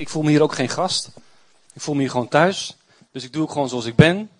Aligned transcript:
ik 0.00 0.08
voel 0.08 0.22
me 0.22 0.30
hier 0.30 0.42
ook 0.42 0.54
geen 0.54 0.68
gast. 0.68 1.10
Ik 1.72 1.80
voel 1.80 1.94
me 1.94 2.00
hier 2.00 2.10
gewoon 2.10 2.28
thuis. 2.28 2.76
Dus 3.12 3.24
ik 3.24 3.32
doe 3.32 3.42
ook 3.42 3.50
gewoon 3.52 3.68
zoals 3.68 3.84
ik 3.84 3.96
ben. 3.96 4.30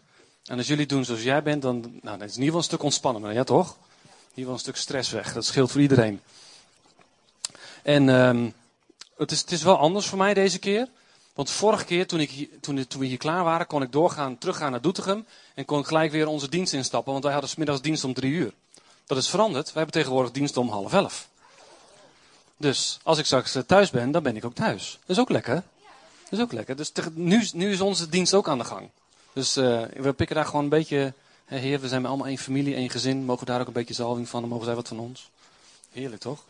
En 0.45 0.57
als 0.57 0.67
jullie 0.67 0.87
doen 0.87 1.05
zoals 1.05 1.23
jij 1.23 1.43
bent, 1.43 1.63
dan, 1.63 1.81
nou, 1.81 1.91
dan 2.03 2.13
is 2.13 2.21
het 2.21 2.21
in 2.21 2.27
ieder 2.27 2.45
geval 2.45 2.59
een 2.59 2.65
stuk 2.65 2.83
ontspannender. 2.83 3.33
Ja, 3.33 3.45
toch? 3.45 3.67
In 3.67 4.09
ieder 4.13 4.35
geval 4.35 4.53
een 4.53 4.59
stuk 4.59 4.77
stress 4.77 5.11
weg. 5.11 5.33
Dat 5.33 5.45
scheelt 5.45 5.71
voor 5.71 5.81
iedereen. 5.81 6.21
En 7.83 8.09
um, 8.09 8.55
het, 9.17 9.31
is, 9.33 9.41
het 9.41 9.53
is 9.53 9.63
wel 9.63 9.79
anders 9.79 10.07
voor 10.07 10.19
mij 10.19 10.35
deze 10.35 10.59
keer. 10.59 10.89
Want 11.35 11.51
vorige 11.51 11.85
keer, 11.85 12.07
toen, 12.07 12.21
ik, 12.21 12.49
toen, 12.61 12.87
toen 12.87 13.01
we 13.01 13.07
hier 13.07 13.17
klaar 13.17 13.45
waren, 13.45 13.67
kon 13.67 13.83
ik 13.83 13.93
doorgaan, 13.93 14.39
teruggaan 14.39 14.71
naar 14.71 14.81
Doetinchem. 14.81 15.27
En 15.55 15.65
kon 15.65 15.79
ik 15.79 15.87
gelijk 15.87 16.13
weer 16.13 16.27
onze 16.27 16.49
dienst 16.49 16.73
instappen, 16.73 17.13
want 17.13 17.25
wij 17.25 17.33
hadden 17.33 17.51
smiddags 17.51 17.81
dienst 17.81 18.05
om 18.05 18.15
drie 18.15 18.33
uur. 18.33 18.53
Dat 19.07 19.19
is 19.19 19.29
veranderd. 19.29 19.65
Wij 19.65 19.75
hebben 19.75 19.93
tegenwoordig 19.93 20.33
dienst 20.33 20.57
om 20.57 20.69
half 20.69 20.93
elf. 20.93 21.29
Dus 22.57 22.99
als 23.03 23.19
ik 23.19 23.25
straks 23.25 23.55
eh, 23.55 23.63
thuis 23.63 23.91
ben, 23.91 24.11
dan 24.11 24.23
ben 24.23 24.37
ik 24.37 24.45
ook 24.45 24.55
thuis. 24.55 24.99
Dat 25.01 25.17
is 25.17 25.23
ook 25.23 25.31
lekker. 25.31 25.55
Dat 26.23 26.33
is 26.39 26.41
ook 26.41 26.53
lekker. 26.53 26.77
Dus 26.77 26.93
nu, 27.15 27.49
nu 27.53 27.73
is 27.73 27.81
onze 27.81 28.09
dienst 28.09 28.35
ook 28.35 28.49
aan 28.49 28.59
de 28.59 28.65
gang. 28.65 28.89
Dus 29.33 29.57
uh, 29.57 29.83
we 29.97 30.13
pikken 30.13 30.37
daar 30.37 30.45
gewoon 30.45 30.63
een 30.63 30.69
beetje. 30.69 31.13
Hè, 31.45 31.59
heer, 31.59 31.81
we 31.81 31.89
zijn 31.89 32.07
allemaal 32.07 32.27
één 32.27 32.39
familie, 32.39 32.75
één 32.75 32.91
gezin. 32.91 33.25
Mogen 33.25 33.47
we 33.47 33.53
daar 33.53 33.61
ook 33.61 33.67
een 33.67 33.73
beetje 33.73 33.95
zalving 33.95 34.29
van? 34.29 34.41
Dan 34.41 34.51
mogen 34.51 34.65
zij 34.65 34.75
wat 34.75 34.89
van 34.89 34.99
ons. 34.99 35.31
Heerlijk 35.93 36.23
toch? 36.23 36.45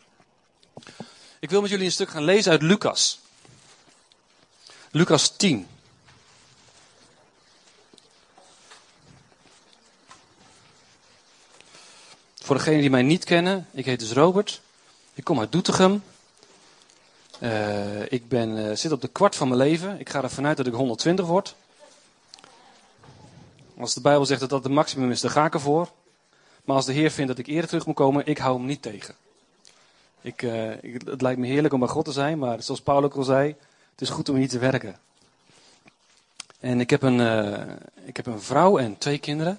Ik 1.41 1.51
wil 1.51 1.61
met 1.61 1.71
jullie 1.71 1.85
een 1.85 1.93
stuk 1.93 2.09
gaan 2.09 2.25
lezen 2.25 2.53
uit 2.53 2.63
Lucas. 2.63 3.21
Lucas 4.91 5.37
10. 5.37 5.67
Voor 12.35 12.57
degenen 12.57 12.81
die 12.81 12.91
mij 12.91 13.03
niet 13.03 13.25
kennen, 13.25 13.69
ik 13.73 13.85
heet 13.85 14.01
dus 14.01 14.13
Robert. 14.13 14.61
Ik 15.17 15.25
kom 15.25 15.41
uit 15.41 15.53
Doetinchem. 15.53 16.03
Uh, 17.41 18.13
ik 18.13 18.29
ben, 18.29 18.57
uh, 18.57 18.77
zit 18.77 18.93
op 18.93 19.01
de 19.01 19.09
kwart 19.09 19.37
van 19.37 19.49
mijn 19.49 19.61
leven. 19.61 20.01
Ik 20.01 20.09
ga 20.09 20.23
ervan 20.23 20.47
uit 20.47 20.57
dat 20.57 20.67
ik 20.67 20.73
120 20.73 21.27
word. 21.27 21.55
Als 23.79 23.95
de 23.95 24.01
Bijbel 24.01 24.27
zegt 24.27 24.41
dat 24.41 24.51
dat 24.51 24.63
de 24.63 24.69
maximum 24.69 25.11
is, 25.11 25.21
dan 25.21 25.31
ga 25.31 25.45
ik 25.45 25.55
ervoor. 25.55 25.89
Maar 26.65 26.77
als 26.77 26.85
de 26.85 26.93
Heer 26.93 27.11
vindt 27.11 27.31
dat 27.31 27.39
ik 27.39 27.47
eerder 27.47 27.69
terug 27.69 27.87
moet 27.87 27.95
komen, 27.95 28.27
ik 28.27 28.39
hou 28.39 28.57
hem 28.57 28.67
niet 28.67 28.83
tegen. 28.83 29.15
Ik, 30.21 30.43
uh, 30.43 30.83
ik, 30.83 31.03
het 31.05 31.23
lijkt 31.23 31.41
me 31.41 31.47
heerlijk 31.47 31.75
om 31.75 31.81
bij 31.81 31.89
God 31.89 32.05
te 32.05 32.13
zijn, 32.13 32.39
maar 32.39 32.63
zoals 32.63 32.81
Paul 32.81 33.05
ook 33.05 33.15
al 33.15 33.23
zei, 33.23 33.55
het 33.91 34.01
is 34.01 34.11
goed 34.11 34.29
om 34.29 34.37
hier 34.37 34.49
te 34.49 34.59
werken. 34.59 34.99
En 36.61 36.81
ik 36.81 36.91
heb 36.91 37.03
een, 37.03 37.21
ik 38.05 38.17
heb 38.17 38.27
een 38.27 38.43
vrouw 38.43 38.79
en 38.79 38.99
twee 38.99 39.19
kinderen. 39.19 39.59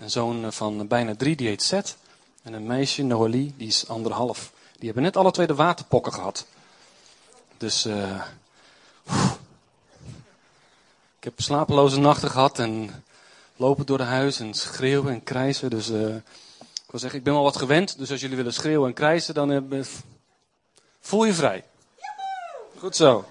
Een 0.00 0.10
zoon 0.10 0.52
van 0.52 0.86
bijna 0.88 1.16
drie, 1.16 1.36
die 1.36 1.48
heet 1.48 1.62
Seth. 1.62 1.96
En 2.42 2.52
een 2.52 2.66
meisje, 2.66 3.02
Noëlie, 3.02 3.54
die 3.56 3.68
is 3.68 3.88
anderhalf. 3.88 4.52
Die 4.78 4.86
hebben 4.86 5.02
net 5.02 5.16
alle 5.16 5.30
twee 5.30 5.46
de 5.46 5.54
waterpokken 5.54 6.12
gehad. 6.12 6.46
Dus 7.56 7.86
uh, 7.86 8.22
ik 11.18 11.24
heb 11.24 11.40
slapeloze 11.40 12.00
nachten 12.00 12.30
gehad 12.30 12.58
en 12.58 13.04
lopen 13.56 13.86
door 13.86 13.98
de 13.98 14.04
huis 14.04 14.40
en 14.40 14.54
schreeuwen 14.54 15.12
en 15.12 15.22
krijsen. 15.22 15.70
Dus 15.70 15.90
uh, 15.90 16.14
ik 16.58 16.90
wil 16.90 17.00
zeggen, 17.00 17.18
ik 17.18 17.24
ben 17.24 17.34
wel 17.34 17.42
wat 17.42 17.56
gewend. 17.56 17.98
Dus 17.98 18.10
als 18.10 18.20
jullie 18.20 18.36
willen 18.36 18.52
schreeuwen 18.52 18.88
en 18.88 18.94
krijsen, 18.94 19.34
dan 19.34 19.72
uh, 19.72 19.84
voel 21.00 21.24
je 21.24 21.34
vrij. 21.34 21.64
Goed 22.78 22.96
zo. 22.96 23.24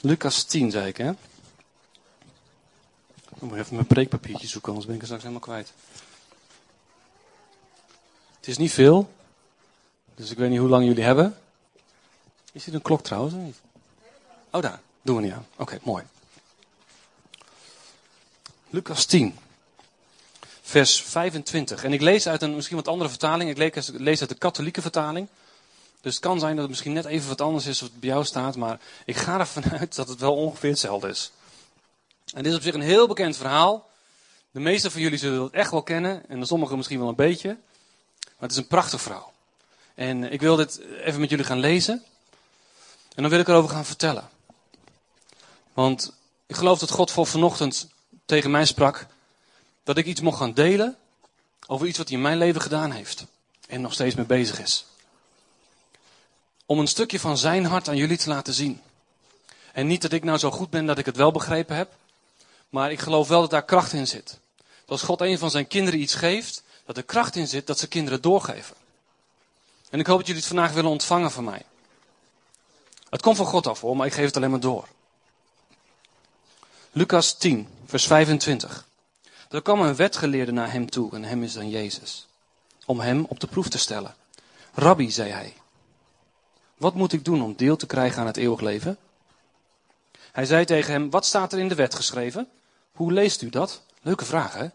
Lucas 0.00 0.44
10, 0.44 0.70
zei 0.70 0.86
ik, 0.86 0.96
hè? 0.96 1.10
Ik 1.10 1.16
moet 3.40 3.58
even 3.58 3.74
mijn 3.74 3.86
preekpapiertje 3.86 4.46
zoeken, 4.46 4.68
anders 4.68 4.86
ben 4.86 4.94
ik 4.94 5.00
er 5.00 5.06
straks 5.06 5.24
helemaal 5.24 5.46
kwijt. 5.46 5.72
Het 8.42 8.50
is 8.50 8.58
niet 8.58 8.72
veel, 8.72 9.12
dus 10.14 10.30
ik 10.30 10.38
weet 10.38 10.50
niet 10.50 10.58
hoe 10.58 10.68
lang 10.68 10.84
jullie 10.84 11.04
hebben. 11.04 11.38
Is 12.52 12.64
dit 12.64 12.74
een 12.74 12.82
klok 12.82 13.02
trouwens? 13.02 13.34
Niet? 13.34 13.56
Oh, 14.50 14.62
daar. 14.62 14.80
Doen 15.02 15.16
we 15.16 15.22
niet 15.22 15.32
aan. 15.32 15.46
Oké, 15.56 15.78
mooi. 15.82 16.04
Lucas 18.70 19.04
10, 19.04 19.38
vers 20.62 21.02
25. 21.02 21.84
En 21.84 21.92
ik 21.92 22.00
lees 22.00 22.26
uit 22.26 22.42
een 22.42 22.54
misschien 22.54 22.76
wat 22.76 22.88
andere 22.88 23.10
vertaling. 23.10 23.50
Ik 23.50 23.72
lees 23.98 24.20
uit 24.20 24.28
de 24.28 24.34
katholieke 24.34 24.82
vertaling. 24.82 25.28
Dus 26.00 26.14
het 26.14 26.22
kan 26.22 26.38
zijn 26.38 26.52
dat 26.52 26.60
het 26.60 26.70
misschien 26.70 26.92
net 26.92 27.04
even 27.04 27.28
wat 27.28 27.40
anders 27.40 27.66
is 27.66 27.80
wat 27.80 28.00
bij 28.00 28.08
jou 28.08 28.24
staat. 28.24 28.56
Maar 28.56 28.80
ik 29.04 29.16
ga 29.16 29.38
ervan 29.38 29.64
uit 29.78 29.94
dat 29.94 30.08
het 30.08 30.20
wel 30.20 30.34
ongeveer 30.34 30.70
hetzelfde 30.70 31.08
is. 31.08 31.32
En 32.34 32.42
dit 32.42 32.52
is 32.52 32.58
op 32.58 32.64
zich 32.64 32.74
een 32.74 32.80
heel 32.80 33.06
bekend 33.06 33.36
verhaal. 33.36 33.90
De 34.50 34.60
meeste 34.60 34.90
van 34.90 35.00
jullie 35.00 35.18
zullen 35.18 35.42
het 35.42 35.52
echt 35.52 35.70
wel 35.70 35.82
kennen. 35.82 36.28
En 36.28 36.40
de 36.40 36.46
sommigen 36.46 36.76
misschien 36.76 36.98
wel 36.98 37.08
een 37.08 37.14
beetje. 37.14 37.56
Maar 38.42 38.50
het 38.50 38.58
is 38.60 38.64
een 38.64 38.76
prachtig 38.76 39.00
verhaal. 39.00 39.32
En 39.94 40.32
ik 40.32 40.40
wil 40.40 40.56
dit 40.56 40.80
even 40.80 41.20
met 41.20 41.30
jullie 41.30 41.44
gaan 41.44 41.58
lezen. 41.58 42.02
En 43.14 43.22
dan 43.22 43.28
wil 43.28 43.40
ik 43.40 43.48
erover 43.48 43.70
gaan 43.70 43.84
vertellen. 43.84 44.28
Want 45.72 46.12
ik 46.46 46.56
geloof 46.56 46.78
dat 46.78 46.90
God 46.90 47.10
voor 47.10 47.26
vanochtend 47.26 47.88
tegen 48.24 48.50
mij 48.50 48.64
sprak. 48.64 49.06
Dat 49.84 49.96
ik 49.96 50.06
iets 50.06 50.20
mocht 50.20 50.38
gaan 50.38 50.52
delen. 50.52 50.96
Over 51.66 51.86
iets 51.86 51.98
wat 51.98 52.08
hij 52.08 52.16
in 52.16 52.22
mijn 52.22 52.38
leven 52.38 52.60
gedaan 52.60 52.90
heeft. 52.90 53.26
En 53.68 53.80
nog 53.80 53.92
steeds 53.92 54.14
mee 54.14 54.26
bezig 54.26 54.60
is. 54.60 54.84
Om 56.66 56.78
een 56.78 56.86
stukje 56.86 57.20
van 57.20 57.38
zijn 57.38 57.64
hart 57.64 57.88
aan 57.88 57.96
jullie 57.96 58.18
te 58.18 58.28
laten 58.28 58.54
zien. 58.54 58.80
En 59.72 59.86
niet 59.86 60.02
dat 60.02 60.12
ik 60.12 60.24
nou 60.24 60.38
zo 60.38 60.50
goed 60.50 60.70
ben 60.70 60.86
dat 60.86 60.98
ik 60.98 61.06
het 61.06 61.16
wel 61.16 61.32
begrepen 61.32 61.76
heb. 61.76 61.92
Maar 62.68 62.92
ik 62.92 63.00
geloof 63.00 63.28
wel 63.28 63.40
dat 63.40 63.50
daar 63.50 63.64
kracht 63.64 63.92
in 63.92 64.06
zit. 64.06 64.38
Dat 64.56 64.88
als 64.88 65.02
God 65.02 65.20
een 65.20 65.38
van 65.38 65.50
zijn 65.50 65.66
kinderen 65.66 66.00
iets 66.00 66.14
geeft, 66.14 66.62
dat 66.86 66.96
er 66.96 67.02
kracht 67.02 67.36
in 67.36 67.48
zit 67.48 67.66
dat 67.66 67.78
ze 67.78 67.88
kinderen 67.88 68.22
doorgeven. 68.22 68.76
En 69.90 70.00
ik 70.00 70.06
hoop 70.06 70.16
dat 70.16 70.26
jullie 70.26 70.42
het 70.42 70.50
vandaag 70.50 70.72
willen 70.72 70.90
ontvangen 70.90 71.30
van 71.30 71.44
mij. 71.44 71.62
Het 73.10 73.22
komt 73.22 73.36
van 73.36 73.46
God 73.46 73.66
af 73.66 73.80
hoor, 73.80 73.96
maar 73.96 74.06
ik 74.06 74.12
geef 74.12 74.24
het 74.24 74.36
alleen 74.36 74.50
maar 74.50 74.60
door. 74.60 74.88
Lucas 76.92 77.34
10, 77.34 77.68
vers 77.86 78.06
25. 78.06 78.86
Er 79.50 79.62
kwam 79.62 79.80
een 79.80 79.96
wetgeleerde 79.96 80.52
naar 80.52 80.72
hem 80.72 80.90
toe, 80.90 81.14
en 81.14 81.24
hem 81.24 81.42
is 81.42 81.52
dan 81.52 81.70
Jezus, 81.70 82.26
om 82.84 83.00
hem 83.00 83.24
op 83.28 83.40
de 83.40 83.46
proef 83.46 83.68
te 83.68 83.78
stellen. 83.78 84.14
Rabbi, 84.74 85.10
zei 85.10 85.30
hij, 85.30 85.54
wat 86.76 86.94
moet 86.94 87.12
ik 87.12 87.24
doen 87.24 87.42
om 87.42 87.56
deel 87.56 87.76
te 87.76 87.86
krijgen 87.86 88.20
aan 88.20 88.26
het 88.26 88.36
eeuwig 88.36 88.60
leven? 88.60 88.98
Hij 90.32 90.44
zei 90.44 90.64
tegen 90.64 90.92
hem, 90.92 91.10
wat 91.10 91.26
staat 91.26 91.52
er 91.52 91.58
in 91.58 91.68
de 91.68 91.74
wet 91.74 91.94
geschreven? 91.94 92.48
Hoe 92.92 93.12
leest 93.12 93.42
u 93.42 93.50
dat? 93.50 93.82
Leuke 94.00 94.24
vraag, 94.24 94.54
hè? 94.54 94.68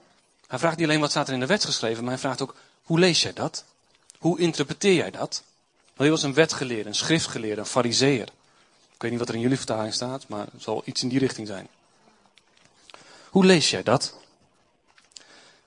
Hij 0.48 0.60
vraagt 0.60 0.78
niet 0.78 0.88
alleen 0.88 1.00
wat 1.00 1.10
staat 1.10 1.28
er 1.28 1.34
in 1.34 1.40
de 1.40 1.46
wet 1.46 1.66
geschreven, 1.66 2.04
maar 2.04 2.12
hij 2.12 2.22
vraagt 2.22 2.42
ook, 2.42 2.56
hoe 2.84 3.00
lees 3.00 3.22
jij 3.22 3.34
dat? 3.34 3.66
Hoe 4.18 4.40
interpreteer 4.40 4.94
jij 4.94 5.12
dat? 5.12 5.44
Want 5.86 5.98
hij 5.98 6.10
was 6.10 6.24
een 6.24 6.34
wetgeleerde, 6.34 6.90
een 6.90 6.96
schriftgeleerde, 6.96 7.62
een 7.62 7.68
fariseer. 7.68 8.28
Ik 8.94 9.02
weet 9.02 9.12
niet 9.12 9.20
wat 9.20 9.30
er 9.30 9.36
in 9.36 9.42
jullie 9.42 9.58
vertaling 9.58 9.94
staat, 9.94 10.28
maar 10.28 10.48
het 10.52 10.62
zal 10.62 10.82
iets 10.86 11.04
in 11.04 11.10
die 11.10 11.20
richting 11.20 11.48
zijn. 11.48 11.68
Hoe 13.30 13.46
lees 13.46 13.70
jij 13.70 13.84
dat? 13.84 14.16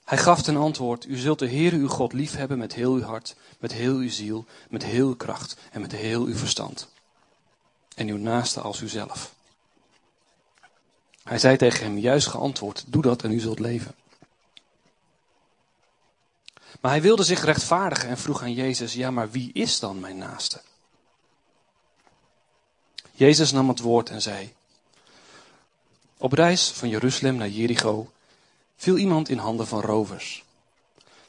Hij 0.05 0.19
gaf 0.19 0.43
ten 0.43 0.57
antwoord, 0.57 1.07
u 1.07 1.17
zult 1.17 1.39
de 1.39 1.49
Heere 1.49 1.77
uw 1.77 1.89
God 1.89 2.13
liefhebben 2.13 2.59
met 2.59 2.75
heel 2.75 2.93
uw 2.93 3.03
hart, 3.03 3.37
met 3.59 3.73
heel 3.73 3.95
uw 3.95 4.11
ziel, 4.11 4.45
met 4.69 4.85
heel 4.85 5.07
uw 5.07 5.17
kracht 5.17 5.57
en 5.71 5.81
met 5.81 5.93
heel 5.93 6.25
uw 6.25 6.37
verstand. 6.37 6.89
En 7.95 8.09
uw 8.09 8.17
naaste 8.17 8.61
als 8.61 8.81
uzelf. 8.81 9.35
Hij 11.23 11.39
zei 11.39 11.57
tegen 11.57 11.85
hem, 11.85 11.99
juist 11.99 12.27
geantwoord, 12.27 12.85
doe 12.87 13.03
dat 13.03 13.23
en 13.23 13.33
u 13.33 13.41
zult 13.41 13.59
leven. 13.59 13.95
Maar 16.81 16.91
hij 16.91 17.03
wilde 17.03 17.23
zich 17.23 17.45
rechtvaardigen 17.45 18.09
en 18.09 18.19
vroeg 18.19 18.43
aan 18.43 18.53
Jezus, 18.53 18.93
ja 18.93 19.11
maar 19.11 19.31
wie 19.31 19.51
is 19.53 19.79
dan 19.79 20.01
mijn 20.01 20.19
naaste? 20.19 20.61
Jezus 23.13 23.53
nam 23.53 23.69
het 23.69 23.81
woord 23.81 24.11
en 24.11 24.23
zei, 24.23 24.55
op 26.17 26.33
reis 26.33 26.71
van 26.71 26.89
Jeruzalem 26.89 27.37
naar 27.37 27.49
Jericho 27.49 28.11
viel 28.77 28.97
iemand 28.97 29.29
in 29.29 29.39
handen 29.39 29.67
van 29.67 29.81
rovers. 29.81 30.45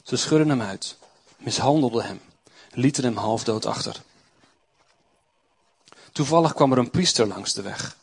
Ze 0.04 0.16
schudden 0.16 0.50
hem 0.50 0.62
uit, 0.62 0.98
mishandelden 1.38 2.06
hem, 2.06 2.22
lieten 2.74 3.04
hem 3.04 3.18
halfdood 3.18 3.66
achter. 3.66 4.02
Toevallig 6.12 6.54
kwam 6.54 6.72
er 6.72 6.78
een 6.78 6.90
priester 6.90 7.28
langs 7.28 7.54
de 7.54 7.62
weg. 7.62 7.97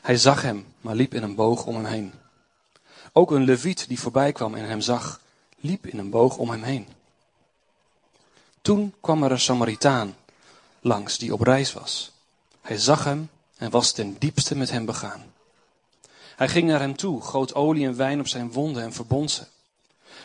Hij 0.00 0.16
zag 0.16 0.42
hem, 0.42 0.74
maar 0.80 0.94
liep 0.94 1.14
in 1.14 1.22
een 1.22 1.34
boog 1.34 1.66
om 1.66 1.74
hem 1.74 1.84
heen. 1.84 2.12
Ook 3.12 3.30
een 3.30 3.44
leviet 3.44 3.88
die 3.88 4.00
voorbij 4.00 4.32
kwam 4.32 4.54
en 4.54 4.64
hem 4.64 4.80
zag, 4.80 5.20
liep 5.62 5.86
in 5.86 5.98
een 5.98 6.10
boog 6.10 6.36
om 6.36 6.50
hem 6.50 6.62
heen. 6.62 6.86
Toen 8.62 8.94
kwam 9.00 9.22
er 9.22 9.30
een 9.30 9.40
Samaritaan 9.40 10.16
langs 10.80 11.18
die 11.18 11.32
op 11.32 11.40
reis 11.40 11.72
was. 11.72 12.12
Hij 12.60 12.78
zag 12.78 13.04
hem 13.04 13.30
en 13.56 13.70
was 13.70 13.92
ten 13.92 14.16
diepste 14.18 14.56
met 14.56 14.70
hem 14.70 14.84
begaan. 14.84 15.32
Hij 16.36 16.48
ging 16.48 16.68
naar 16.68 16.80
hem 16.80 16.96
toe, 16.96 17.22
goot 17.22 17.54
olie 17.54 17.86
en 17.86 17.96
wijn 17.96 18.20
op 18.20 18.28
zijn 18.28 18.52
wonden 18.52 18.82
en 18.82 18.92
verbond 18.92 19.30
ze. 19.30 19.46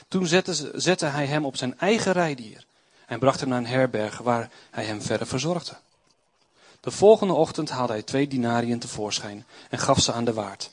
Toen 0.08 0.28
zette, 0.74 1.06
hij 1.06 1.26
hem 1.26 1.46
op 1.46 1.58
zijn 1.58 1.80
eigen 1.80 2.12
rijdier 2.12 2.66
en 3.06 3.20
bracht 3.20 3.40
hem 3.40 3.50
naar 3.50 3.58
een 3.58 3.66
herberg 3.66 4.18
waar 4.18 4.52
hij 4.72 4.86
hem 4.86 5.02
verder 5.02 5.28
verzorgde. 5.28 5.78
De 6.80 6.92
volgende 6.92 7.34
ochtend 7.34 7.70
haalde 7.70 7.94
hij 7.94 8.02
twee 8.02 8.28
dinariën 8.28 8.80
tevoorschijn 8.80 9.46
en 9.70 9.80
gaf 9.80 10.00
ze 10.00 10.12
aan 10.12 10.26
de 10.26 10.34
waard. 10.34 10.72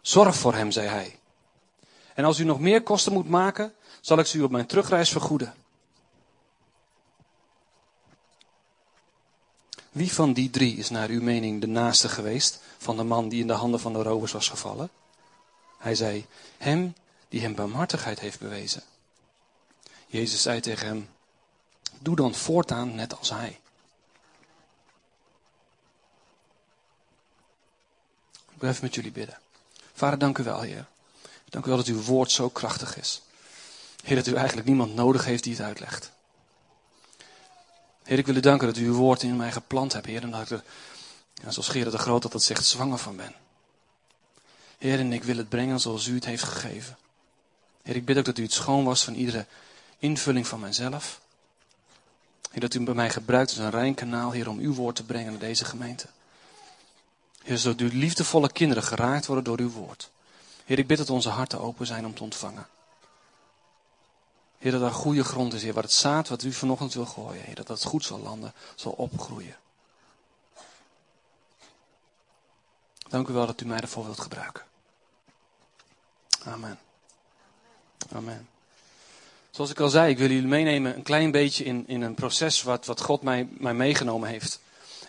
Zorg 0.00 0.36
voor 0.36 0.54
hem, 0.54 0.70
zei 0.70 0.88
hij. 0.88 1.18
En 2.18 2.24
als 2.24 2.38
u 2.38 2.44
nog 2.44 2.60
meer 2.60 2.82
kosten 2.82 3.12
moet 3.12 3.28
maken, 3.28 3.74
zal 4.00 4.18
ik 4.18 4.26
ze 4.26 4.38
u 4.38 4.42
op 4.42 4.50
mijn 4.50 4.66
terugreis 4.66 5.10
vergoeden. 5.10 5.54
Wie 9.90 10.12
van 10.12 10.32
die 10.32 10.50
drie 10.50 10.76
is 10.76 10.90
naar 10.90 11.08
uw 11.08 11.22
mening 11.22 11.60
de 11.60 11.66
naaste 11.66 12.08
geweest 12.08 12.60
van 12.78 12.96
de 12.96 13.02
man 13.02 13.28
die 13.28 13.40
in 13.40 13.46
de 13.46 13.52
handen 13.52 13.80
van 13.80 13.92
de 13.92 14.02
rovers 14.02 14.32
was 14.32 14.48
gevallen? 14.48 14.90
Hij 15.78 15.94
zei, 15.94 16.26
hem 16.56 16.94
die 17.28 17.40
hem 17.40 17.54
barmhartigheid 17.54 18.20
heeft 18.20 18.38
bewezen. 18.38 18.82
Jezus 20.06 20.42
zei 20.42 20.60
tegen 20.60 20.86
hem, 20.86 21.08
doe 21.98 22.16
dan 22.16 22.34
voortaan 22.34 22.94
net 22.94 23.18
als 23.18 23.30
hij. 23.30 23.60
Ik 28.32 28.60
wil 28.60 28.70
even 28.70 28.84
met 28.84 28.94
jullie 28.94 29.12
bidden. 29.12 29.38
Vader, 29.92 30.18
dank 30.18 30.38
u 30.38 30.42
wel, 30.42 30.60
Heer. 30.60 30.86
Dank 31.48 31.64
u 31.64 31.68
wel 31.68 31.76
dat 31.76 31.86
uw 31.86 32.02
woord 32.02 32.30
zo 32.30 32.48
krachtig 32.48 32.96
is. 32.96 33.22
Heer, 34.02 34.16
dat 34.16 34.26
u 34.26 34.34
eigenlijk 34.34 34.66
niemand 34.66 34.94
nodig 34.94 35.24
heeft 35.24 35.44
die 35.44 35.52
het 35.52 35.62
uitlegt. 35.62 36.10
Heer, 38.02 38.18
ik 38.18 38.26
wil 38.26 38.36
u 38.36 38.40
danken 38.40 38.66
dat 38.66 38.76
u 38.76 38.86
uw 38.86 38.94
woord 38.94 39.22
in 39.22 39.36
mij 39.36 39.52
geplant 39.52 39.92
hebt, 39.92 40.06
Heer. 40.06 40.22
En 40.22 40.30
dat 40.30 40.40
ik 40.40 40.50
er, 40.50 40.62
ja, 41.34 41.50
zoals 41.50 41.68
Gerard 41.68 41.92
de 41.92 41.98
Groot 41.98 42.32
dat 42.32 42.42
zegt, 42.42 42.64
zwanger 42.64 42.98
van 42.98 43.16
ben. 43.16 43.34
Heer, 44.78 44.98
en 44.98 45.12
ik 45.12 45.24
wil 45.24 45.36
het 45.36 45.48
brengen 45.48 45.80
zoals 45.80 46.06
u 46.06 46.14
het 46.14 46.24
heeft 46.24 46.42
gegeven. 46.42 46.98
Heer, 47.82 47.96
ik 47.96 48.04
bid 48.04 48.18
ook 48.18 48.24
dat 48.24 48.38
u 48.38 48.42
het 48.42 48.52
schoon 48.52 48.84
was 48.84 49.04
van 49.04 49.14
iedere 49.14 49.46
invulling 49.98 50.46
van 50.46 50.60
mijzelf. 50.60 51.20
Heer, 52.50 52.60
dat 52.60 52.74
u 52.74 52.80
bij 52.80 52.94
mij 52.94 53.10
gebruikt 53.10 53.50
als 53.50 53.58
een 53.58 53.70
rein 53.70 53.94
kanaal, 53.94 54.30
Heer, 54.30 54.48
om 54.48 54.58
uw 54.58 54.74
woord 54.74 54.96
te 54.96 55.04
brengen 55.04 55.30
naar 55.30 55.40
deze 55.40 55.64
gemeente. 55.64 56.06
Heer, 57.42 57.58
zodat 57.58 57.80
uw 57.80 57.90
liefdevolle 57.92 58.52
kinderen 58.52 58.82
geraakt 58.82 59.26
worden 59.26 59.44
door 59.44 59.58
uw 59.58 59.70
woord. 59.70 60.10
Heer, 60.68 60.78
ik 60.78 60.86
bid 60.86 60.98
dat 60.98 61.10
onze 61.10 61.28
harten 61.28 61.60
open 61.60 61.86
zijn 61.86 62.06
om 62.06 62.14
te 62.14 62.22
ontvangen. 62.22 62.66
Heer, 64.58 64.72
dat 64.72 64.82
er 64.82 64.90
goede 64.90 65.24
grond 65.24 65.52
is, 65.52 65.62
Heer, 65.62 65.72
waar 65.72 65.82
het 65.82 65.92
zaad 65.92 66.28
wat 66.28 66.42
u 66.42 66.52
vanochtend 66.52 66.94
wil 66.94 67.06
gooien, 67.06 67.42
Heer, 67.42 67.54
dat 67.54 67.66
dat 67.66 67.84
goed 67.84 68.04
zal 68.04 68.18
landen, 68.18 68.52
zal 68.74 68.92
opgroeien. 68.92 69.56
Dank 73.08 73.28
u 73.28 73.32
wel 73.32 73.46
dat 73.46 73.60
u 73.60 73.66
mij 73.66 73.80
ervoor 73.80 74.04
wilt 74.04 74.20
gebruiken. 74.20 74.64
Amen. 76.44 76.78
Amen. 78.12 78.48
Zoals 79.50 79.70
ik 79.70 79.80
al 79.80 79.88
zei, 79.88 80.10
ik 80.10 80.18
wil 80.18 80.30
jullie 80.30 80.48
meenemen 80.48 80.96
een 80.96 81.02
klein 81.02 81.30
beetje 81.30 81.64
in, 81.64 81.84
in 81.86 82.02
een 82.02 82.14
proces 82.14 82.62
wat, 82.62 82.86
wat 82.86 83.00
God 83.00 83.22
mij, 83.22 83.48
mij 83.50 83.74
meegenomen 83.74 84.28
heeft. 84.28 84.60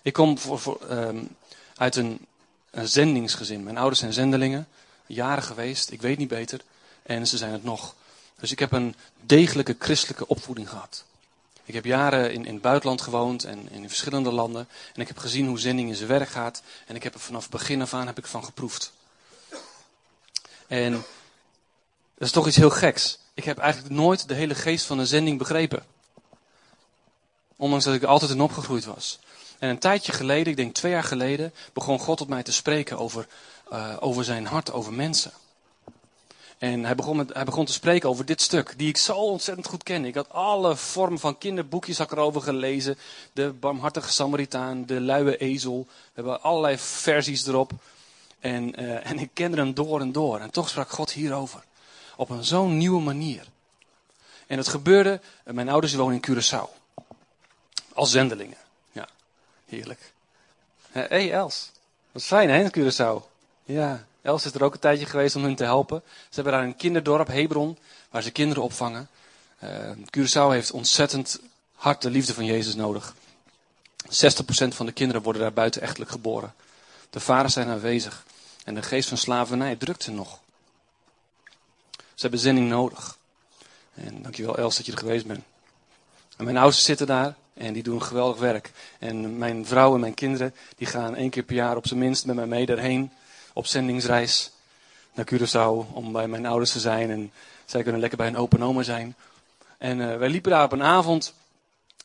Ik 0.01 0.13
kom 0.13 0.38
voor, 0.38 0.79
um, 0.89 1.35
uit 1.75 1.95
een, 1.95 2.25
een 2.71 2.88
zendingsgezin. 2.88 3.63
Mijn 3.63 3.77
ouders 3.77 4.00
zijn 4.00 4.13
zendelingen, 4.13 4.67
jaren 5.13 5.44
geweest, 5.44 5.91
ik 5.91 6.01
weet 6.01 6.17
niet 6.17 6.27
beter. 6.27 6.61
En 7.03 7.27
ze 7.27 7.38
zijn 7.38 7.51
het 7.51 7.63
nog. 7.63 7.95
Dus 8.39 8.51
ik 8.51 8.59
heb 8.59 8.71
een 8.71 8.95
degelijke 9.21 9.75
christelijke 9.79 10.27
opvoeding 10.27 10.69
gehad. 10.69 11.03
Ik 11.65 11.73
heb 11.73 11.85
jaren 11.85 12.33
in, 12.33 12.45
in 12.45 12.53
het 12.53 12.61
buitenland 12.61 13.01
gewoond 13.01 13.44
en 13.44 13.71
in 13.71 13.88
verschillende 13.88 14.31
landen. 14.31 14.67
En 14.94 15.01
ik 15.01 15.07
heb 15.07 15.17
gezien 15.17 15.47
hoe 15.47 15.59
zending 15.59 15.89
in 15.89 15.95
zijn 15.95 16.09
werk 16.09 16.29
gaat. 16.29 16.61
En 16.88 16.95
ik 16.95 17.03
heb 17.03 17.13
er 17.13 17.19
vanaf 17.19 17.50
begin 17.50 17.81
af 17.81 17.94
aan 17.94 18.07
heb 18.07 18.17
ik 18.17 18.25
van 18.25 18.44
geproefd. 18.44 18.91
En 20.67 20.91
dat 20.91 22.27
is 22.27 22.31
toch 22.31 22.47
iets 22.47 22.56
heel 22.56 22.69
geks. 22.69 23.19
Ik 23.33 23.44
heb 23.44 23.57
eigenlijk 23.57 23.94
nooit 23.94 24.27
de 24.27 24.33
hele 24.33 24.56
geest 24.56 24.85
van 24.85 25.00
een 25.00 25.07
zending 25.07 25.38
begrepen. 25.38 25.85
Ondanks 27.56 27.85
dat 27.85 27.94
ik 27.94 28.03
altijd 28.03 28.31
in 28.31 28.41
opgegroeid 28.41 28.85
was. 28.85 29.19
En 29.59 29.69
een 29.69 29.79
tijdje 29.79 30.11
geleden, 30.11 30.47
ik 30.47 30.56
denk 30.56 30.73
twee 30.73 30.91
jaar 30.91 31.03
geleden, 31.03 31.53
begon 31.73 32.00
God 32.00 32.17
tot 32.17 32.27
mij 32.27 32.44
te 32.44 32.51
spreken 32.51 32.97
over, 32.97 33.27
uh, 33.71 33.95
over 34.00 34.24
zijn 34.24 34.45
hart, 34.45 34.71
over 34.71 34.94
mensen. 34.94 35.31
En 36.60 36.83
hij 36.83 36.95
begon, 36.95 37.30
hij 37.33 37.44
begon 37.44 37.66
te 37.66 37.74
spreken 37.74 38.10
over 38.10 38.25
dit 38.25 38.42
stuk, 38.42 38.74
die 38.77 38.88
ik 38.88 38.98
zo 38.98 39.16
ontzettend 39.16 39.68
goed 39.68 39.83
ken. 39.83 40.06
Ik 40.06 40.16
had 40.16 40.30
alle 40.30 40.75
vormen 40.75 41.19
van 41.19 41.38
kinderboekjes 41.38 42.00
erover 42.00 42.42
gelezen. 42.42 42.98
De 43.33 43.51
barmhartige 43.51 44.12
Samaritaan, 44.12 44.86
de 44.86 45.01
luie 45.01 45.38
ezel. 45.38 45.88
We 45.88 46.12
hebben 46.13 46.42
allerlei 46.42 46.77
versies 46.77 47.48
erop. 47.48 47.71
En, 48.39 48.81
uh, 48.81 49.10
en 49.10 49.19
ik 49.19 49.30
kende 49.33 49.57
hem 49.57 49.74
door 49.74 50.01
en 50.01 50.12
door. 50.12 50.39
En 50.39 50.51
toch 50.51 50.69
sprak 50.69 50.89
God 50.89 51.12
hierover. 51.12 51.63
Op 52.16 52.30
een 52.30 52.44
zo'n 52.44 52.77
nieuwe 52.77 53.01
manier. 53.01 53.45
En 54.48 54.57
het 54.57 54.68
gebeurde, 54.68 55.21
uh, 55.45 55.54
mijn 55.54 55.69
ouders 55.69 55.94
wonen 55.94 56.19
in 56.21 56.36
Curaçao. 56.36 56.69
Als 57.94 58.12
zendelingen. 58.12 58.57
Ja, 58.92 59.07
heerlijk. 59.66 60.13
Hé 60.92 61.01
hey 61.01 61.31
Els, 61.31 61.71
wat 62.12 62.24
fijn 62.24 62.50
hè 62.50 62.69
Curaçao. 62.69 63.38
Ja, 63.69 64.06
Els 64.21 64.45
is 64.45 64.54
er 64.54 64.63
ook 64.63 64.74
een 64.74 64.80
tijdje 64.80 65.06
geweest 65.06 65.36
om 65.36 65.44
hun 65.44 65.56
te 65.56 65.63
helpen. 65.63 66.01
Ze 66.06 66.36
hebben 66.36 66.54
daar 66.54 66.63
een 66.63 66.75
kinderdorp, 66.75 67.27
Hebron, 67.27 67.77
waar 68.10 68.21
ze 68.21 68.31
kinderen 68.31 68.63
opvangen. 68.63 69.10
Uh, 69.63 69.92
Curaçao 70.18 70.51
heeft 70.51 70.71
ontzettend 70.71 71.39
hard 71.74 72.01
de 72.01 72.10
liefde 72.10 72.33
van 72.33 72.45
Jezus 72.45 72.75
nodig. 72.75 73.16
60% 74.06 74.07
van 74.68 74.86
de 74.86 74.92
kinderen 74.92 75.21
worden 75.21 75.42
daar 75.42 75.54
buitenechtelijk 75.54 76.12
geboren. 76.12 76.54
De 77.10 77.19
vaders 77.19 77.54
zijn 77.54 77.68
aanwezig. 77.68 78.25
En 78.63 78.75
de 78.75 78.81
geest 78.81 79.10
van 79.10 79.18
slavernij 79.18 79.75
drukt 79.75 80.04
ze 80.04 80.12
nog. 80.12 80.39
Ze 81.95 82.21
hebben 82.21 82.39
zending 82.39 82.69
nodig. 82.69 83.18
En 83.94 84.21
dankjewel 84.21 84.57
Els 84.57 84.77
dat 84.77 84.86
je 84.86 84.92
er 84.92 84.98
geweest 84.98 85.25
bent. 85.25 85.44
En 86.38 86.44
mijn 86.44 86.57
ouders 86.57 86.83
zitten 86.83 87.07
daar 87.07 87.36
en 87.54 87.74
die 87.74 87.83
doen 87.83 88.04
geweldig 88.04 88.39
werk. 88.39 88.71
En 89.00 89.38
mijn 89.38 89.66
vrouw 89.66 89.94
en 89.94 90.00
mijn 90.00 90.13
kinderen 90.13 90.56
die 90.77 90.88
gaan 90.88 91.16
één 91.16 91.30
keer 91.30 91.44
per 91.44 91.56
jaar 91.56 91.75
op 91.75 91.88
zijn 91.88 92.00
minst 92.00 92.25
met 92.25 92.36
mij 92.36 92.45
mee 92.45 92.66
daarheen 92.66 93.12
op 93.53 93.65
zendingsreis 93.65 94.51
naar 95.13 95.27
Curaçao 95.33 95.93
om 95.93 96.11
bij 96.11 96.27
mijn 96.27 96.45
ouders 96.45 96.71
te 96.71 96.79
zijn. 96.79 97.11
En 97.11 97.31
zij 97.65 97.83
kunnen 97.83 98.01
lekker 98.01 98.17
bij 98.17 98.27
een 98.27 98.37
open 98.37 98.63
oma 98.63 98.83
zijn. 98.83 99.15
En 99.77 99.99
uh, 99.99 100.17
wij 100.17 100.29
liepen 100.29 100.51
daar 100.51 100.63
op 100.63 100.71
een 100.71 100.83
avond 100.83 101.33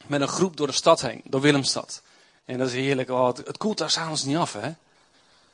met 0.07 0.21
een 0.21 0.29
groep 0.29 0.57
door 0.57 0.67
de 0.67 0.73
stad 0.73 1.01
heen, 1.01 1.21
door 1.25 1.41
Willemstad. 1.41 2.03
En 2.45 2.59
dat 2.59 2.69
is 2.69 2.75
heerlijk. 2.75 3.11
Oh, 3.11 3.27
het, 3.27 3.57
koelt 3.57 3.79
daar 3.79 3.91
s'avonds 3.91 4.25
niet 4.25 4.37
af, 4.37 4.53
hè. 4.53 4.73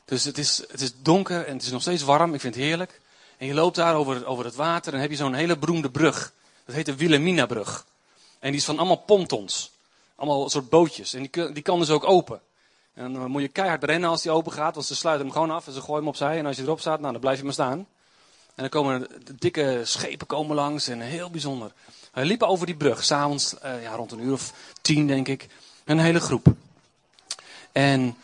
Dus 0.04 0.24
het 0.24 0.38
is, 0.38 0.62
het 0.70 0.80
is 0.80 0.92
donker 1.02 1.46
en 1.46 1.52
het 1.52 1.62
is 1.62 1.70
nog 1.70 1.80
steeds 1.80 2.02
warm. 2.02 2.34
Ik 2.34 2.40
vind 2.40 2.54
het 2.54 2.64
heerlijk. 2.64 3.00
En 3.36 3.46
je 3.46 3.54
loopt 3.54 3.76
daar 3.76 3.94
over, 3.94 4.26
over 4.26 4.44
het 4.44 4.54
water 4.54 4.94
en 4.94 5.00
heb 5.00 5.10
je 5.10 5.16
zo'n 5.16 5.34
hele 5.34 5.58
beroemde 5.58 5.90
brug. 5.90 6.32
Dat 6.64 6.74
heet 6.74 6.86
de 6.86 6.96
Wilhelmina-brug. 6.96 7.86
En 8.38 8.50
die 8.50 8.60
is 8.60 8.64
van 8.64 8.78
allemaal 8.78 8.96
pontons. 8.96 9.70
Allemaal 10.14 10.50
soort 10.50 10.68
bootjes. 10.68 11.14
En 11.14 11.28
die, 11.30 11.52
die 11.52 11.62
kan 11.62 11.78
dus 11.78 11.90
ook 11.90 12.04
open. 12.04 12.40
En 13.00 13.12
dan 13.12 13.30
moet 13.30 13.42
je 13.42 13.48
keihard 13.48 13.84
rennen 13.84 14.10
als 14.10 14.22
die 14.22 14.30
open 14.30 14.52
gaat, 14.52 14.74
want 14.74 14.86
ze 14.86 14.96
sluiten 14.96 15.26
hem 15.26 15.34
gewoon 15.34 15.50
af 15.50 15.66
en 15.66 15.72
ze 15.72 15.80
gooien 15.80 15.96
hem 15.96 16.08
opzij. 16.08 16.38
En 16.38 16.46
als 16.46 16.56
je 16.56 16.62
erop 16.62 16.80
staat, 16.80 17.00
nou, 17.00 17.12
dan 17.12 17.20
blijf 17.20 17.38
je 17.38 17.44
maar 17.44 17.52
staan. 17.52 17.78
En 17.78 17.86
dan 18.54 18.68
komen 18.68 19.08
de 19.24 19.34
dikke 19.34 19.80
schepen 19.84 20.26
komen 20.26 20.56
langs 20.56 20.88
en 20.88 21.00
heel 21.00 21.30
bijzonder. 21.30 21.72
We 22.12 22.24
liepen 22.24 22.48
over 22.48 22.66
die 22.66 22.76
brug, 22.76 23.04
s'avonds 23.04 23.54
uh, 23.64 23.82
ja, 23.82 23.94
rond 23.94 24.12
een 24.12 24.20
uur 24.20 24.32
of 24.32 24.52
tien 24.80 25.06
denk 25.06 25.28
ik. 25.28 25.46
Een 25.84 25.98
hele 25.98 26.20
groep. 26.20 26.46
En 27.72 28.16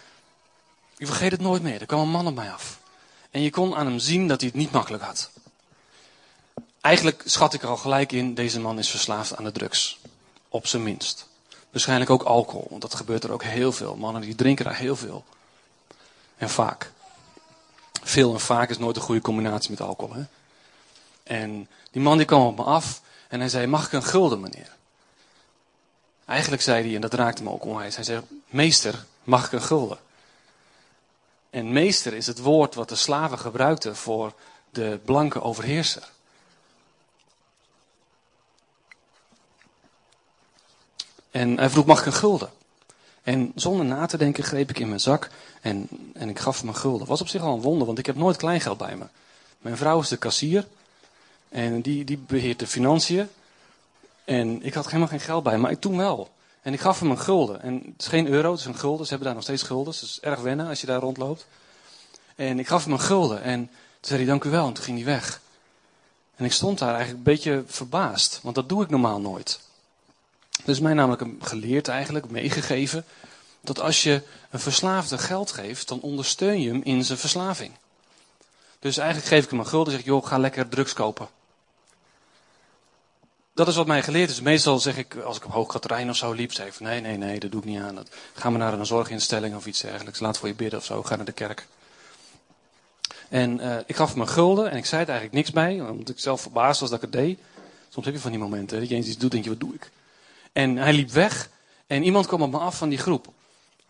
ik 0.97 1.06
vergeet 1.06 1.30
het 1.30 1.40
nooit 1.40 1.62
meer. 1.62 1.80
Er 1.80 1.87
kwam 1.87 2.00
een 2.00 2.09
man 2.09 2.26
op 2.26 2.35
mij 2.35 2.52
af. 2.52 2.80
En 3.30 3.42
je 3.42 3.50
kon 3.50 3.75
aan 3.75 3.87
hem 3.87 3.99
zien 3.99 4.28
dat 4.28 4.40
hij 4.40 4.49
het 4.49 4.59
niet 4.59 4.73
makkelijk 4.73 5.02
had. 5.02 5.30
Eigenlijk 6.80 7.23
schat 7.25 7.54
ik 7.54 7.62
er 7.62 7.68
al 7.68 7.76
gelijk 7.76 8.12
in, 8.12 8.35
deze 8.35 8.61
man 8.61 8.78
is 8.78 8.90
verslaafd 8.90 9.37
aan 9.37 9.45
de 9.45 9.52
drugs. 9.52 9.99
Op 10.49 10.66
zijn 10.66 10.83
minst. 10.83 11.28
Waarschijnlijk 11.76 12.11
ook 12.11 12.23
alcohol, 12.23 12.66
want 12.71 12.83
dat 12.83 12.95
gebeurt 12.95 13.25
er 13.25 13.33
ook 13.33 13.42
heel 13.42 13.73
veel. 13.73 13.97
Mannen 13.97 14.23
die 14.23 14.35
drinken 14.35 14.64
daar 14.64 14.76
heel 14.76 14.97
veel. 14.97 15.25
En 16.37 16.50
vaak. 16.50 16.92
Veel 18.02 18.33
en 18.33 18.40
vaak 18.40 18.71
is 18.71 18.78
nooit 18.78 18.97
een 18.97 19.02
goede 19.02 19.21
combinatie 19.21 19.71
met 19.71 19.80
alcohol. 19.80 20.14
Hè? 20.14 20.23
En 21.23 21.68
die 21.90 22.02
man 22.02 22.16
die 22.16 22.26
kwam 22.26 22.47
op 22.47 22.56
me 22.56 22.62
af 22.62 23.00
en 23.28 23.40
hij 23.40 23.49
zei, 23.49 23.66
mag 23.66 23.87
ik 23.87 23.92
een 23.92 24.02
gulden 24.02 24.40
meneer? 24.40 24.75
Eigenlijk 26.25 26.62
zei 26.62 26.85
hij, 26.87 26.95
en 26.95 27.00
dat 27.00 27.14
raakte 27.14 27.42
me 27.42 27.50
ook 27.50 27.64
onwijs, 27.64 27.95
hij 27.95 28.04
zei, 28.04 28.21
meester, 28.47 29.04
mag 29.25 29.47
ik 29.47 29.52
een 29.52 29.62
gulden? 29.62 29.99
En 31.50 31.73
meester 31.73 32.12
is 32.14 32.26
het 32.26 32.38
woord 32.38 32.75
wat 32.75 32.88
de 32.88 32.95
slaven 32.95 33.38
gebruikten 33.38 33.97
voor 33.97 34.33
de 34.71 35.00
blanke 35.04 35.42
overheerser. 35.42 36.09
En 41.37 41.59
hij 41.59 41.71
vroeg, 41.71 41.85
mag 41.85 42.00
ik 42.00 42.07
een 42.07 42.12
gulden? 42.12 42.50
En 43.23 43.52
zonder 43.55 43.87
na 43.87 44.07
te 44.07 44.16
denken 44.16 44.45
greep 44.45 44.71
ik 44.71 44.78
in 44.78 44.88
mijn 44.88 45.00
zak 45.00 45.31
en, 45.61 45.88
en 46.14 46.28
ik 46.28 46.38
gaf 46.38 46.59
hem 46.59 46.69
een 46.69 46.76
gulden. 46.76 47.07
Was 47.07 47.21
op 47.21 47.28
zich 47.28 47.43
al 47.43 47.55
een 47.55 47.61
wonder, 47.61 47.87
want 47.87 47.99
ik 47.99 48.07
heb 48.07 48.16
nooit 48.16 48.37
kleingeld 48.37 48.78
bij 48.78 48.97
me. 48.97 49.05
Mijn 49.59 49.76
vrouw 49.76 50.00
is 50.00 50.09
de 50.09 50.16
kassier 50.16 50.66
en 51.49 51.81
die, 51.81 52.05
die 52.05 52.19
beheert 52.19 52.59
de 52.59 52.66
financiën. 52.66 53.28
En 54.25 54.62
ik 54.62 54.75
had 54.75 54.87
helemaal 54.87 55.09
geen 55.09 55.21
geld 55.21 55.43
bij, 55.43 55.59
maar 55.59 55.71
ik 55.71 55.81
toen 55.81 55.97
wel. 55.97 56.31
En 56.62 56.73
ik 56.73 56.81
gaf 56.81 57.00
hem 57.00 57.11
een 57.11 57.19
gulden. 57.19 57.62
En 57.62 57.75
het 57.75 58.02
is 58.02 58.07
geen 58.07 58.28
euro, 58.28 58.50
het 58.50 58.61
is 58.61 58.66
een 58.66 58.78
gulden. 58.78 59.05
Ze 59.05 59.11
hebben 59.11 59.26
daar 59.26 59.37
nog 59.37 59.45
steeds 59.45 59.62
gulden. 59.62 59.93
Dus 59.93 60.00
het 60.00 60.11
is 60.11 60.21
erg 60.21 60.40
wennen 60.40 60.69
als 60.69 60.81
je 60.81 60.87
daar 60.87 61.00
rondloopt. 61.00 61.47
En 62.37 62.59
ik 62.59 62.66
gaf 62.66 62.85
hem 62.85 62.93
een 62.93 63.00
gulden. 63.00 63.43
En 63.43 63.59
toen 63.66 63.71
zei 64.00 64.19
hij, 64.19 64.28
dank 64.28 64.45
u 64.45 64.50
wel. 64.50 64.66
En 64.66 64.73
toen 64.73 64.85
ging 64.85 64.97
hij 64.97 65.07
weg. 65.07 65.40
En 66.37 66.45
ik 66.45 66.52
stond 66.52 66.78
daar 66.78 66.95
eigenlijk 66.95 67.19
een 67.19 67.33
beetje 67.33 67.62
verbaasd. 67.66 68.40
Want 68.43 68.55
dat 68.55 68.69
doe 68.69 68.83
ik 68.83 68.90
normaal 68.90 69.21
nooit. 69.21 69.64
Dus 70.64 70.80
mij 70.80 70.92
namelijk 70.92 71.44
geleerd 71.44 71.88
eigenlijk, 71.88 72.30
meegegeven, 72.30 73.04
dat 73.60 73.80
als 73.80 74.02
je 74.02 74.22
een 74.50 74.60
verslaafde 74.60 75.18
geld 75.18 75.52
geeft, 75.52 75.88
dan 75.88 76.00
ondersteun 76.00 76.60
je 76.60 76.68
hem 76.68 76.80
in 76.84 77.04
zijn 77.04 77.18
verslaving. 77.18 77.72
Dus 78.78 78.96
eigenlijk 78.96 79.28
geef 79.28 79.44
ik 79.44 79.50
hem 79.50 79.58
een 79.58 79.66
gulden 79.66 79.92
en 79.92 79.98
zeg 79.98 80.08
joh, 80.08 80.26
ga 80.26 80.38
lekker 80.38 80.68
drugs 80.68 80.92
kopen. 80.92 81.28
dat 83.54 83.68
is 83.68 83.76
wat 83.76 83.86
mij 83.86 84.02
geleerd 84.02 84.30
is. 84.30 84.40
Meestal 84.40 84.78
zeg 84.78 84.96
ik, 84.96 85.16
als 85.16 85.36
ik 85.36 85.44
op 85.44 85.52
Hoogkaterijn 85.52 86.10
of 86.10 86.16
zo 86.16 86.32
liep, 86.32 86.52
zeg 86.52 86.66
ik 86.66 86.80
nee, 86.80 87.00
nee, 87.00 87.16
nee, 87.16 87.40
dat 87.40 87.50
doe 87.50 87.60
ik 87.60 87.66
niet 87.66 87.80
aan. 87.80 88.06
Ga 88.34 88.50
maar 88.50 88.58
naar 88.58 88.72
een 88.72 88.86
zorginstelling 88.86 89.56
of 89.56 89.66
iets 89.66 89.80
dergelijks. 89.80 90.20
Laat 90.20 90.38
voor 90.38 90.48
je 90.48 90.54
bidden 90.54 90.78
of 90.78 90.84
zo, 90.84 91.02
ga 91.02 91.16
naar 91.16 91.25
de 91.25 91.32
kerk. 91.32 91.66
En 93.28 93.60
uh, 93.60 93.76
ik 93.86 93.96
gaf 93.96 94.10
hem 94.10 94.20
een 94.20 94.28
gulden 94.28 94.70
en 94.70 94.76
ik 94.76 94.86
zei 94.86 95.00
het 95.00 95.10
eigenlijk 95.10 95.38
niks 95.38 95.50
bij, 95.50 95.80
omdat 95.80 96.08
ik 96.08 96.18
zelf 96.18 96.40
verbaasd 96.40 96.80
was 96.80 96.90
dat 96.90 97.02
ik 97.02 97.12
het 97.12 97.20
deed. 97.20 97.38
Soms 97.88 98.06
heb 98.06 98.14
je 98.14 98.20
van 98.20 98.30
die 98.30 98.40
momenten 98.40 98.78
dat 98.78 98.88
je 98.88 98.94
eens 98.94 99.06
iets 99.06 99.18
doet 99.18 99.34
en 99.34 99.42
denk 99.42 99.44
je, 99.44 99.50
wat 99.50 99.60
doe 99.60 99.75
ik? 99.75 99.90
En 100.56 100.76
hij 100.76 100.92
liep 100.92 101.10
weg 101.10 101.48
en 101.86 102.02
iemand 102.02 102.26
kwam 102.26 102.42
op 102.42 102.50
me 102.50 102.58
af 102.58 102.76
van 102.76 102.88
die 102.88 102.98
groep. 102.98 103.28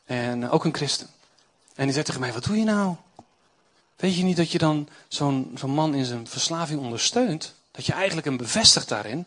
En 0.05 0.43
uh, 0.43 0.55
ook 0.55 0.65
een 0.65 0.75
christen. 0.75 1.09
En 1.75 1.85
die 1.85 1.93
zei 1.93 2.05
tegen 2.05 2.21
mij, 2.21 2.33
wat 2.33 2.45
doe 2.45 2.57
je 2.57 2.65
nou? 2.65 2.95
Weet 3.97 4.17
je 4.17 4.23
niet 4.23 4.37
dat 4.37 4.53
je 4.53 4.59
dan 4.59 4.89
zo'n 5.09 5.51
zo'n 5.55 5.71
man 5.71 5.95
in 5.95 6.05
zijn 6.05 6.29
verslaving 6.29 6.81
ondersteunt? 6.81 7.55
Dat 7.71 7.87
je 7.87 7.93
eigenlijk 7.93 8.27
hem 8.27 8.37
bevestigt 8.37 8.89
daarin. 8.89 9.27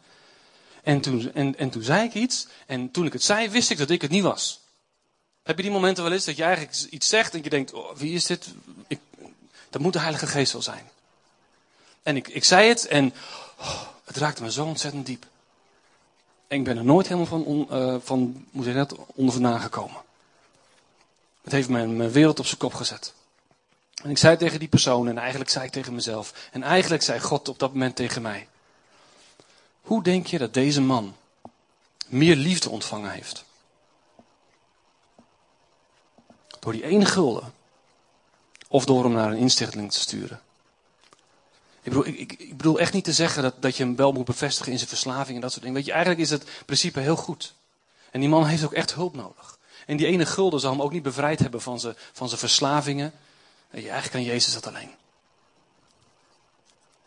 En 0.83 1.01
toen, 1.01 1.33
en, 1.33 1.57
en 1.57 1.69
toen 1.69 1.83
zei 1.83 2.03
ik 2.03 2.13
iets. 2.13 2.47
En 2.65 2.91
toen 2.91 3.05
ik 3.05 3.13
het 3.13 3.23
zei, 3.23 3.49
wist 3.49 3.69
ik 3.69 3.77
dat 3.77 3.89
ik 3.89 4.01
het 4.01 4.11
niet 4.11 4.23
was. 4.23 4.59
Heb 5.43 5.57
je 5.57 5.63
die 5.63 5.71
momenten 5.71 6.03
wel 6.03 6.13
eens 6.13 6.25
dat 6.25 6.37
je 6.37 6.43
eigenlijk 6.43 6.77
iets 6.89 7.07
zegt 7.07 7.33
en 7.33 7.43
je 7.43 7.49
denkt, 7.49 7.73
oh, 7.73 7.95
wie 7.95 8.13
is 8.13 8.25
dit? 8.25 8.47
Ik, 8.87 8.99
dat 9.69 9.81
moet 9.81 9.93
de 9.93 9.99
Heilige 9.99 10.27
Geest 10.27 10.51
wel 10.51 10.61
zijn. 10.61 10.89
En 12.03 12.15
ik, 12.15 12.27
ik 12.27 12.43
zei 12.43 12.67
het 12.67 12.87
en 12.87 13.13
oh, 13.59 13.81
het 14.05 14.17
raakte 14.17 14.41
me 14.41 14.51
zo 14.51 14.65
ontzettend 14.65 15.05
diep. 15.05 15.25
En 16.49 16.57
ik 16.57 16.63
ben 16.63 16.77
er 16.77 16.85
nooit 16.85 17.07
helemaal 17.07 17.27
van, 17.27 17.43
on, 17.45 17.67
uh, 17.71 17.95
van 18.03 18.45
moet 18.51 18.65
ik 18.65 18.73
dat, 18.73 18.95
onder 19.05 19.33
vandaan 19.33 19.59
gekomen. 19.59 20.01
Het 21.41 21.51
heeft 21.51 21.69
mijn, 21.69 21.97
mijn 21.97 22.11
wereld 22.11 22.39
op 22.39 22.45
zijn 22.45 22.57
kop 22.57 22.73
gezet. 22.73 23.13
En 24.03 24.09
ik 24.09 24.17
zei 24.17 24.37
tegen 24.37 24.59
die 24.59 24.67
persoon 24.67 25.07
en 25.07 25.17
eigenlijk 25.17 25.49
zei 25.49 25.65
ik 25.65 25.71
tegen 25.71 25.93
mezelf. 25.93 26.49
En 26.51 26.63
eigenlijk 26.63 27.03
zei 27.03 27.19
God 27.19 27.49
op 27.49 27.59
dat 27.59 27.73
moment 27.73 27.95
tegen 27.95 28.21
mij. 28.21 28.47
Hoe 29.81 30.03
denk 30.03 30.27
je 30.27 30.37
dat 30.37 30.53
deze 30.53 30.81
man 30.81 31.15
meer 32.07 32.35
liefde 32.35 32.69
ontvangen 32.69 33.11
heeft? 33.11 33.45
Door 36.59 36.71
die 36.71 36.83
ene 36.83 37.05
gulden. 37.05 37.53
Of 38.67 38.85
door 38.85 39.03
hem 39.03 39.13
naar 39.13 39.31
een 39.31 39.37
instichting 39.37 39.91
te 39.91 39.99
sturen. 39.99 40.41
Ik 41.89 41.95
bedoel, 41.95 42.13
ik, 42.19 42.57
bedoel 42.57 42.79
echt 42.79 42.93
niet 42.93 43.03
te 43.03 43.13
zeggen 43.13 43.43
dat, 43.43 43.61
dat 43.61 43.77
je 43.77 43.83
hem 43.83 43.95
wel 43.95 44.11
moet 44.11 44.25
bevestigen 44.25 44.71
in 44.71 44.77
zijn 44.77 44.89
verslaving 44.89 45.35
en 45.35 45.41
dat 45.41 45.51
soort 45.51 45.61
dingen. 45.61 45.77
Weet 45.77 45.85
je, 45.85 45.91
eigenlijk 45.91 46.21
is 46.21 46.29
het 46.29 46.43
principe 46.65 46.99
heel 46.99 47.15
goed. 47.15 47.53
En 48.11 48.19
die 48.19 48.29
man 48.29 48.45
heeft 48.45 48.63
ook 48.63 48.73
echt 48.73 48.93
hulp 48.93 49.15
nodig. 49.15 49.57
En 49.85 49.97
die 49.97 50.07
ene 50.07 50.25
gulden 50.25 50.59
zal 50.59 50.71
hem 50.71 50.81
ook 50.81 50.91
niet 50.91 51.03
bevrijd 51.03 51.39
hebben 51.39 51.61
van 51.61 51.79
zijn, 51.79 51.95
van 52.13 52.27
zijn 52.27 52.39
verslavingen. 52.39 53.13
Je, 53.69 53.77
eigenlijk 53.77 54.11
kan 54.11 54.23
Jezus 54.23 54.53
dat 54.53 54.67
alleen. 54.67 54.91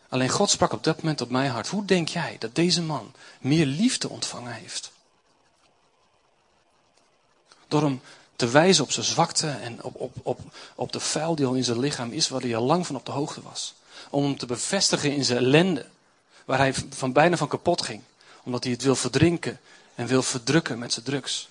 Alleen 0.09 0.29
God 0.29 0.49
sprak 0.49 0.71
op 0.73 0.83
dat 0.83 0.97
moment 0.97 1.21
op 1.21 1.29
mijn 1.29 1.51
hart. 1.51 1.67
Hoe 1.67 1.85
denk 1.85 2.07
jij 2.07 2.35
dat 2.39 2.55
deze 2.55 2.81
man 2.81 3.13
meer 3.39 3.65
liefde 3.65 4.09
ontvangen 4.09 4.53
heeft? 4.53 4.91
Door 7.67 7.81
hem 7.81 8.01
te 8.35 8.47
wijzen 8.47 8.83
op 8.83 8.91
zijn 8.91 9.05
zwakte 9.05 9.49
en 9.49 9.83
op, 9.83 9.95
op, 9.95 10.15
op, 10.23 10.39
op 10.75 10.91
de 10.91 10.99
vuil 10.99 11.35
die 11.35 11.45
al 11.45 11.53
in 11.53 11.63
zijn 11.63 11.79
lichaam 11.79 12.11
is, 12.11 12.29
waar 12.29 12.41
hij 12.41 12.55
al 12.55 12.65
lang 12.65 12.87
van 12.87 12.95
op 12.95 13.05
de 13.05 13.11
hoogte 13.11 13.41
was. 13.41 13.73
Om 14.13 14.23
hem 14.23 14.37
te 14.37 14.45
bevestigen 14.45 15.11
in 15.11 15.25
zijn 15.25 15.37
ellende, 15.37 15.85
waar 16.45 16.57
hij 16.57 16.73
van 16.73 17.13
bijna 17.13 17.37
van 17.37 17.47
kapot 17.47 17.81
ging. 17.81 18.01
Omdat 18.43 18.63
hij 18.63 18.71
het 18.71 18.81
wil 18.81 18.95
verdrinken 18.95 19.59
en 19.95 20.07
wil 20.07 20.21
verdrukken 20.21 20.79
met 20.79 20.93
zijn 20.93 21.05
drugs. 21.05 21.49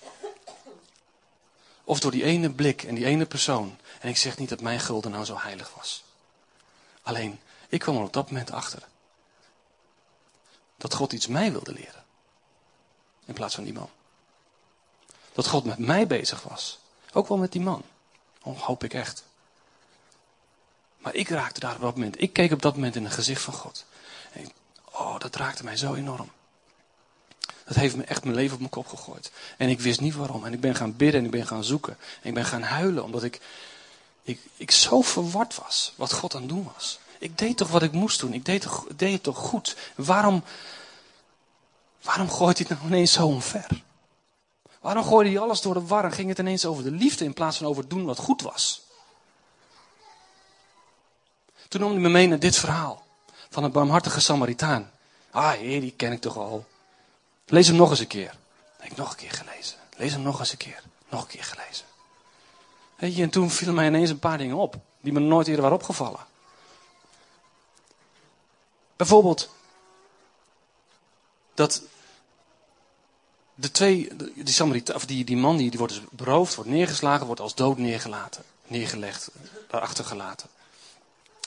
Of 1.83 1.99
door 1.99 2.11
die 2.11 2.23
ene 2.23 2.49
blik 2.49 2.83
en 2.83 2.95
die 2.95 3.05
ene 3.05 3.25
persoon. 3.25 3.77
En 3.99 4.09
ik 4.09 4.17
zeg 4.17 4.37
niet 4.37 4.49
dat 4.49 4.61
mijn 4.61 4.79
gulden 4.79 5.11
nou 5.11 5.25
zo 5.25 5.37
heilig 5.37 5.73
was. 5.75 6.03
Alleen, 7.01 7.39
ik 7.69 7.79
kwam 7.79 7.95
er 7.95 8.03
op 8.03 8.13
dat 8.13 8.31
moment 8.31 8.51
achter. 8.51 8.83
Dat 10.77 10.93
God 10.93 11.13
iets 11.13 11.27
mij 11.27 11.51
wilde 11.51 11.73
leren. 11.73 12.03
In 13.25 13.33
plaats 13.33 13.55
van 13.55 13.63
die 13.63 13.73
man. 13.73 13.89
Dat 15.33 15.47
God 15.47 15.63
met 15.63 15.77
mij 15.77 16.07
bezig 16.07 16.43
was. 16.43 16.79
Ook 17.13 17.27
wel 17.27 17.37
met 17.37 17.51
die 17.51 17.61
man. 17.61 17.83
Oh, 18.43 18.59
hoop 18.59 18.83
ik 18.83 18.93
echt. 18.93 19.23
Maar 21.03 21.15
ik 21.15 21.29
raakte 21.29 21.59
daar 21.59 21.75
op 21.75 21.81
dat 21.81 21.95
moment. 21.95 22.21
Ik 22.21 22.33
keek 22.33 22.51
op 22.51 22.61
dat 22.61 22.75
moment 22.75 22.95
in 22.95 23.03
het 23.03 23.13
gezicht 23.13 23.41
van 23.41 23.53
God. 23.53 23.85
En 24.31 24.51
oh, 24.91 25.19
dat 25.19 25.35
raakte 25.35 25.63
mij 25.63 25.77
zo 25.77 25.93
enorm. 25.93 26.31
Dat 27.65 27.75
heeft 27.75 27.95
me 27.95 28.03
echt 28.03 28.23
mijn 28.23 28.35
leven 28.35 28.53
op 28.53 28.59
mijn 28.59 28.71
kop 28.71 28.87
gegooid. 28.87 29.31
En 29.57 29.69
ik 29.69 29.79
wist 29.79 30.01
niet 30.01 30.15
waarom. 30.15 30.45
En 30.45 30.53
ik 30.53 30.59
ben 30.59 30.75
gaan 30.75 30.95
bidden 30.95 31.19
en 31.19 31.25
ik 31.25 31.31
ben 31.31 31.47
gaan 31.47 31.63
zoeken. 31.63 31.97
En 32.21 32.27
ik 32.27 32.33
ben 32.33 32.45
gaan 32.45 32.61
huilen 32.61 33.03
omdat 33.03 33.23
ik, 33.23 33.41
ik, 34.23 34.39
ik 34.57 34.71
zo 34.71 35.01
verward 35.01 35.55
was 35.55 35.93
wat 35.95 36.13
God 36.13 36.35
aan 36.35 36.41
het 36.41 36.49
doen 36.49 36.69
was. 36.73 36.99
Ik 37.19 37.37
deed 37.37 37.57
toch 37.57 37.69
wat 37.69 37.83
ik 37.83 37.91
moest 37.91 38.19
doen. 38.19 38.33
Ik 38.33 38.45
deed, 38.45 38.61
toch, 38.61 38.85
deed 38.95 39.13
het 39.13 39.23
toch 39.23 39.37
goed. 39.37 39.75
Waarom, 39.95 40.43
waarom 42.01 42.29
gooit 42.29 42.57
hij 42.57 42.67
het 42.69 42.77
nou 42.77 42.91
ineens 42.91 43.11
zo 43.11 43.25
omver? 43.25 43.67
Waarom 44.81 45.03
gooide 45.03 45.29
hij 45.29 45.39
alles 45.39 45.61
door 45.61 45.73
de 45.73 45.85
war 45.85 46.05
en 46.05 46.11
ging 46.11 46.29
het 46.29 46.39
ineens 46.39 46.65
over 46.65 46.83
de 46.83 46.91
liefde 46.91 47.25
in 47.25 47.33
plaats 47.33 47.57
van 47.57 47.67
over 47.67 47.87
doen 47.87 48.05
wat 48.05 48.17
goed 48.17 48.41
was? 48.41 48.81
Toen 51.73 51.81
nam 51.81 51.91
hij 51.91 52.01
me 52.01 52.09
mee 52.09 52.27
naar 52.27 52.39
dit 52.39 52.55
verhaal 52.55 53.05
van 53.49 53.63
een 53.63 53.71
barmhartige 53.71 54.19
Samaritaan. 54.19 54.91
Ah, 55.31 55.51
heer, 55.51 55.81
die 55.81 55.91
ken 55.91 56.11
ik 56.11 56.21
toch 56.21 56.37
al. 56.37 56.65
Lees 57.45 57.67
hem 57.67 57.75
nog 57.75 57.89
eens 57.89 57.99
een 57.99 58.07
keer. 58.07 58.37
heb 58.77 58.91
ik 58.91 58.97
nog 58.97 59.11
een 59.11 59.17
keer 59.17 59.31
gelezen. 59.31 59.77
Lees 59.97 60.11
hem 60.11 60.21
nog 60.21 60.39
eens 60.39 60.51
een 60.51 60.57
keer. 60.57 60.83
Nog 61.09 61.21
een 61.21 61.27
keer 61.27 61.43
gelezen. 61.43 61.85
Weet 62.95 63.15
je, 63.15 63.23
en 63.23 63.29
toen 63.29 63.49
vielen 63.49 63.75
mij 63.75 63.87
ineens 63.87 64.09
een 64.09 64.19
paar 64.19 64.37
dingen 64.37 64.55
op. 64.55 64.75
Die 65.01 65.13
me 65.13 65.19
nooit 65.19 65.47
eerder 65.47 65.61
waren 65.61 65.77
opgevallen. 65.77 66.19
Bijvoorbeeld. 68.95 69.49
Dat 71.53 71.81
de 73.55 73.71
twee, 73.71 74.09
die, 74.35 74.53
Samarita, 74.53 74.93
of 74.93 75.05
die, 75.05 75.25
die 75.25 75.37
man 75.37 75.57
die, 75.57 75.69
die 75.69 75.79
wordt 75.79 75.93
dus 75.93 76.03
beroofd, 76.11 76.55
wordt 76.55 76.69
neergeslagen, 76.69 77.25
wordt 77.25 77.41
als 77.41 77.55
dood 77.55 77.77
neergelaten, 77.77 78.43
neergelegd, 78.67 79.31
daarachter 79.67 80.05
gelaten. 80.05 80.49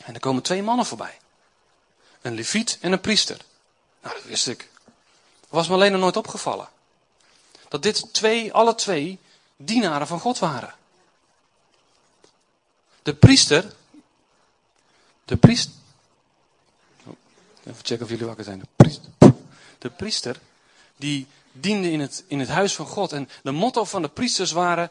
En 0.06 0.14
er 0.14 0.20
komen 0.20 0.42
twee 0.42 0.62
mannen 0.62 0.86
voorbij. 0.86 1.18
Een 2.20 2.34
leviet 2.34 2.78
en 2.80 2.92
een 2.92 3.00
priester. 3.00 3.40
Nou, 4.02 4.14
dat 4.14 4.24
wist 4.24 4.48
ik. 4.48 4.70
Was 5.48 5.68
me 5.68 5.74
alleen 5.74 5.92
nog 5.92 6.00
nooit 6.00 6.16
opgevallen. 6.16 6.68
Dat 7.68 7.82
dit 7.82 8.12
twee, 8.12 8.52
alle 8.52 8.74
twee, 8.74 9.18
dienaren 9.56 10.06
van 10.06 10.20
God 10.20 10.38
waren. 10.38 10.74
De 13.02 13.14
priester. 13.14 13.74
De 15.24 15.36
priester. 15.36 15.74
Even 17.60 17.84
checken 17.84 18.04
of 18.04 18.10
jullie 18.10 18.26
wakker 18.26 18.44
zijn. 18.44 18.58
De 18.58 18.68
priester. 18.76 19.10
De 19.78 19.90
priester. 19.90 20.40
Die 20.96 21.26
diende 21.52 21.90
in 21.90 22.00
het, 22.00 22.24
in 22.26 22.40
het 22.40 22.48
huis 22.48 22.74
van 22.74 22.86
God. 22.86 23.12
En 23.12 23.28
de 23.42 23.52
motto 23.52 23.84
van 23.84 24.02
de 24.02 24.08
priesters 24.08 24.52
waren: 24.52 24.90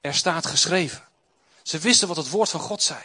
Er 0.00 0.14
staat 0.14 0.46
geschreven. 0.46 1.04
Ze 1.62 1.78
wisten 1.78 2.08
wat 2.08 2.16
het 2.16 2.30
woord 2.30 2.48
van 2.48 2.60
God 2.60 2.82
zei. 2.82 3.02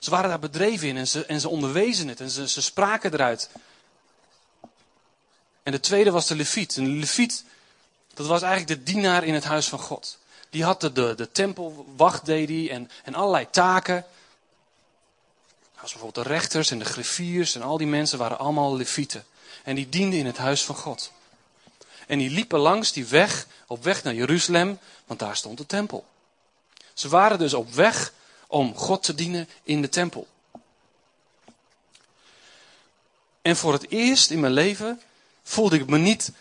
Ze 0.00 0.10
waren 0.10 0.28
daar 0.28 0.38
bedreven 0.38 0.88
in 0.88 0.96
en 0.96 1.08
ze, 1.08 1.26
en 1.26 1.40
ze 1.40 1.48
onderwezen 1.48 2.08
het 2.08 2.20
en 2.20 2.30
ze, 2.30 2.48
ze 2.48 2.62
spraken 2.62 3.12
eruit. 3.12 3.50
En 5.62 5.72
de 5.72 5.80
tweede 5.80 6.10
was 6.10 6.26
de 6.26 6.36
leviet. 6.36 6.76
En 6.76 6.84
de 6.84 6.90
leviet, 6.90 7.44
dat 8.14 8.26
was 8.26 8.42
eigenlijk 8.42 8.78
de 8.78 8.92
dienaar 8.92 9.24
in 9.24 9.34
het 9.34 9.44
huis 9.44 9.68
van 9.68 9.78
God. 9.78 10.18
Die 10.50 10.64
had 10.64 10.80
de, 10.80 10.92
de, 10.92 11.14
de 11.14 11.32
tempelwacht 11.32 12.24
deed 12.24 12.46
die 12.46 12.70
en, 12.70 12.90
en 13.04 13.14
allerlei 13.14 13.46
taken. 13.50 14.04
Als 15.80 15.92
bijvoorbeeld 15.92 16.26
de 16.26 16.32
rechters 16.32 16.70
en 16.70 16.78
de 16.78 16.84
griffiers 16.84 17.54
en 17.54 17.62
al 17.62 17.76
die 17.76 17.86
mensen 17.86 18.18
waren 18.18 18.38
allemaal 18.38 18.76
levieten. 18.76 19.24
En 19.64 19.74
die 19.74 19.88
dienden 19.88 20.18
in 20.18 20.26
het 20.26 20.36
huis 20.36 20.64
van 20.64 20.74
God. 20.74 21.12
En 22.06 22.18
die 22.18 22.30
liepen 22.30 22.58
langs 22.58 22.92
die 22.92 23.06
weg, 23.06 23.46
op 23.66 23.84
weg 23.84 24.02
naar 24.02 24.14
Jeruzalem, 24.14 24.78
want 25.06 25.20
daar 25.20 25.36
stond 25.36 25.58
de 25.58 25.66
tempel. 25.66 26.06
Ze 26.94 27.08
waren 27.08 27.38
dus 27.38 27.54
op 27.54 27.72
weg 27.72 28.12
om 28.50 28.76
God 28.76 29.02
te 29.02 29.14
dienen 29.14 29.48
in 29.62 29.82
de 29.82 29.88
tempel. 29.88 30.26
En 33.42 33.56
voor 33.56 33.72
het 33.72 33.90
eerst 33.90 34.30
in 34.30 34.40
mijn 34.40 34.52
leven 34.52 35.00
voelde 35.42 35.76
ik 35.76 35.86
me 35.86 35.98
niet 35.98 36.32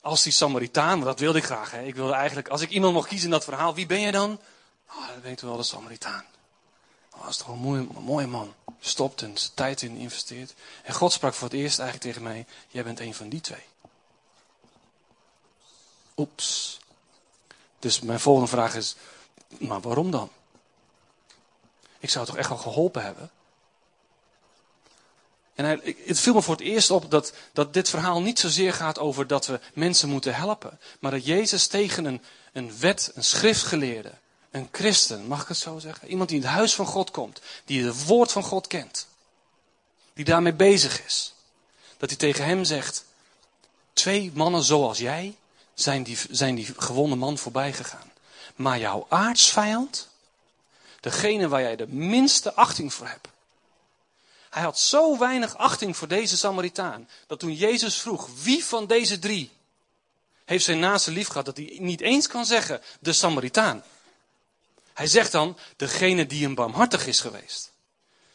als 0.00 0.22
die 0.22 0.32
Samaritaan, 0.32 1.00
dat 1.00 1.18
wilde 1.18 1.38
ik 1.38 1.44
graag. 1.44 1.70
Hè. 1.70 1.82
Ik 1.82 1.94
wilde 1.94 2.12
eigenlijk, 2.12 2.48
als 2.48 2.60
ik 2.60 2.70
iemand 2.70 2.94
mocht 2.94 3.08
kiezen 3.08 3.26
in 3.26 3.32
dat 3.32 3.44
verhaal, 3.44 3.74
wie 3.74 3.86
ben 3.86 4.00
je 4.00 4.12
dan? 4.12 4.40
Oh, 4.88 5.08
dan 5.08 5.20
ben 5.22 5.30
ik 5.30 5.40
wel 5.40 5.56
de 5.56 5.62
Samaritaan. 5.62 6.24
Oh, 7.16 7.24
dat 7.24 7.38
toch 7.38 7.48
een 7.48 7.58
mooie, 7.58 7.80
een 7.80 8.02
mooie 8.02 8.26
man. 8.26 8.54
Stopt 8.80 9.22
en 9.22 9.38
zijn 9.38 9.52
tijd 9.54 9.82
in 9.82 9.96
investeert. 9.96 10.54
En 10.82 10.94
God 10.94 11.12
sprak 11.12 11.34
voor 11.34 11.48
het 11.48 11.56
eerst 11.56 11.78
eigenlijk 11.78 12.10
tegen 12.10 12.28
mij, 12.28 12.46
jij 12.68 12.84
bent 12.84 13.00
een 13.00 13.14
van 13.14 13.28
die 13.28 13.40
twee. 13.40 13.64
Oeps. 16.16 16.78
Dus 17.78 18.00
mijn 18.00 18.20
volgende 18.20 18.48
vraag 18.48 18.74
is, 18.74 18.96
maar 19.58 19.80
waarom 19.80 20.10
dan? 20.10 20.30
Ik 22.00 22.10
zou 22.10 22.26
toch 22.26 22.36
echt 22.36 22.48
wel 22.48 22.58
geholpen 22.58 23.02
hebben? 23.02 23.30
En 25.54 25.64
hij, 25.64 25.96
het 26.06 26.20
viel 26.20 26.34
me 26.34 26.42
voor 26.42 26.54
het 26.54 26.64
eerst 26.64 26.90
op 26.90 27.10
dat, 27.10 27.32
dat 27.52 27.74
dit 27.74 27.88
verhaal 27.88 28.22
niet 28.22 28.38
zozeer 28.38 28.72
gaat 28.72 28.98
over 28.98 29.26
dat 29.26 29.46
we 29.46 29.60
mensen 29.74 30.08
moeten 30.08 30.34
helpen. 30.34 30.78
Maar 31.00 31.10
dat 31.10 31.24
Jezus 31.24 31.66
tegen 31.66 32.04
een, 32.04 32.22
een 32.52 32.78
wet, 32.78 33.12
een 33.14 33.24
schriftgeleerde, 33.24 34.12
een 34.50 34.68
christen, 34.72 35.26
mag 35.26 35.42
ik 35.42 35.48
het 35.48 35.56
zo 35.56 35.78
zeggen? 35.78 36.08
Iemand 36.08 36.28
die 36.28 36.38
in 36.38 36.44
het 36.44 36.54
huis 36.54 36.74
van 36.74 36.86
God 36.86 37.10
komt, 37.10 37.40
die 37.64 37.84
het 37.84 38.06
woord 38.06 38.32
van 38.32 38.42
God 38.42 38.66
kent. 38.66 39.06
Die 40.14 40.24
daarmee 40.24 40.54
bezig 40.54 41.04
is. 41.04 41.34
Dat 41.96 42.08
hij 42.08 42.18
tegen 42.18 42.44
hem 42.44 42.64
zegt, 42.64 43.04
Twee 43.92 44.30
mannen 44.34 44.62
zoals 44.62 44.98
jij 44.98 45.36
zijn 45.74 46.02
die, 46.02 46.18
zijn 46.30 46.54
die 46.54 46.74
gewonde 46.76 47.16
man 47.16 47.38
voorbij 47.38 47.72
gegaan. 47.72 48.12
Maar 48.56 48.78
jouw 48.78 49.06
aardsvijand, 49.08 50.08
degene 51.00 51.48
waar 51.48 51.60
jij 51.60 51.76
de 51.76 51.88
minste 51.88 52.54
achting 52.54 52.94
voor 52.94 53.06
hebt. 53.06 53.28
Hij 54.50 54.62
had 54.62 54.78
zo 54.78 55.18
weinig 55.18 55.56
achting 55.56 55.96
voor 55.96 56.08
deze 56.08 56.36
Samaritaan, 56.36 57.08
dat 57.26 57.38
toen 57.38 57.54
Jezus 57.54 58.00
vroeg, 58.00 58.28
wie 58.42 58.64
van 58.64 58.86
deze 58.86 59.18
drie 59.18 59.50
heeft 60.44 60.64
zijn 60.64 60.78
naaste 60.78 61.10
lief 61.10 61.26
gehad, 61.26 61.44
dat 61.44 61.56
hij 61.56 61.76
niet 61.80 62.00
eens 62.00 62.26
kan 62.26 62.46
zeggen, 62.46 62.82
de 63.00 63.12
Samaritaan. 63.12 63.82
Hij 64.92 65.06
zegt 65.06 65.32
dan, 65.32 65.56
degene 65.76 66.26
die 66.26 66.42
hem 66.42 66.54
barmhartig 66.54 67.06
is 67.06 67.20
geweest. 67.20 67.70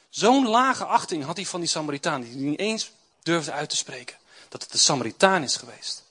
Zo'n 0.10 0.48
lage 0.48 0.86
achting 0.86 1.24
had 1.24 1.36
hij 1.36 1.46
van 1.46 1.60
die 1.60 1.70
Samaritaan, 1.70 2.22
die 2.22 2.36
niet 2.36 2.60
eens 2.60 2.92
durfde 3.24 3.52
uit 3.52 3.70
te 3.70 3.76
spreken. 3.76 4.18
Dat 4.50 4.62
het 4.62 4.72
de 4.72 4.78
Samaritaan 4.78 5.44
is 5.44 5.56
geweest. 5.56 6.04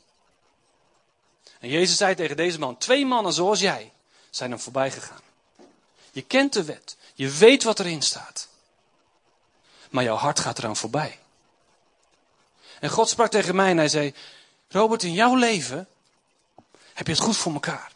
En 1.60 1.68
Jezus 1.68 1.96
zei 1.96 2.14
tegen 2.14 2.36
deze 2.36 2.58
man, 2.58 2.78
twee 2.78 3.06
mannen 3.06 3.32
zoals 3.32 3.60
jij 3.60 3.92
zijn 4.30 4.50
hem 4.50 4.60
voorbij 4.60 4.90
gegaan. 4.90 5.23
Je 6.14 6.22
kent 6.22 6.52
de 6.52 6.64
wet, 6.64 6.96
je 7.14 7.30
weet 7.30 7.62
wat 7.62 7.80
erin 7.80 8.02
staat. 8.02 8.48
Maar 9.90 10.04
jouw 10.04 10.16
hart 10.16 10.40
gaat 10.40 10.58
eraan 10.58 10.76
voorbij. 10.76 11.18
En 12.80 12.90
God 12.90 13.08
sprak 13.08 13.30
tegen 13.30 13.54
mij 13.54 13.70
en 13.70 13.76
hij 13.76 13.88
zei, 13.88 14.14
Robert, 14.68 15.02
in 15.02 15.12
jouw 15.12 15.34
leven 15.34 15.88
heb 16.92 17.06
je 17.06 17.12
het 17.12 17.22
goed 17.22 17.36
voor 17.36 17.52
elkaar. 17.52 17.92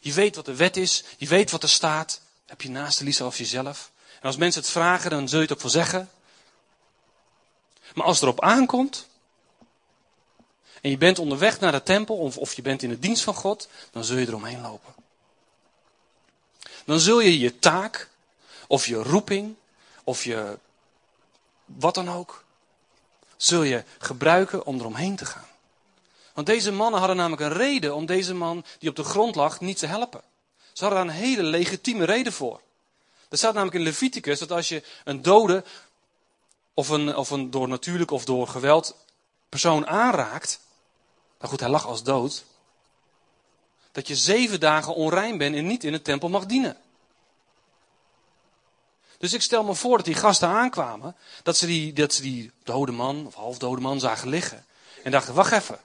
Je 0.00 0.12
weet 0.12 0.36
wat 0.36 0.44
de 0.44 0.56
wet 0.56 0.76
is, 0.76 1.04
je 1.16 1.26
weet 1.26 1.50
wat 1.50 1.62
er 1.62 1.68
staat. 1.68 2.20
Heb 2.46 2.62
je 2.62 2.70
naast 2.70 2.98
de 2.98 3.04
liefde 3.04 3.24
of 3.24 3.38
jezelf. 3.38 3.90
En 4.14 4.26
als 4.26 4.36
mensen 4.36 4.60
het 4.60 4.70
vragen, 4.70 5.10
dan 5.10 5.28
zul 5.28 5.38
je 5.38 5.44
het 5.44 5.54
ook 5.54 5.62
wel 5.62 5.70
zeggen. 5.70 6.10
Maar 7.94 8.06
als 8.06 8.14
het 8.14 8.24
erop 8.24 8.42
aankomt, 8.42 9.06
en 10.80 10.90
je 10.90 10.98
bent 10.98 11.18
onderweg 11.18 11.60
naar 11.60 11.72
de 11.72 11.82
tempel, 11.82 12.16
of, 12.16 12.36
of 12.36 12.54
je 12.54 12.62
bent 12.62 12.82
in 12.82 12.88
de 12.88 12.98
dienst 12.98 13.22
van 13.22 13.34
God, 13.34 13.68
dan 13.90 14.04
zul 14.04 14.16
je 14.16 14.26
eromheen 14.26 14.60
lopen. 14.60 14.94
Dan 16.84 17.00
zul 17.00 17.20
je 17.20 17.38
je 17.38 17.58
taak, 17.58 18.08
of 18.66 18.86
je 18.86 18.96
roeping, 18.96 19.54
of 20.04 20.24
je 20.24 20.58
wat 21.64 21.94
dan 21.94 22.10
ook, 22.10 22.44
zul 23.36 23.62
je 23.62 23.84
gebruiken 23.98 24.66
om 24.66 24.78
eromheen 24.78 25.16
te 25.16 25.24
gaan. 25.24 25.46
Want 26.34 26.46
deze 26.46 26.72
mannen 26.72 26.98
hadden 26.98 27.16
namelijk 27.16 27.42
een 27.42 27.52
reden 27.52 27.94
om 27.94 28.06
deze 28.06 28.34
man 28.34 28.64
die 28.78 28.88
op 28.88 28.96
de 28.96 29.04
grond 29.04 29.34
lag 29.34 29.60
niet 29.60 29.78
te 29.78 29.86
helpen. 29.86 30.22
Ze 30.72 30.84
hadden 30.84 31.06
daar 31.06 31.14
een 31.14 31.22
hele 31.22 31.42
legitieme 31.42 32.04
reden 32.04 32.32
voor. 32.32 32.60
Er 33.28 33.38
staat 33.38 33.54
namelijk 33.54 33.76
in 33.76 33.82
Leviticus 33.82 34.38
dat 34.38 34.52
als 34.52 34.68
je 34.68 34.82
een 35.04 35.22
dode, 35.22 35.64
of 36.74 36.88
een, 36.88 37.16
of 37.16 37.30
een 37.30 37.50
door 37.50 37.68
natuurlijk 37.68 38.10
of 38.10 38.24
door 38.24 38.48
geweld 38.48 38.96
persoon 39.48 39.86
aanraakt, 39.86 40.60
nou 41.38 41.50
goed, 41.50 41.60
hij 41.60 41.68
lag 41.68 41.86
als 41.86 42.02
dood, 42.02 42.44
dat 43.92 44.08
je 44.08 44.16
zeven 44.16 44.60
dagen 44.60 44.94
onrein 44.94 45.38
bent 45.38 45.54
en 45.54 45.66
niet 45.66 45.84
in 45.84 45.92
de 45.92 46.02
tempel 46.02 46.28
mag 46.28 46.46
dienen. 46.46 46.76
Dus 49.18 49.32
ik 49.32 49.42
stel 49.42 49.64
me 49.64 49.74
voor 49.74 49.96
dat 49.96 50.06
die 50.06 50.14
gasten 50.14 50.48
aankwamen, 50.48 51.16
dat 51.42 51.56
ze 51.56 51.66
die, 51.66 51.92
dat 51.92 52.12
ze 52.14 52.22
die 52.22 52.50
dode 52.62 52.92
man 52.92 53.26
of 53.26 53.34
halfdode 53.34 53.80
man 53.80 54.00
zagen 54.00 54.28
liggen. 54.28 54.64
En 55.02 55.10
dachten, 55.10 55.34
wacht 55.34 55.52
even. 55.52 55.80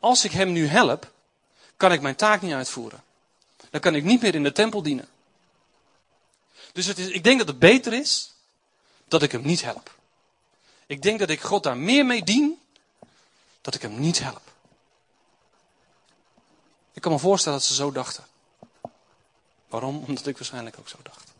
Als 0.00 0.24
ik 0.24 0.32
hem 0.32 0.52
nu 0.52 0.66
help, 0.66 1.12
kan 1.76 1.92
ik 1.92 2.00
mijn 2.00 2.16
taak 2.16 2.42
niet 2.42 2.52
uitvoeren. 2.52 3.02
Dan 3.70 3.80
kan 3.80 3.94
ik 3.94 4.04
niet 4.04 4.22
meer 4.22 4.34
in 4.34 4.42
de 4.42 4.52
tempel 4.52 4.82
dienen. 4.82 5.08
Dus 6.72 6.86
het 6.86 6.98
is, 6.98 7.08
ik 7.08 7.24
denk 7.24 7.38
dat 7.38 7.48
het 7.48 7.58
beter 7.58 7.92
is 7.92 8.34
dat 9.08 9.22
ik 9.22 9.32
hem 9.32 9.42
niet 9.42 9.62
help. 9.62 9.94
Ik 10.86 11.02
denk 11.02 11.18
dat 11.18 11.30
ik 11.30 11.40
God 11.40 11.62
daar 11.62 11.76
meer 11.76 12.06
mee 12.06 12.24
dien, 12.24 12.60
dat 13.60 13.74
ik 13.74 13.82
hem 13.82 14.00
niet 14.00 14.18
help. 14.18 14.51
Ik 16.92 17.02
kan 17.02 17.12
me 17.12 17.18
voorstellen 17.18 17.58
dat 17.58 17.66
ze 17.66 17.74
zo 17.74 17.92
dachten. 17.92 18.24
Waarom? 19.68 19.96
Omdat 20.06 20.26
ik 20.26 20.38
waarschijnlijk 20.38 20.78
ook 20.78 20.88
zo 20.88 20.98
dacht. 21.02 21.32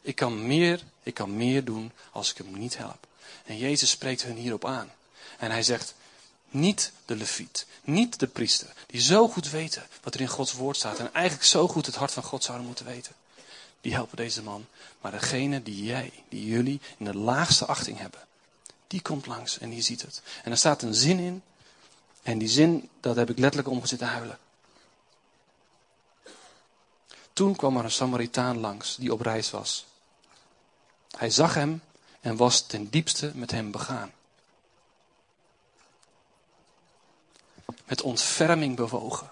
Ik 0.00 0.14
kan 0.14 0.46
meer, 0.46 0.82
ik 1.02 1.14
kan 1.14 1.36
meer 1.36 1.64
doen 1.64 1.92
als 2.12 2.30
ik 2.30 2.36
hem 2.36 2.58
niet 2.58 2.76
help. 2.76 3.06
En 3.44 3.56
Jezus 3.56 3.90
spreekt 3.90 4.22
hun 4.22 4.36
hierop 4.36 4.64
aan. 4.64 4.92
En 5.38 5.50
hij 5.50 5.62
zegt, 5.62 5.94
niet 6.50 6.92
de 7.04 7.16
leviet, 7.16 7.66
niet 7.84 8.18
de 8.18 8.26
priester, 8.26 8.72
die 8.86 9.00
zo 9.00 9.28
goed 9.28 9.50
weten 9.50 9.86
wat 10.02 10.14
er 10.14 10.20
in 10.20 10.28
Gods 10.28 10.52
woord 10.52 10.76
staat 10.76 10.98
en 10.98 11.14
eigenlijk 11.14 11.46
zo 11.46 11.68
goed 11.68 11.86
het 11.86 11.94
hart 11.94 12.12
van 12.12 12.22
God 12.22 12.44
zouden 12.44 12.66
moeten 12.66 12.84
weten. 12.84 13.12
Die 13.80 13.94
helpen 13.94 14.16
deze 14.16 14.42
man. 14.42 14.66
Maar 15.00 15.10
degene 15.12 15.62
die 15.62 15.84
jij, 15.84 16.12
die 16.28 16.46
jullie 16.46 16.80
in 16.96 17.04
de 17.04 17.16
laagste 17.16 17.66
achting 17.66 17.98
hebben, 17.98 18.20
die 18.86 19.02
komt 19.02 19.26
langs 19.26 19.58
en 19.58 19.70
die 19.70 19.82
ziet 19.82 20.02
het. 20.02 20.22
En 20.44 20.50
er 20.50 20.56
staat 20.56 20.82
een 20.82 20.94
zin 20.94 21.18
in. 21.18 21.42
En 22.26 22.38
die 22.38 22.48
zin, 22.48 22.90
dat 23.00 23.16
heb 23.16 23.30
ik 23.30 23.38
letterlijk 23.38 23.68
om 23.68 23.86
zitten 23.86 24.08
huilen. 24.08 24.38
Toen 27.32 27.56
kwam 27.56 27.76
er 27.76 27.84
een 27.84 27.90
Samaritaan 27.90 28.58
langs 28.58 28.96
die 28.96 29.12
op 29.12 29.20
reis 29.20 29.50
was. 29.50 29.86
Hij 31.10 31.30
zag 31.30 31.54
hem 31.54 31.82
en 32.20 32.36
was 32.36 32.66
ten 32.66 32.90
diepste 32.90 33.30
met 33.34 33.50
hem 33.50 33.70
begaan. 33.70 34.12
Met 37.84 38.02
ontferming 38.02 38.76
bewogen. 38.76 39.30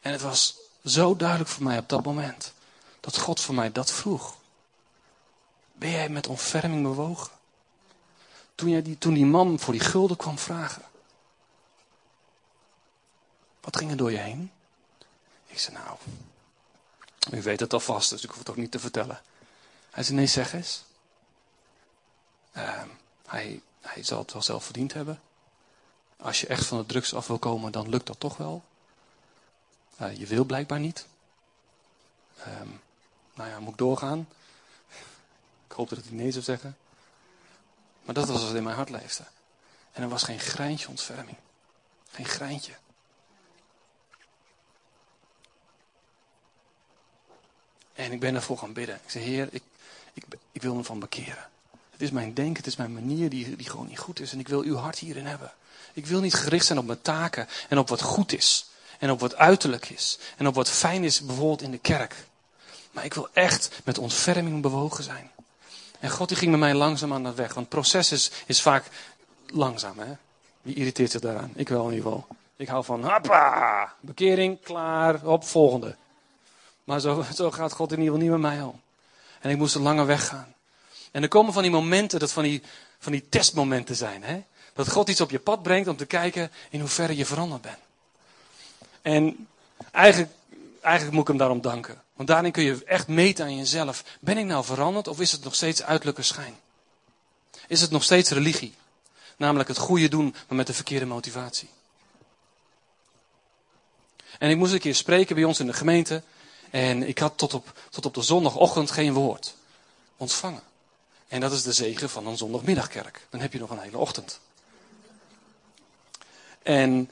En 0.00 0.12
het 0.12 0.20
was 0.20 0.56
zo 0.84 1.16
duidelijk 1.16 1.50
voor 1.50 1.62
mij 1.62 1.78
op 1.78 1.88
dat 1.88 2.04
moment 2.04 2.52
dat 3.00 3.18
God 3.18 3.40
voor 3.40 3.54
mij 3.54 3.72
dat 3.72 3.92
vroeg. 3.92 4.36
Ben 5.72 5.90
jij 5.90 6.08
met 6.08 6.26
ontferming 6.26 6.82
bewogen? 6.82 7.35
Toen, 8.56 8.68
jij 8.68 8.82
die, 8.82 8.98
toen 8.98 9.14
die 9.14 9.26
man 9.26 9.58
voor 9.58 9.72
die 9.72 9.82
gulden 9.82 10.16
kwam 10.16 10.38
vragen. 10.38 10.82
Wat 13.60 13.76
ging 13.76 13.90
er 13.90 13.96
door 13.96 14.10
je 14.10 14.18
heen? 14.18 14.52
Ik 15.46 15.58
zei, 15.58 15.76
nou, 15.76 15.96
u 17.30 17.42
weet 17.42 17.60
het 17.60 17.72
alvast, 17.72 18.10
dus 18.10 18.24
ik 18.24 18.28
hoef 18.30 18.38
het 18.38 18.50
ook 18.50 18.56
niet 18.56 18.70
te 18.70 18.78
vertellen. 18.78 19.20
Hij 19.90 20.02
zei, 20.02 20.16
nee, 20.16 20.26
zeg 20.26 20.52
eens. 20.52 20.84
Uh, 22.56 22.82
hij, 23.26 23.60
hij 23.80 24.02
zal 24.02 24.18
het 24.18 24.32
wel 24.32 24.42
zelf 24.42 24.64
verdiend 24.64 24.92
hebben. 24.92 25.20
Als 26.16 26.40
je 26.40 26.46
echt 26.46 26.66
van 26.66 26.78
de 26.78 26.86
drugs 26.86 27.14
af 27.14 27.26
wil 27.26 27.38
komen, 27.38 27.72
dan 27.72 27.88
lukt 27.88 28.06
dat 28.06 28.20
toch 28.20 28.36
wel. 28.36 28.64
Uh, 30.02 30.18
je 30.18 30.26
wil 30.26 30.44
blijkbaar 30.44 30.80
niet. 30.80 31.06
Uh, 32.38 32.46
nou 33.34 33.50
ja, 33.50 33.58
moet 33.58 33.72
ik 33.72 33.78
doorgaan? 33.78 34.28
Ik 35.68 35.72
hoop 35.72 35.88
dat 35.88 35.98
hij 36.04 36.12
nee 36.12 36.30
zou 36.30 36.44
zeggen. 36.44 36.76
Maar 38.06 38.14
dat 38.14 38.28
was 38.28 38.42
wat 38.42 38.54
in 38.54 38.62
mijn 38.62 38.76
hart 38.76 38.90
leefde. 38.90 39.24
En 39.92 40.02
er 40.02 40.08
was 40.08 40.22
geen 40.22 40.40
greintje 40.40 40.88
ontferming. 40.88 41.36
Geen 42.10 42.26
greintje. 42.26 42.72
En 47.94 48.12
ik 48.12 48.20
ben 48.20 48.34
ervoor 48.34 48.58
gaan 48.58 48.72
bidden. 48.72 48.94
Ik 49.04 49.10
zei, 49.10 49.24
Heer, 49.24 49.48
ik, 49.50 49.62
ik, 50.12 50.24
ik 50.52 50.62
wil 50.62 50.74
me 50.74 50.84
van 50.84 50.98
bekeren. 50.98 51.48
Het 51.90 52.02
is 52.02 52.10
mijn 52.10 52.34
denken, 52.34 52.56
het 52.56 52.66
is 52.66 52.76
mijn 52.76 52.92
manier 52.92 53.30
die, 53.30 53.56
die 53.56 53.70
gewoon 53.70 53.86
niet 53.86 53.98
goed 53.98 54.20
is. 54.20 54.32
En 54.32 54.38
ik 54.38 54.48
wil 54.48 54.62
uw 54.62 54.76
hart 54.76 54.98
hierin 54.98 55.26
hebben. 55.26 55.52
Ik 55.92 56.06
wil 56.06 56.20
niet 56.20 56.34
gericht 56.34 56.66
zijn 56.66 56.78
op 56.78 56.86
mijn 56.86 57.02
taken 57.02 57.48
en 57.68 57.78
op 57.78 57.88
wat 57.88 58.02
goed 58.02 58.32
is. 58.32 58.66
En 58.98 59.10
op 59.10 59.20
wat 59.20 59.36
uiterlijk 59.36 59.88
is. 59.88 60.18
En 60.36 60.46
op 60.46 60.54
wat 60.54 60.70
fijn 60.70 61.04
is 61.04 61.20
bijvoorbeeld 61.20 61.62
in 61.62 61.70
de 61.70 61.78
kerk. 61.78 62.26
Maar 62.90 63.04
ik 63.04 63.14
wil 63.14 63.28
echt 63.32 63.80
met 63.84 63.98
ontferming 63.98 64.62
bewogen 64.62 65.04
zijn. 65.04 65.30
En 66.00 66.10
God 66.10 66.28
die 66.28 66.36
ging 66.36 66.50
met 66.50 66.60
mij 66.60 66.74
langzaam 66.74 67.12
aan 67.12 67.24
de 67.24 67.34
weg. 67.34 67.54
Want 67.54 67.66
het 67.66 67.68
proces 67.68 68.30
is, 68.46 68.62
vaak 68.62 68.84
langzaam. 69.46 69.98
Hè? 69.98 70.12
Wie 70.62 70.74
irriteert 70.74 71.10
zich 71.10 71.20
daaraan? 71.20 71.52
Ik 71.54 71.68
wel 71.68 71.88
in 71.88 71.94
ieder 71.94 72.10
geval. 72.10 72.26
Ik 72.56 72.68
hou 72.68 72.84
van, 72.84 73.04
hoppa, 73.04 73.94
bekering, 74.00 74.62
klaar, 74.62 75.24
op, 75.24 75.44
volgende. 75.44 75.96
Maar 76.84 77.00
zo, 77.00 77.24
zo 77.34 77.50
gaat 77.50 77.72
God 77.72 77.92
in 77.92 77.98
ieder 77.98 78.12
geval 78.14 78.28
niet 78.28 78.40
met 78.40 78.52
mij 78.52 78.62
om. 78.62 78.80
En 79.40 79.50
ik 79.50 79.56
moest 79.56 79.74
er 79.74 79.80
langer 79.80 80.06
weggaan. 80.06 80.54
En 81.10 81.22
er 81.22 81.28
komen 81.28 81.52
van 81.52 81.62
die 81.62 81.70
momenten, 81.70 82.18
dat 82.18 82.32
van 82.32 82.42
die, 82.42 82.62
van 82.98 83.12
die 83.12 83.28
testmomenten 83.28 83.96
zijn. 83.96 84.22
Hè? 84.22 84.42
Dat 84.72 84.90
God 84.90 85.08
iets 85.08 85.20
op 85.20 85.30
je 85.30 85.38
pad 85.38 85.62
brengt 85.62 85.88
om 85.88 85.96
te 85.96 86.06
kijken 86.06 86.50
in 86.70 86.80
hoeverre 86.80 87.16
je 87.16 87.26
veranderd 87.26 87.62
bent. 87.62 87.78
En 89.02 89.46
eigenlijk, 89.90 90.32
eigenlijk 90.80 91.14
moet 91.14 91.22
ik 91.22 91.28
hem 91.28 91.38
daarom 91.38 91.60
danken. 91.60 92.02
Want 92.16 92.28
daarin 92.28 92.52
kun 92.52 92.62
je 92.62 92.84
echt 92.84 93.08
meten 93.08 93.44
aan 93.44 93.56
jezelf. 93.56 94.04
Ben 94.20 94.38
ik 94.38 94.44
nou 94.44 94.64
veranderd 94.64 95.08
of 95.08 95.20
is 95.20 95.32
het 95.32 95.44
nog 95.44 95.54
steeds 95.54 95.82
uiterlijke 95.82 96.22
schijn? 96.22 96.56
Is 97.68 97.80
het 97.80 97.90
nog 97.90 98.02
steeds 98.02 98.30
religie? 98.30 98.74
Namelijk 99.36 99.68
het 99.68 99.78
goede 99.78 100.08
doen, 100.08 100.34
maar 100.48 100.56
met 100.56 100.66
de 100.66 100.74
verkeerde 100.74 101.06
motivatie. 101.06 101.68
En 104.38 104.50
ik 104.50 104.56
moest 104.56 104.72
een 104.72 104.78
keer 104.78 104.94
spreken 104.94 105.34
bij 105.34 105.44
ons 105.44 105.60
in 105.60 105.66
de 105.66 105.72
gemeente. 105.72 106.22
En 106.70 107.08
ik 107.08 107.18
had 107.18 107.38
tot 107.38 107.54
op, 107.54 107.78
tot 107.90 108.06
op 108.06 108.14
de 108.14 108.22
zondagochtend 108.22 108.90
geen 108.90 109.12
woord 109.12 109.54
ontvangen. 110.16 110.62
En 111.28 111.40
dat 111.40 111.52
is 111.52 111.62
de 111.62 111.72
zegen 111.72 112.10
van 112.10 112.26
een 112.26 112.36
zondagmiddagkerk. 112.36 113.26
Dan 113.30 113.40
heb 113.40 113.52
je 113.52 113.58
nog 113.58 113.70
een 113.70 113.78
hele 113.78 113.98
ochtend. 113.98 114.40
En 116.62 117.10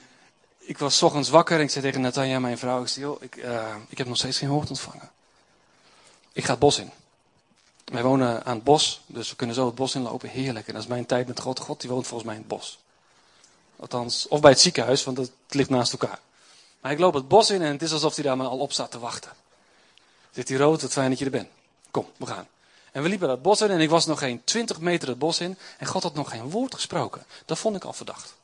ik 0.66 0.78
was 0.78 1.02
ochtends 1.02 1.28
wakker 1.28 1.56
en 1.56 1.62
ik 1.62 1.70
zei 1.70 1.84
tegen 1.84 2.00
Natanja, 2.00 2.38
mijn 2.38 2.58
vrouw, 2.58 2.82
ik, 2.82 2.88
zei, 2.88 3.16
ik, 3.20 3.36
uh, 3.36 3.74
ik 3.88 3.98
heb 3.98 4.06
nog 4.06 4.16
steeds 4.16 4.38
geen 4.38 4.48
woord 4.48 4.68
ontvangen. 4.68 5.10
Ik 6.32 6.44
ga 6.44 6.50
het 6.50 6.58
bos 6.58 6.78
in. 6.78 6.90
Wij 7.84 8.02
wonen 8.02 8.44
aan 8.44 8.54
het 8.54 8.64
bos, 8.64 9.00
dus 9.06 9.30
we 9.30 9.36
kunnen 9.36 9.56
zo 9.56 9.66
het 9.66 9.74
bos 9.74 9.94
inlopen. 9.94 10.28
Heerlijk. 10.28 10.66
En 10.66 10.72
dat 10.72 10.82
is 10.82 10.88
mijn 10.88 11.06
tijd 11.06 11.26
met 11.26 11.40
God. 11.40 11.58
God 11.58 11.80
die 11.80 11.90
woont 11.90 12.06
volgens 12.06 12.28
mij 12.28 12.34
in 12.34 12.46
het 12.48 12.58
bos. 12.58 12.78
Althans, 13.76 14.28
of 14.28 14.40
bij 14.40 14.50
het 14.50 14.60
ziekenhuis, 14.60 15.04
want 15.04 15.16
het 15.16 15.30
ligt 15.48 15.70
naast 15.70 15.92
elkaar. 15.92 16.18
Maar 16.80 16.92
ik 16.92 16.98
loop 16.98 17.14
het 17.14 17.28
bos 17.28 17.50
in 17.50 17.62
en 17.62 17.72
het 17.72 17.82
is 17.82 17.92
alsof 17.92 18.14
hij 18.14 18.24
daar 18.24 18.36
maar 18.36 18.46
al 18.46 18.58
op 18.58 18.72
staat 18.72 18.90
te 18.90 18.98
wachten. 18.98 19.32
Zit 20.30 20.48
hij 20.48 20.58
rood, 20.58 20.82
wat 20.82 20.92
fijn 20.92 21.10
dat 21.10 21.18
je 21.18 21.24
er 21.24 21.30
bent. 21.30 21.48
Kom, 21.90 22.06
we 22.16 22.26
gaan. 22.26 22.48
En 22.92 23.02
we 23.02 23.08
liepen 23.08 23.28
dat 23.28 23.42
bos 23.42 23.60
in 23.60 23.70
en 23.70 23.80
ik 23.80 23.90
was 23.90 24.06
nog 24.06 24.18
geen 24.18 24.44
twintig 24.44 24.80
meter 24.80 25.08
het 25.08 25.18
bos 25.18 25.40
in. 25.40 25.58
En 25.78 25.86
God 25.86 26.02
had 26.02 26.14
nog 26.14 26.30
geen 26.30 26.50
woord 26.50 26.74
gesproken. 26.74 27.24
Dat 27.44 27.58
vond 27.58 27.76
ik 27.76 27.84
al 27.84 27.92
verdacht. 27.92 28.34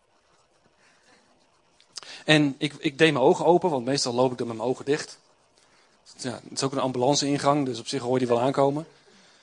En 2.31 2.55
ik, 2.59 2.75
ik 2.79 2.99
deed 2.99 3.13
mijn 3.13 3.25
ogen 3.25 3.45
open, 3.45 3.71
want 3.71 3.85
meestal 3.85 4.15
loop 4.15 4.33
ik 4.33 4.39
dan 4.39 4.47
met 4.47 4.57
mijn 4.57 4.69
ogen 4.69 4.85
dicht. 4.85 5.19
Ja, 6.17 6.31
het 6.31 6.53
is 6.53 6.63
ook 6.63 6.73
een 6.73 6.79
ambulance-ingang, 6.79 7.67
dus 7.67 7.79
op 7.79 7.89
zich 7.89 8.03
hoor 8.03 8.13
je 8.13 8.19
die 8.19 8.29
wel 8.29 8.41
aankomen. 8.41 8.87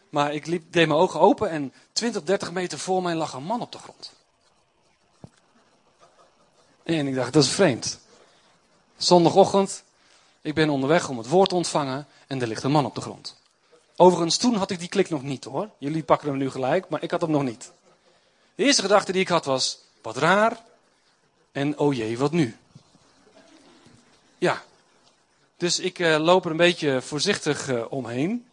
Maar 0.10 0.34
ik 0.34 0.45
liep, 0.45 0.73
deed 0.73 0.88
mijn 0.88 1.00
ogen 1.00 1.19
open 1.19 1.50
en 1.50 1.73
20, 1.91 2.23
30 2.23 2.52
meter 2.52 2.80
voor 2.80 3.02
mij 3.02 3.15
lag 3.15 3.34
een 3.34 3.43
man 3.43 3.62
op 3.62 3.71
de 3.71 3.78
grond. 3.78 4.13
En 6.84 7.08
ik 7.08 7.15
dacht, 7.15 7.34
dat 7.34 7.43
is 7.43 7.50
vreemd. 7.50 8.00
Zondagochtend, 8.97 9.84
ik 10.41 10.54
ben 10.54 10.69
onderweg 10.69 11.10
om 11.10 11.17
het 11.17 11.28
woord 11.28 11.50
te 11.50 11.56
ontvangen 11.56 12.08
en 12.28 12.41
er 12.41 12.47
ligt 12.47 12.63
een 12.63 12.71
man 12.71 12.86
op 12.86 12.95
de 12.95 13.02
grond. 13.02 13.36
Overigens, 13.95 14.38
toen 14.38 14.56
had 14.56 14.71
ik 14.71 14.80
die 14.80 14.89
klik 14.89 15.10
nog 15.10 15.23
niet 15.23 15.43
hoor. 15.43 15.69
Jullie 15.78 16.04
pakken 16.04 16.28
hem 16.28 16.38
nu 16.38 16.50
gelijk, 16.50 16.89
maar 16.89 17.04
ik 17.04 17.12
had 17.12 17.21
hem 17.21 17.32
nog 17.32 17.43
niet. 17.43 17.71
De 18.56 18.63
eerste 18.63 18.82
gedachte 18.82 19.12
die 19.12 19.21
ik 19.21 19.28
had 19.28 19.45
was, 19.45 19.80
wat 20.02 20.17
raar. 20.17 20.63
En 21.52 21.78
oh 21.78 21.93
jee, 21.93 22.17
wat 22.17 22.32
nu? 22.32 22.58
Ja. 24.38 24.63
Dus 25.58 25.80
ik 25.80 26.00
uh, 26.00 26.17
loop 26.17 26.45
er 26.45 26.52
een 26.52 26.58
beetje 26.58 27.02
voorzichtig 27.02 27.69
uh, 27.69 27.86
omheen. 27.89 28.45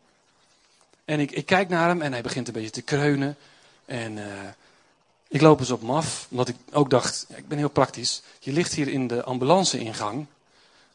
En 1.05 1.21
ik, 1.21 1.31
ik, 1.31 1.47
kijk 1.47 1.69
naar 1.69 1.89
hem 1.89 2.03
en 2.03 2.13
hij 2.13 2.23
begint 2.23 2.47
een 2.47 2.53
beetje 2.53 2.71
te 2.71 2.83
kreunen. 2.83 3.37
En 3.85 4.17
uh, 4.17 4.27
ik 5.29 5.41
loop 5.41 5.61
eens 5.61 5.71
op 5.71 5.81
hem 5.81 5.91
af, 5.91 6.27
omdat 6.31 6.49
ik 6.49 6.57
ook 6.73 6.91
dacht, 6.91 7.27
ik 7.37 7.49
ben 7.49 7.59
heel 7.59 7.69
praktisch. 7.69 8.23
Je 8.41 8.53
ligt 8.53 8.73
hier 8.73 8.89
in 8.89 9.07
de 9.07 9.23
ambulance-ingang. 9.23 10.27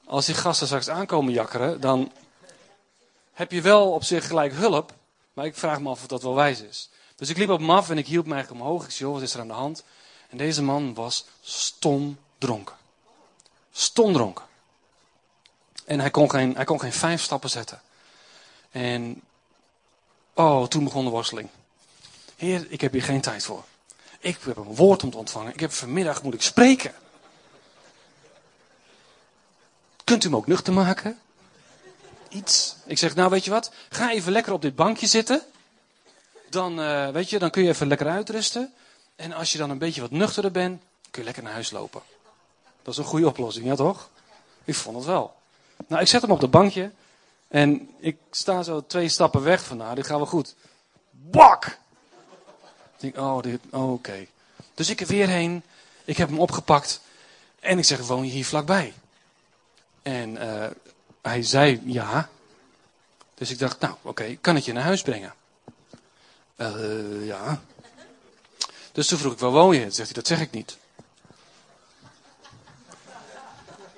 Als 0.06 0.26
die 0.26 0.36
gasten 0.36 0.68
straks 0.68 0.90
aankomen 0.90 1.34
jakkeren, 1.34 1.82
dan 1.82 2.12
heb 3.34 3.52
je 3.52 3.62
wel 3.62 3.92
op 3.92 4.04
zich 4.04 4.28
gelijk 4.28 4.54
hulp. 4.54 4.94
Maar 5.34 5.46
ik 5.46 5.56
vraag 5.56 5.80
me 5.80 5.90
af 5.90 6.02
of 6.02 6.08
dat 6.08 6.24
wel 6.24 6.36
wijs 6.36 6.62
is. 6.62 6.90
Dus 7.16 7.30
ik 7.30 7.38
liep 7.38 7.50
op 7.50 7.60
hem 7.60 7.70
af 7.70 7.90
en 7.90 7.98
ik 7.98 8.08
hielp 8.08 8.26
me 8.26 8.34
eigenlijk 8.34 8.64
omhoog. 8.64 8.86
Ik 8.86 8.92
zei, 8.92 9.12
wat 9.12 9.22
is 9.22 9.34
er 9.34 9.40
aan 9.40 9.48
de 9.48 9.54
hand? 9.54 9.84
En 10.30 10.38
deze 10.38 10.64
man 10.64 10.94
was 10.94 11.26
stom 11.42 12.18
dronken. 12.38 12.76
Stom 13.72 14.14
dronken. 14.14 14.46
En 15.90 16.00
hij 16.00 16.10
kon 16.10 16.30
geen, 16.30 16.56
hij 16.56 16.66
kon 16.66 16.80
geen 16.80 16.94
vijf 16.94 17.22
stappen 17.22 17.50
zetten. 17.50 17.82
En, 18.72 19.22
oh, 20.34 20.68
toen 20.68 20.84
begon 20.84 21.04
de 21.04 21.10
worsteling. 21.10 21.50
Heer, 22.36 22.66
ik 22.70 22.82
heb 22.82 22.92
hier 22.92 23.04
geen 23.04 23.22
tijd 23.22 23.44
voor. 23.44 23.64
Ik 24.20 24.38
heb 24.46 24.58
een 24.58 24.76
woord 24.76 25.04
om 25.04 25.12
te 25.12 25.18
ontvangen. 25.18 25.54
Ik 25.54 25.60
heb 25.60 25.72
vanmiddag 25.72 26.24
moet 26.24 26.34
ik 26.34 26.42
spreken. 26.42 26.94
Kunt 30.04 30.24
u 30.24 30.30
me 30.30 30.36
ook 30.36 30.48
nuchter 30.48 30.74
maken? 30.74 31.20
Iets. 32.30 32.76
Ik 32.86 32.98
zeg, 32.98 33.16
nou 33.16 33.30
weet 33.30 33.46
je 33.46 33.52
wat? 33.52 33.72
Ga 33.90 34.12
even 34.12 34.32
lekker 34.32 34.54
op 34.54 34.62
dit 34.62 34.76
bankje 34.76 35.08
zitten. 35.08 35.42
Dan, 36.50 36.80
uh, 36.80 37.10
weet 37.10 37.30
je, 37.30 37.40
dan 37.40 37.50
kun 37.50 37.64
je 37.64 37.70
even 37.70 37.88
lekker 37.88 38.08
uitrusten. 38.08 38.74
En 39.16 39.34
als 39.34 39.52
je 39.52 39.58
dan 39.58 39.70
een 39.70 39.78
beetje 39.78 40.02
wat 40.02 40.12
nuchterder 40.12 40.52
bent, 40.52 40.82
kun 41.02 41.22
je 41.22 41.24
lekker 41.24 41.44
naar 41.44 41.54
huis 41.54 41.72
lopen. 41.72 42.02
Dat 42.82 42.94
is 42.94 43.00
een 43.00 43.06
goede 43.06 43.28
oplossing, 43.28 43.66
ja 43.66 43.76
toch? 43.76 44.10
Ik 44.64 44.76
vond 44.76 44.96
het 44.96 45.06
wel. 45.06 45.38
Nou, 45.88 46.02
ik 46.02 46.08
zet 46.08 46.22
hem 46.22 46.32
op 46.32 46.42
het 46.42 46.52
bankje. 46.52 46.92
En 47.48 47.90
ik 48.00 48.18
sta 48.32 48.64
zo 48.64 48.86
twee 48.86 49.10
stappen 49.10 49.44
weg 49.44 49.64
van, 49.64 49.78
nou, 49.78 49.96
dit 49.96 50.06
gaat 50.06 50.18
wel 50.18 50.26
goed. 50.26 50.56
Bak! 51.12 51.66
Ik 52.98 53.14
denk, 53.14 53.18
oh, 53.18 53.42
dit, 53.42 53.60
oh, 53.72 53.92
oké. 53.92 54.28
Dus 54.74 54.90
ik 54.90 55.02
er 55.02 55.08
weer 55.08 55.28
heen. 55.28 55.64
Ik 56.06 56.18
heb 56.18 56.30
hem 56.30 56.40
opgepakt. 56.40 57.02
En 57.60 57.78
ik 57.78 57.86
zeg, 57.86 58.08
woon 58.08 58.26
je 58.26 58.32
hier 58.32 58.46
vlakbij? 58.46 58.94
En 60.02 60.36
uh, 60.36 60.68
hij 61.22 61.44
zei 61.44 61.82
ja. 61.86 62.30
Dus 63.34 63.52
ik 63.52 63.60
dacht, 63.60 63.80
nou, 63.80 63.96
oké, 64.02 64.36
kan 64.42 64.56
ik 64.56 64.64
je 64.64 64.74
naar 64.74 64.84
huis 64.84 65.02
brengen? 65.02 65.34
Uh, 66.58 67.26
ja. 67.26 67.62
Dus 68.92 69.08
toen 69.08 69.18
vroeg 69.18 69.34
ik, 69.34 69.40
waar 69.40 69.52
woon 69.52 69.76
je? 69.76 69.82
Toen 69.82 69.92
zegt 69.92 70.08
hij, 70.08 70.16
dat 70.16 70.28
zeg 70.28 70.42
ik 70.42 70.52
niet. 70.52 70.78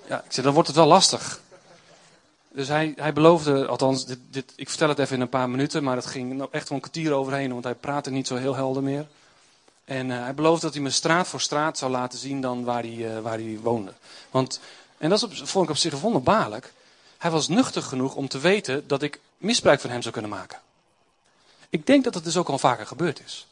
Ja, 0.07 0.23
ik 0.23 0.31
zei, 0.31 0.45
dan 0.45 0.53
wordt 0.53 0.67
het 0.67 0.77
wel 0.77 0.87
lastig. 0.87 1.41
Dus 2.53 2.67
hij, 2.67 2.93
hij 2.95 3.13
beloofde, 3.13 3.67
althans, 3.67 4.05
dit, 4.05 4.19
dit, 4.29 4.53
ik 4.55 4.69
vertel 4.69 4.89
het 4.89 4.99
even 4.99 5.15
in 5.15 5.21
een 5.21 5.29
paar 5.29 5.49
minuten, 5.49 5.83
maar 5.83 5.95
het 5.95 6.05
ging 6.05 6.47
echt 6.51 6.69
wel 6.69 6.77
een 6.77 6.83
kwartier 6.83 7.13
overheen, 7.13 7.51
want 7.51 7.63
hij 7.63 7.75
praatte 7.75 8.11
niet 8.11 8.27
zo 8.27 8.35
heel 8.35 8.55
helder 8.55 8.83
meer. 8.83 9.07
En 9.85 10.09
uh, 10.09 10.23
hij 10.23 10.33
beloofde 10.33 10.65
dat 10.65 10.73
hij 10.73 10.83
me 10.83 10.89
straat 10.89 11.27
voor 11.27 11.41
straat 11.41 11.77
zou 11.77 11.91
laten 11.91 12.19
zien 12.19 12.41
dan 12.41 12.63
waar 12.63 12.81
hij, 12.81 12.95
uh, 12.95 13.19
waar 13.19 13.37
hij 13.37 13.59
woonde. 13.61 13.93
Want, 14.31 14.59
en 14.97 15.09
dat 15.09 15.23
op, 15.23 15.35
vond 15.35 15.65
ik 15.65 15.71
op 15.71 15.77
zich 15.77 15.99
wonderbaarlijk. 15.99 16.73
Hij 17.17 17.31
was 17.31 17.47
nuchter 17.47 17.81
genoeg 17.81 18.15
om 18.15 18.27
te 18.27 18.39
weten 18.39 18.87
dat 18.87 19.01
ik 19.01 19.19
misbruik 19.37 19.79
van 19.79 19.89
hem 19.89 20.01
zou 20.01 20.13
kunnen 20.13 20.31
maken. 20.31 20.59
Ik 21.69 21.85
denk 21.85 22.03
dat 22.03 22.13
het 22.13 22.23
dus 22.23 22.37
ook 22.37 22.49
al 22.49 22.59
vaker 22.59 22.87
gebeurd 22.87 23.21
is. 23.25 23.47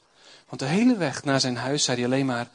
Want 0.48 0.62
de 0.62 0.68
hele 0.68 0.98
weg 0.98 1.24
naar 1.24 1.40
zijn 1.40 1.58
huis 1.58 1.84
zei 1.84 1.98
hij 1.98 2.06
alleen 2.06 2.26
maar: 2.26 2.50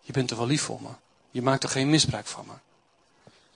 Je 0.00 0.12
bent 0.12 0.30
er 0.30 0.36
wel 0.36 0.46
lief 0.46 0.62
voor 0.62 0.82
me. 0.82 0.88
Je 1.30 1.42
maakt 1.42 1.62
er 1.62 1.68
geen 1.68 1.90
misbruik 1.90 2.26
van 2.26 2.44
me. 2.46 2.71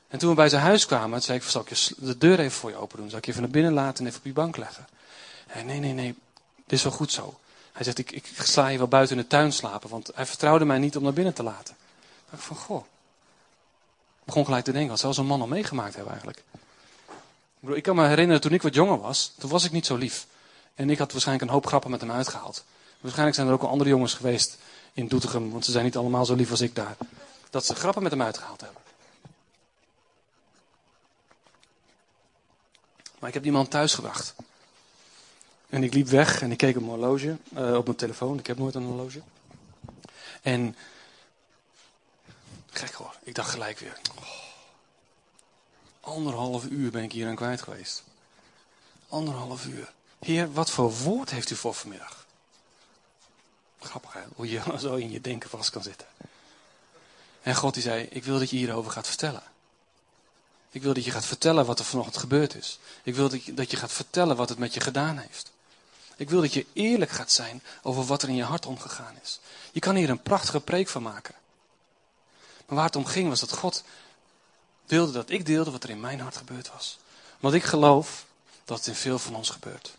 En 0.09 0.19
toen 0.19 0.29
we 0.29 0.35
bij 0.35 0.49
zijn 0.49 0.63
huis 0.63 0.87
kwamen, 0.87 1.23
zei 1.23 1.39
ik: 1.39 1.45
Zal 1.45 1.61
ik 1.61 1.93
de 1.99 2.19
deur 2.19 2.39
even 2.39 2.59
voor 2.59 2.71
je 2.71 2.77
open 2.77 2.99
doen? 2.99 3.09
Zal 3.09 3.19
ik 3.19 3.25
je 3.25 3.31
even 3.31 3.43
naar 3.43 3.53
binnen 3.53 3.73
laten 3.73 4.05
en 4.05 4.07
even 4.07 4.19
op 4.19 4.27
je 4.27 4.33
bank 4.33 4.57
leggen? 4.57 4.87
Hij 5.47 5.63
nee, 5.63 5.79
nee, 5.79 5.93
nee, 5.93 6.15
dit 6.67 6.79
is 6.79 6.83
wel 6.83 6.93
goed 6.93 7.13
zo. 7.13 7.39
Hij 7.73 7.85
zegt: 7.85 7.99
Ik, 7.99 8.11
ik 8.11 8.27
sla 8.43 8.69
je 8.69 8.79
wel 8.79 8.89
buiten 8.89 9.17
in 9.17 9.23
de 9.23 9.29
tuin 9.29 9.53
slapen, 9.53 9.91
want 9.91 10.11
hij 10.15 10.27
vertrouwde 10.27 10.65
mij 10.65 10.79
niet 10.79 10.97
om 10.97 11.03
naar 11.03 11.13
binnen 11.13 11.35
te 11.35 11.43
laten. 11.43 11.75
Ik 12.25 12.31
dacht 12.31 12.45
van: 12.45 12.57
Goh. 12.57 12.85
Ik 14.27 14.33
begon 14.33 14.45
gelijk 14.45 14.65
te 14.65 14.73
denken: 14.73 14.91
wat 14.91 15.01
zou 15.01 15.13
zo'n 15.13 15.27
man 15.27 15.41
al 15.41 15.47
meegemaakt 15.47 15.95
hebben 15.95 16.13
eigenlijk? 16.13 16.43
Ik 17.61 17.83
kan 17.83 17.97
me 17.97 18.07
herinneren 18.07 18.41
toen 18.41 18.53
ik 18.53 18.63
wat 18.63 18.75
jonger 18.75 19.01
was, 19.01 19.33
toen 19.39 19.51
was 19.51 19.65
ik 19.65 19.73
niet 19.73 19.87
zo 19.87 19.97
lief. 19.97 20.27
En 20.75 20.91
ik 20.91 20.99
had 20.99 21.13
waarschijnlijk 21.13 21.49
een 21.49 21.55
hoop 21.55 21.67
grappen 21.67 21.91
met 21.91 22.01
hem 22.01 22.11
uitgehaald. 22.11 22.65
Waarschijnlijk 23.01 23.37
zijn 23.37 23.49
er 23.49 23.55
ook 23.55 23.63
al 23.63 23.69
andere 23.69 23.91
jongens 23.91 24.15
geweest 24.15 24.59
in 24.93 25.09
Doetinchem, 25.09 25.51
want 25.51 25.65
ze 25.65 25.71
zijn 25.71 25.85
niet 25.85 25.97
allemaal 25.97 26.25
zo 26.25 26.35
lief 26.35 26.51
als 26.51 26.61
ik 26.61 26.75
daar. 26.75 26.97
Dat 27.51 27.67
ze 27.67 27.75
grappen 27.75 28.03
met 28.03 28.13
hem 28.13 28.23
uitgehaald 28.23 28.61
hebben. 28.61 28.83
Maar 33.19 33.29
ik 33.29 33.35
heb 33.35 33.43
die 33.43 33.53
man 33.53 33.69
thuis 33.69 33.95
gebracht. 33.95 34.35
En 35.69 35.83
ik 35.83 35.95
liep 35.95 36.07
weg 36.07 36.43
en 36.43 36.51
ik 36.51 36.57
keek 36.57 36.77
op 36.77 36.83
mijn 36.83 36.99
horloge, 36.99 37.37
uh, 37.57 37.75
op 37.75 37.85
mijn 37.85 37.97
telefoon. 37.97 38.39
Ik 38.39 38.47
heb 38.47 38.59
nooit 38.59 38.75
een 38.75 38.85
horloge. 38.85 39.23
En, 40.43 40.77
gek 42.71 42.93
hoor, 42.93 43.15
ik 43.23 43.35
dacht 43.35 43.51
gelijk 43.51 43.79
weer. 43.79 44.01
Oh, 44.19 44.25
anderhalf 46.01 46.65
uur 46.65 46.91
ben 46.91 47.03
ik 47.03 47.13
hier 47.13 47.29
aan 47.29 47.35
kwijt 47.35 47.63
geweest. 47.63 48.03
Anderhalf 49.09 49.67
uur. 49.67 49.93
Heer, 50.19 50.53
wat 50.53 50.71
voor 50.71 50.93
woord 50.93 51.31
heeft 51.31 51.51
u 51.51 51.55
voor 51.55 51.75
vanmiddag? 51.75 52.27
Grappig 53.81 54.13
hè, 54.13 54.21
hoe 54.35 54.51
je 54.51 54.63
zo 54.79 54.95
in 54.95 55.11
je 55.11 55.21
denken 55.21 55.51
vast 55.51 55.71
kan 55.71 55.83
zitten. 55.83 56.07
En 57.43 57.55
God 57.55 57.75
die 57.75 57.83
zei, 57.83 58.03
ik 58.03 58.25
wil 58.25 58.39
dat 58.39 58.51
je 58.51 58.57
hierover 58.57 58.91
gaat 58.91 59.07
vertellen. 59.07 59.43
Ik 60.77 60.83
wil 60.83 60.95
dat 60.95 61.05
je 61.05 61.11
gaat 61.11 61.27
vertellen 61.27 61.67
wat 61.67 61.79
er 61.79 61.85
vanochtend 61.85 62.17
gebeurd 62.17 62.55
is. 62.55 62.79
Ik 63.03 63.15
wil 63.15 63.29
dat 63.55 63.71
je, 63.71 63.77
gaat 63.77 63.93
vertellen 63.93 64.37
wat 64.37 64.49
het 64.49 64.59
met 64.59 64.75
je 64.75 64.81
gedaan 64.81 65.19
heeft. 65.19 65.53
Ik 66.17 66.31
wil 66.31 66.41
dat 66.41 66.53
je 66.53 66.67
eerlijk 66.73 67.11
gaat 67.11 67.33
zijn 67.33 67.63
over 67.83 68.05
wat 68.05 68.23
er 68.23 68.29
in 68.29 68.35
je 68.35 68.43
hart 68.43 68.67
omgegaan 68.67 69.19
is. 69.23 69.41
Je 69.73 69.81
kan 69.81 69.95
hier 69.95 70.11
een 70.11 70.23
prachtige 70.23 70.61
preek 70.61 70.89
van 70.89 71.03
maken. 71.03 71.35
Maar 72.67 72.77
waar 72.77 72.87
het 72.87 72.97
om 72.97 73.05
ging 73.05 73.29
was 73.29 73.41
dat 73.41 73.53
God 73.53 73.85
wilde 74.87 75.13
dat 75.13 75.31
ik 75.31 75.47
deelde 75.47 75.71
wat 75.71 75.83
er 75.83 75.91
in 75.91 76.01
mijn 76.01 76.21
hart 76.21 76.37
gebeurd 76.37 76.73
was. 76.73 76.99
Want 77.41 77.55
ik 77.55 77.65
geloof 77.65 78.27
dat 78.65 78.79
het 78.79 78.87
in 78.87 78.95
veel 78.95 79.19
van 79.19 79.35
ons 79.35 79.51
gebeurt. 79.51 79.97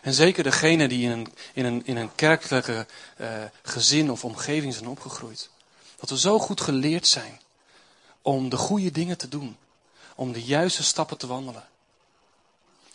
En 0.00 0.14
zeker 0.14 0.42
degenen 0.42 0.88
die 0.88 1.04
in 1.04 1.10
een, 1.10 1.32
in 1.52 1.64
een, 1.64 1.86
in 1.86 1.96
een 1.96 2.14
kerkelijke 2.14 2.86
uh, 3.20 3.28
gezin 3.62 4.10
of 4.10 4.24
omgeving 4.24 4.74
zijn 4.74 4.88
opgegroeid. 4.88 5.50
Dat 5.96 6.10
we 6.10 6.18
zo 6.18 6.38
goed 6.38 6.60
geleerd 6.60 7.06
zijn 7.06 7.40
om 8.26 8.48
de 8.48 8.56
goede 8.56 8.90
dingen 8.90 9.18
te 9.18 9.28
doen. 9.28 9.56
Om 10.14 10.32
de 10.32 10.42
juiste 10.42 10.82
stappen 10.82 11.18
te 11.18 11.26
wandelen. 11.26 11.68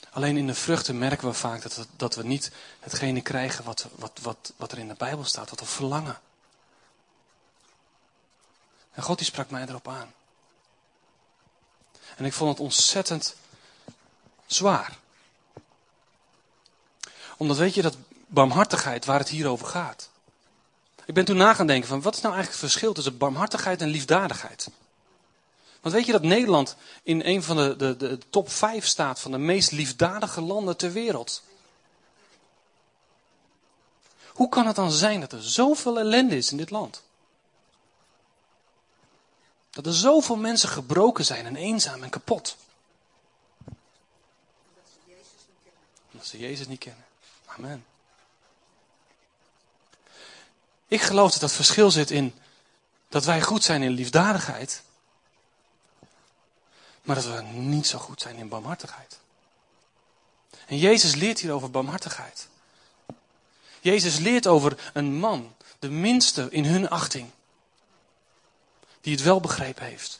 Alleen 0.10 0.38
in 0.38 0.48
de 0.48 0.54
vruchten 0.54 0.98
merken 0.98 1.28
we 1.28 1.34
vaak 1.34 1.62
dat 1.62 1.88
dat 1.96 2.15
we 2.15 2.24
niet 2.24 2.52
hetgene 2.80 3.22
krijgen 3.22 3.63
wat, 3.63 3.88
wat, 3.96 4.20
wat, 4.22 4.54
wat 4.56 4.72
er 4.72 4.78
in 4.78 4.88
de 4.88 4.96
Bijbel 4.98 5.24
staat, 5.24 5.50
wat 5.50 5.60
we 5.60 5.65
verlangen. 5.65 6.20
En 8.91 9.04
God 9.04 9.22
sprak 9.22 9.50
mij 9.50 9.65
erop 9.67 9.88
aan. 9.88 10.13
En 12.15 12.26
ik 12.26 12.34
vond 12.34 12.50
het 12.50 12.60
ontzettend 12.60 13.36
zwaar. 14.46 14.98
Omdat 17.38 17.58
weet 17.58 17.74
je 17.74 17.82
dat 17.82 17.98
barmhartigheid 18.28 19.06
waar 19.06 19.20
het 19.20 19.30
hier 19.30 19.48
over 19.48 19.67
gaat. 19.67 20.10
Ik 21.06 21.13
ben 21.13 21.26
toen 21.26 21.38
na 21.38 21.54
gaan 21.54 21.67
denken 21.67 21.89
van 21.89 22.02
wat 22.02 22.15
is 22.15 22.22
nou 22.22 22.34
eigenlijk 22.34 22.62
het 22.62 22.72
verschil 22.72 22.94
tussen 22.94 23.17
barmhartigheid 23.17 23.82
en 23.82 23.88
liefdadigheid? 23.88 24.70
Want 25.82 25.96
weet 25.96 26.06
je 26.06 26.12
dat 26.12 26.22
Nederland 26.24 26.76
in 27.04 27.22
een 27.26 27.44
van 27.44 27.56
de, 27.56 27.76
de, 27.76 27.98
de 27.98 28.20
top 28.30 28.50
5 28.50 28.86
staat 28.86 29.20
van 29.20 29.32
de 29.32 29.38
meest 29.38 29.72
liefdadige 29.72 30.41
landen 30.41 30.78
ter 30.78 30.91
wereld? 30.91 31.44
Hoe 34.28 34.50
kan 34.50 34.67
het 34.67 34.76
dan 34.76 34.91
zijn 34.91 35.20
dat 35.20 35.32
er 35.32 35.44
zoveel 35.44 36.00
ellende 36.00 36.38
is 36.38 36.52
in 36.52 36.58
dit 36.58 36.70
land? 36.70 37.04
Dat 39.70 39.86
er 39.86 39.94
zoveel 39.94 40.36
mensen 40.36 40.70
gebroken 40.70 41.26
zijn 41.26 41.46
en 41.46 41.56
eenzaam 41.56 42.04
en 42.04 42.10
kapot. 42.10 42.58
Omdat 46.12 46.28
ze 46.28 46.38
Jezus 46.38 46.67
niet 46.67 46.80
kennen. 46.80 47.06
Amen. 47.46 47.86
Ik 50.88 51.02
geloof 51.02 51.32
dat 51.32 51.41
dat 51.41 51.52
verschil 51.52 51.91
zit 51.91 52.12
in 52.12 52.34
dat 53.10 53.26
wij 53.26 53.41
goed 53.41 53.63
zijn 53.63 53.82
in 53.82 53.91
liefdadigheid, 53.91 54.84
maar 57.02 57.16
dat 57.16 57.26
we 57.26 57.42
niet 57.42 57.88
zo 57.88 58.00
goed 58.00 58.22
zijn 58.22 58.36
in 58.36 58.48
barmhartigheid. 58.48 59.20
En 60.68 60.78
Jezus 60.78 61.16
leert 61.16 61.40
hier 61.40 61.52
over 61.52 61.72
barmhartigheid. 61.72 62.48
Jezus 63.80 64.18
leert 64.18 64.48
over 64.48 64.92
een 64.94 65.16
man, 65.16 65.56
de 65.80 65.90
minste 65.90 66.48
in 66.50 66.66
hun 66.66 66.90
achting, 66.90 67.30
die 69.02 69.14
het 69.14 69.24
wel 69.24 69.40
begrepen 69.40 69.86
heeft. 69.86 70.20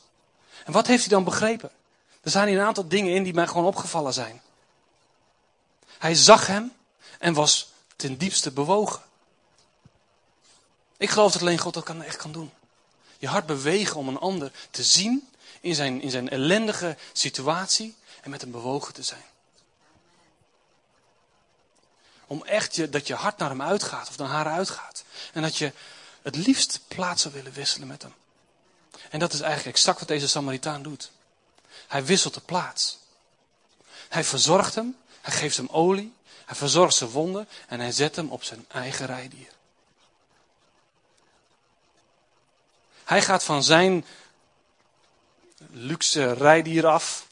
En 0.66 0.72
wat 0.72 0.88
heeft 0.88 1.02
hij 1.02 1.14
dan 1.14 1.24
begrepen? 1.24 1.72
Er 2.22 2.32
zijn 2.32 2.48
hier 2.48 2.60
een 2.60 2.66
aantal 2.66 2.88
dingen 2.88 3.14
in 3.14 3.24
die 3.24 3.34
mij 3.34 3.48
gewoon 3.48 3.66
opgevallen 3.66 4.14
zijn. 4.14 4.42
Hij 5.98 6.16
zag 6.16 6.48
hem 6.48 6.72
en 7.20 7.34
was 7.34 7.72
ten 7.96 8.18
diepste 8.18 8.52
bewogen. 8.52 9.02
Ik 10.98 11.10
geloof 11.10 11.32
dat 11.32 11.42
alleen 11.42 11.58
God 11.58 11.74
dat 11.74 11.90
echt 11.90 12.16
kan 12.16 12.32
doen. 12.32 12.52
Je 13.18 13.28
hart 13.28 13.46
bewegen 13.46 13.96
om 13.96 14.08
een 14.08 14.20
ander 14.20 14.52
te 14.72 14.84
zien 14.84 15.31
in 15.62 15.76
zijn, 15.76 16.02
in 16.02 16.10
zijn 16.10 16.30
ellendige 16.30 16.98
situatie 17.14 17.96
en 18.22 18.30
met 18.30 18.42
hem 18.42 18.52
bewogen 18.52 18.94
te 18.94 19.04
zijn. 19.04 19.24
Om 22.28 22.44
echt 22.44 22.76
je, 22.76 22.90
dat 22.90 23.08
je 23.08 23.14
hart 23.16 23.38
naar 23.38 23.50
hem 23.50 23.62
uitgaat 23.62 24.10
of 24.10 24.18
naar 24.18 24.28
haar 24.28 24.48
uitgaat. 24.48 25.04
En 25.34 25.42
dat 25.42 25.58
je 25.58 25.74
het 26.22 26.36
liefst 26.36 26.80
plaats 26.88 27.22
zou 27.22 27.34
willen 27.34 27.52
wisselen 27.52 27.88
met 27.88 28.02
hem. 28.02 28.14
En 29.10 29.20
dat 29.20 29.34
is 29.34 29.40
eigenlijk 29.40 29.76
exact 29.76 30.00
wat 30.00 30.08
deze 30.08 30.28
Samaritaan 30.28 30.84
doet. 30.84 31.12
Hij 31.88 32.06
wisselt 32.06 32.34
de 32.34 32.42
plaats. 32.42 33.00
Hij 34.10 34.24
verzorgt 34.24 34.76
hem, 34.76 34.98
hij 35.22 35.34
geeft 35.34 35.58
hem 35.58 35.68
olie, 35.72 36.14
hij 36.46 36.56
verzorgt 36.56 36.96
zijn 36.96 37.10
wonden 37.10 37.48
en 37.68 37.80
hij 37.80 37.92
zet 37.92 38.16
hem 38.16 38.30
op 38.30 38.44
zijn 38.44 38.66
eigen 38.68 39.06
rijdier. 39.06 39.52
Hij 43.04 43.22
gaat 43.22 43.44
van 43.44 43.64
zijn 43.64 44.06
luxe 45.72 46.34
rijdier 46.34 46.88
af 46.88 47.28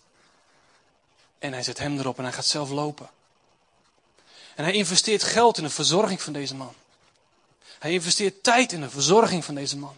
en 1.40 1.54
hij 1.54 1.64
zet 1.64 1.78
hem 1.78 2.00
erop 2.00 2.18
en 2.18 2.24
hij 2.24 2.34
gaat 2.34 2.46
zelf 2.46 2.70
lopen. 2.70 3.10
En 4.56 4.64
hij 4.64 4.74
investeert 4.74 5.24
geld 5.24 5.58
in 5.58 5.64
de 5.64 5.70
verzorging 5.70 6.22
van 6.22 6.34
deze 6.34 6.56
man. 6.56 6.74
Hij 7.80 7.92
investeert 7.92 8.44
tijd 8.44 8.72
in 8.72 8.82
de 8.82 8.90
verzorging 8.90 9.46
van 9.46 9.56
deze 9.56 9.78
man. 9.78 9.98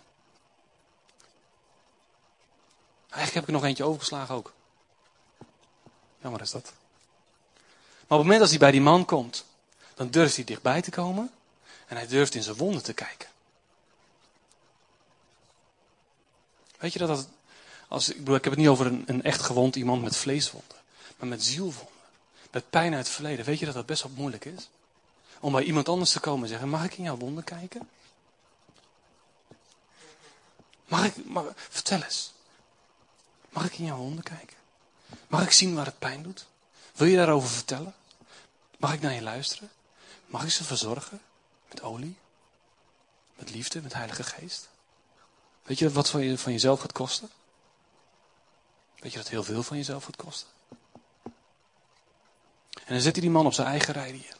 Eigenlijk 3.02 3.34
heb 3.34 3.44
ik 3.44 3.48
er 3.48 3.54
nog 3.54 3.64
eentje 3.64 3.84
overgeslagen 3.84 4.36
ook. 4.36 4.54
Jammer 6.22 6.42
is 6.42 6.52
dat. 6.52 6.74
Maar 8.12 8.20
op 8.20 8.26
het 8.26 8.32
moment 8.32 8.40
dat 8.40 8.50
hij 8.50 8.60
bij 8.60 8.72
die 8.72 8.82
man 8.82 9.06
komt, 9.06 9.46
dan 9.96 10.10
durft 10.10 10.36
hij 10.36 10.44
dichtbij 10.46 10.82
te 10.82 10.92
komen 10.92 11.32
en 11.88 11.96
hij 11.96 12.08
durft 12.08 12.36
in 12.36 12.44
zijn 12.44 12.56
wonden 12.56 12.84
te 12.84 12.94
kijken. 12.94 13.30
Weet 16.78 16.94
je 16.94 17.00
dat 17.00 17.08
dat, 17.08 17.28
als, 17.92 18.10
ik, 18.10 18.18
bedoel, 18.18 18.36
ik 18.36 18.44
heb 18.44 18.54
het 18.54 18.62
niet 18.62 18.72
over 18.72 18.86
een, 18.86 19.04
een 19.06 19.24
echt 19.24 19.42
gewond 19.42 19.76
iemand 19.76 20.04
met 20.04 20.16
vleeswonden, 20.16 20.78
maar 21.18 21.28
met 21.28 21.44
zielwonden. 21.44 21.96
Met 22.52 22.70
pijn 22.70 22.94
uit 22.94 23.06
het 23.06 23.16
verleden. 23.16 23.46
Weet 23.46 23.60
je 23.60 23.66
dat 23.66 23.74
dat 23.74 23.86
best 23.86 24.04
wel 24.04 24.12
moeilijk 24.16 24.46
is? 24.46 24.70
Om 25.40 25.52
bij 25.52 25.64
iemand 25.64 25.90
anders 25.90 26.12
te 26.12 26.20
komen 26.20 26.44
en 26.44 26.50
zeggen, 26.50 26.70
mag 26.70 26.84
ik 26.84 26.98
in 26.98 27.04
jouw 27.04 27.18
wonden 27.18 27.44
kijken? 27.44 27.90
Mag 30.88 31.06
ik, 31.06 31.26
mag, 31.26 31.46
vertel 31.56 32.04
eens. 32.04 32.34
Mag 33.50 33.66
ik 33.66 33.78
in 33.78 33.86
jouw 33.86 33.98
wonden 33.98 34.24
kijken? 34.24 34.58
Mag 35.28 35.44
ik 35.44 35.52
zien 35.52 35.76
waar 35.76 35.86
het 35.86 36.00
pijn 36.00 36.24
doet? 36.24 36.46
Wil 36.94 37.08
je 37.08 37.18
daarover 37.18 37.50
vertellen? 37.50 37.94
Mag 38.78 38.94
ik 38.94 39.02
naar 39.02 39.14
je 39.14 39.22
luisteren? 39.22 39.70
Mag 40.26 40.44
ik 40.44 40.52
ze 40.52 40.64
verzorgen? 40.64 41.22
Met 41.70 41.82
olie? 41.82 42.18
Met 43.36 43.50
liefde? 43.50 43.82
Met 43.82 43.94
heilige 43.94 44.24
geest? 44.24 44.70
Weet 45.64 45.80
je 45.80 45.90
wat 45.90 46.10
van, 46.10 46.22
je, 46.22 46.38
van 46.38 46.52
jezelf 46.52 46.80
gaat 46.80 46.92
kosten? 46.92 47.30
Weet 49.02 49.12
je 49.12 49.18
dat 49.18 49.28
heel 49.28 49.44
veel 49.44 49.64
van 49.64 49.78
jezelf 49.78 50.04
gaat 50.04 50.16
kosten? 50.16 50.48
En 52.74 52.98
dan 52.98 53.02
zet 53.02 53.12
hij 53.12 53.22
die 53.22 53.32
man 53.32 53.46
op 53.46 53.54
zijn 53.54 53.68
eigen 53.68 53.94
rijdier. 53.94 54.36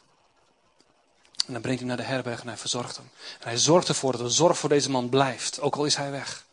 En 1.46 1.52
dan 1.52 1.62
brengt 1.62 1.80
hij 1.80 1.88
hem 1.88 1.96
naar 1.96 1.96
de 1.96 2.12
herberg 2.12 2.40
en 2.40 2.46
hij 2.46 2.56
verzorgt 2.56 2.96
hem. 2.96 3.10
En 3.40 3.48
hij 3.48 3.58
zorgt 3.58 3.88
ervoor 3.88 4.12
dat 4.12 4.20
de 4.20 4.28
zorg 4.28 4.58
voor 4.58 4.68
deze 4.68 4.90
man 4.90 5.08
blijft, 5.08 5.60
ook 5.60 5.76
al 5.76 5.84
is 5.84 5.96
hij 5.96 6.10
weg. 6.10 6.44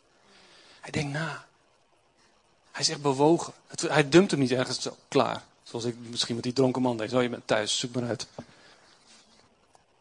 Hij 0.80 0.90
denkt 0.90 1.12
na. 1.12 1.46
Hij 2.70 2.80
is 2.80 2.88
echt 2.88 3.02
bewogen. 3.02 3.52
hij 3.88 4.08
dumpt 4.08 4.30
hem 4.30 4.40
niet 4.40 4.50
ergens 4.50 4.80
zo 4.80 4.96
klaar. 5.08 5.42
Zoals 5.62 5.84
ik 5.84 5.96
misschien 5.98 6.34
met 6.34 6.44
die 6.44 6.52
dronken 6.52 6.82
man 6.82 6.96
deed. 6.96 7.10
Zo, 7.10 7.20
je 7.20 7.28
bent 7.28 7.46
thuis, 7.46 7.78
zoek 7.78 7.94
maar 7.94 8.08
uit. 8.08 8.26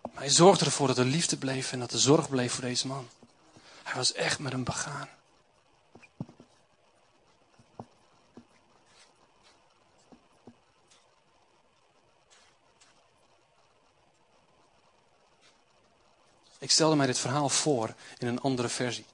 Maar 0.02 0.24
hij 0.24 0.30
zorgde 0.30 0.66
ervoor 0.66 0.88
dat 0.88 0.98
er 0.98 1.06
liefde 1.06 1.38
bleef 1.38 1.72
en 1.72 1.80
dat 1.80 1.92
er 1.92 2.00
zorg 2.00 2.30
bleef 2.30 2.54
voor 2.54 2.64
deze 2.64 2.88
man. 2.88 3.10
Hij 3.84 3.96
was 3.96 4.14
echt 4.14 4.40
met 4.40 4.52
hem 4.52 4.64
begaan. 4.64 5.10
Ik 16.60 16.72
stelde 16.72 16.96
mij 16.96 17.06
dit 17.06 17.20
verhaal 17.20 17.50
voor 17.50 17.94
in 18.18 18.28
een 18.28 18.42
andere 18.42 18.68
versie. 18.68 19.06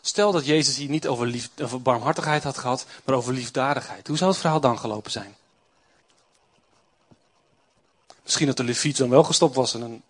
Stel 0.00 0.32
dat 0.32 0.46
Jezus 0.46 0.76
hier 0.76 0.88
niet 0.88 1.08
over, 1.08 1.26
lief, 1.26 1.50
barmhartigheid 1.80 2.42
had 2.42 2.58
gehad, 2.58 2.86
maar 3.04 3.14
over 3.14 3.32
liefdadigheid. 3.32 4.06
Hoe 4.06 4.16
zou 4.16 4.30
het 4.30 4.40
verhaal 4.40 4.60
dan 4.60 4.78
gelopen 4.78 5.10
zijn? 5.10 5.36
Misschien 8.22 8.46
dat 8.46 8.56
de 8.56 8.64
leviet 8.64 8.96
dan 8.96 9.10
wel 9.10 9.24
gestopt 9.24 9.54
was 9.54 9.74
en 9.74 9.80
een 9.80 10.02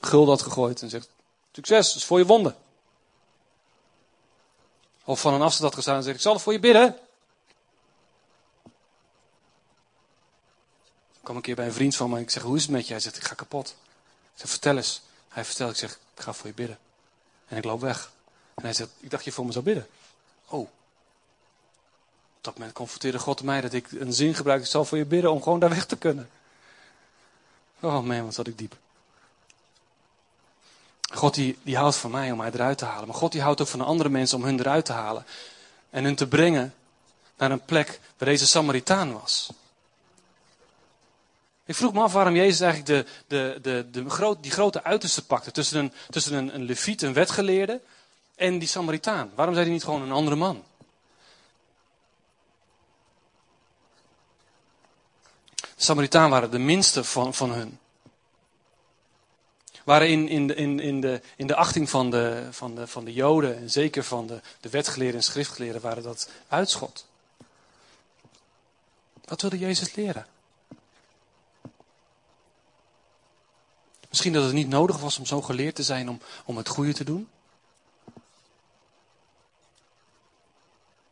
gulden 0.00 0.28
had 0.28 0.42
gegooid 0.42 0.82
en 0.82 0.90
zegt: 0.90 1.08
Succes, 1.52 1.96
is 1.96 2.04
voor 2.04 2.18
je 2.18 2.26
wonden. 2.26 2.56
Of 5.04 5.20
van 5.20 5.34
een 5.34 5.42
afstand 5.42 5.64
had 5.64 5.74
gestaan 5.74 5.96
en 5.96 6.02
zegt: 6.02 6.16
Ik 6.16 6.22
zal 6.22 6.34
er 6.34 6.40
voor 6.40 6.52
je 6.52 6.60
bidden. 6.60 6.98
Ik 11.12 11.24
kwam 11.24 11.36
een 11.36 11.42
keer 11.42 11.54
bij 11.54 11.66
een 11.66 11.72
vriend 11.72 11.96
van 11.96 12.10
me 12.10 12.16
en 12.16 12.22
ik 12.22 12.30
zeg: 12.30 12.42
Hoe 12.42 12.56
is 12.56 12.62
het 12.62 12.70
met 12.70 12.86
je? 12.86 12.92
Hij 12.92 13.02
zegt: 13.02 13.16
Ik 13.16 13.24
ga 13.24 13.34
kapot. 13.34 13.68
Ik 14.34 14.40
zeg: 14.40 14.50
Vertel 14.50 14.76
eens. 14.76 15.02
Hij 15.38 15.46
vertelt, 15.46 15.70
ik 15.70 15.76
zeg: 15.76 15.98
Ik 16.14 16.22
ga 16.22 16.32
voor 16.32 16.46
je 16.46 16.54
bidden. 16.54 16.78
En 17.48 17.56
ik 17.56 17.64
loop 17.64 17.80
weg. 17.80 18.10
En 18.54 18.62
hij 18.62 18.72
zegt, 18.72 18.90
ik 19.00 19.10
dacht 19.10 19.24
je 19.24 19.32
voor 19.32 19.46
me 19.46 19.52
zou 19.52 19.64
bidden. 19.64 19.86
Oh. 20.48 20.60
Op 20.60 20.68
dat 22.40 22.58
moment 22.58 22.72
confronteerde 22.72 23.18
God 23.18 23.42
mij 23.42 23.60
dat 23.60 23.72
ik 23.72 23.92
een 23.92 24.12
zin 24.12 24.34
gebruik, 24.34 24.60
ik 24.60 24.66
zal 24.66 24.84
voor 24.84 24.98
je 24.98 25.04
bidden 25.04 25.32
om 25.32 25.42
gewoon 25.42 25.58
daar 25.58 25.68
weg 25.70 25.86
te 25.86 25.96
kunnen. 25.96 26.30
Oh 27.80 28.00
man, 28.00 28.24
wat 28.24 28.34
zat 28.34 28.46
ik 28.46 28.58
diep. 28.58 28.76
God 31.12 31.34
die, 31.34 31.58
die 31.62 31.76
houdt 31.76 31.96
van 31.96 32.10
mij 32.10 32.30
om 32.30 32.38
mij 32.38 32.50
eruit 32.52 32.78
te 32.78 32.84
halen. 32.84 33.06
Maar 33.06 33.16
God 33.16 33.32
die 33.32 33.42
houdt 33.42 33.60
ook 33.60 33.68
van 33.68 33.78
de 33.78 33.84
andere 33.84 34.08
mensen 34.08 34.38
om 34.38 34.44
hun 34.44 34.60
eruit 34.60 34.84
te 34.84 34.92
halen. 34.92 35.24
En 35.90 36.04
hun 36.04 36.16
te 36.16 36.28
brengen 36.28 36.74
naar 37.36 37.50
een 37.50 37.64
plek 37.64 38.00
waar 38.16 38.28
deze 38.28 38.46
Samaritaan 38.46 39.12
was. 39.12 39.50
Ik 41.68 41.74
vroeg 41.74 41.92
me 41.92 42.00
af 42.00 42.12
waarom 42.12 42.34
Jezus 42.34 42.60
eigenlijk 42.60 43.06
de, 43.06 43.12
de, 43.26 43.58
de, 43.62 43.90
de, 43.90 44.10
groot, 44.10 44.42
die 44.42 44.50
grote 44.50 44.84
uiterste 44.84 45.26
pakte. 45.26 45.50
Tussen 45.50 45.78
een, 45.78 45.92
tussen 46.10 46.34
een, 46.34 46.54
een 46.54 46.62
leviet, 46.62 47.02
een 47.02 47.12
wetgeleerde, 47.12 47.80
en 48.34 48.58
die 48.58 48.68
Samaritaan? 48.68 49.32
Waarom 49.34 49.54
zei 49.54 49.66
hij 49.66 49.74
niet 49.74 49.84
gewoon 49.84 50.02
een 50.02 50.12
andere 50.12 50.36
man? 50.36 50.64
De 55.54 55.66
Samaritaan 55.76 56.30
waren 56.30 56.50
de 56.50 56.58
minste 56.58 57.04
van, 57.04 57.34
van 57.34 57.50
hun. 57.50 57.78
Waren 59.84 60.08
in, 60.08 60.28
in, 60.28 60.46
de, 60.46 60.54
in, 60.54 60.80
in, 60.80 61.00
de, 61.00 61.20
in 61.36 61.46
de 61.46 61.54
achting 61.54 61.90
van 61.90 62.10
de, 62.10 62.48
van, 62.50 62.74
de, 62.74 62.86
van 62.86 63.04
de 63.04 63.12
Joden 63.12 63.58
en 63.58 63.70
zeker 63.70 64.04
van 64.04 64.26
de, 64.26 64.40
de 64.60 64.70
wetgeleerden 64.70 65.16
en 65.16 65.22
schriftgeleerden 65.22 65.80
waren 65.80 66.02
dat 66.02 66.30
uitschot. 66.48 67.06
Wat 69.24 69.40
wilde 69.40 69.58
Jezus 69.58 69.94
leren? 69.94 70.26
Misschien 74.08 74.32
dat 74.32 74.44
het 74.44 74.52
niet 74.52 74.68
nodig 74.68 74.98
was 74.98 75.18
om 75.18 75.26
zo 75.26 75.42
geleerd 75.42 75.74
te 75.74 75.82
zijn 75.82 76.08
om, 76.08 76.20
om 76.44 76.56
het 76.56 76.68
goede 76.68 76.92
te 76.92 77.04
doen. 77.04 77.28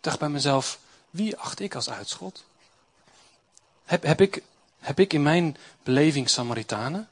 dacht 0.06 0.18
bij 0.18 0.28
mezelf, 0.28 0.78
wie 1.10 1.36
acht 1.36 1.60
ik 1.60 1.74
als 1.74 1.90
uitschot? 1.90 2.44
Heb, 3.84 4.02
heb, 4.02 4.20
ik, 4.20 4.42
heb 4.78 5.00
ik 5.00 5.12
in 5.12 5.22
mijn 5.22 5.56
beleving 5.82 6.28
Samaritanen? 6.28 7.08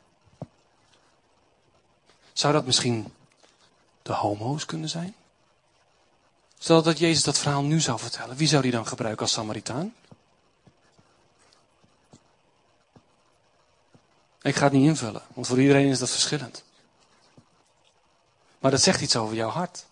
Zou 2.33 2.53
dat 2.53 2.67
misschien 2.67 3.13
de 4.03 4.13
homo's 4.13 4.65
kunnen 4.65 4.89
zijn? 4.89 5.15
Stel 6.59 6.83
dat 6.83 6.99
Jezus 6.99 7.23
dat 7.23 7.39
verhaal 7.39 7.63
nu 7.63 7.81
zou 7.81 7.99
vertellen. 7.99 8.37
Wie 8.37 8.49
zou 8.49 8.63
die 8.63 8.71
dan 8.71 8.87
gebruiken 8.87 9.23
als 9.23 9.33
Samaritaan? 9.33 9.95
Ik 14.45 14.57
ga 14.57 14.65
het 14.65 14.73
niet 14.73 14.87
invullen, 14.87 15.23
want 15.35 15.47
voor 15.47 15.61
iedereen 15.61 15.89
is 15.89 15.99
dat 15.99 16.11
verschillend. 16.11 16.63
Maar 18.59 18.71
dat 18.71 18.83
zegt 18.83 19.01
iets 19.01 19.17
over 19.17 19.35
jouw 19.35 19.49
hart. 19.49 19.87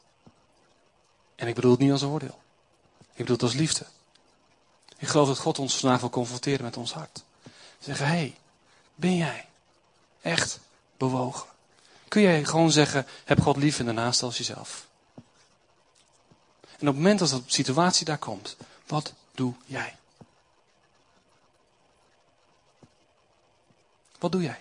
En 1.35 1.49
ik 1.49 1.55
bedoel 1.55 1.71
het 1.71 1.81
niet 1.81 1.93
als 1.93 2.03
oordeel. 2.03 2.41
Ik 2.99 3.17
bedoel 3.17 3.35
het 3.35 3.43
als 3.43 3.55
liefde. 3.55 3.87
Ik 4.99 5.09
geloof 5.09 5.29
dat 5.29 5.39
God 5.39 5.59
ons 5.59 5.77
vandaag 5.77 6.01
wil 6.01 6.11
confronteren 6.11 6.65
met 6.65 6.77
ons 6.77 6.93
hart. 6.93 7.25
Zeggen, 7.79 8.07
hé, 8.07 8.13
hey, 8.13 8.37
ben 8.95 9.17
jij 9.17 9.49
echt 10.21 10.59
bewogen? 10.97 11.49
Kun 12.09 12.23
jij 12.23 12.45
gewoon 12.45 12.73
zeggen, 12.73 13.07
heb 13.25 13.41
God 13.41 13.57
lief 13.57 13.79
en 13.79 13.85
daarnaast 13.85 14.23
als 14.23 14.39
jezelf? 14.39 14.87
En 16.65 16.89
op 16.89 16.95
het 16.95 16.97
moment 16.97 17.19
dat 17.19 17.29
de 17.29 17.43
situatie 17.47 18.05
daar 18.05 18.19
komt, 18.19 18.57
wat 18.87 19.13
doe 19.35 19.55
jij? 19.65 19.97
Wat 24.23 24.33
doe 24.33 24.43
jij? 24.43 24.61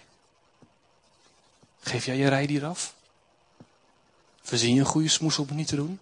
Geef 1.80 2.06
jij 2.06 2.18
je 2.18 2.28
rijdier 2.28 2.66
af? 2.66 2.96
Verzin 4.42 4.74
je 4.74 4.80
een 4.80 4.86
goede 4.86 5.08
smoes 5.08 5.38
om 5.38 5.48
niet 5.56 5.68
te 5.68 5.76
doen? 5.76 6.00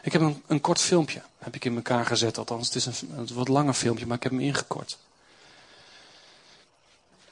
Ik 0.00 0.12
heb 0.12 0.20
een, 0.20 0.42
een 0.46 0.60
kort 0.60 0.80
filmpje, 0.80 1.22
heb 1.38 1.54
ik 1.54 1.64
in 1.64 1.76
elkaar 1.76 2.06
gezet 2.06 2.38
althans. 2.38 2.66
Het 2.66 2.76
is 2.76 2.86
een, 2.86 3.28
wat 3.34 3.48
langer 3.48 3.74
filmpje, 3.74 4.06
maar 4.06 4.16
ik 4.16 4.22
heb 4.22 4.32
hem 4.32 4.40
ingekort. 4.40 4.98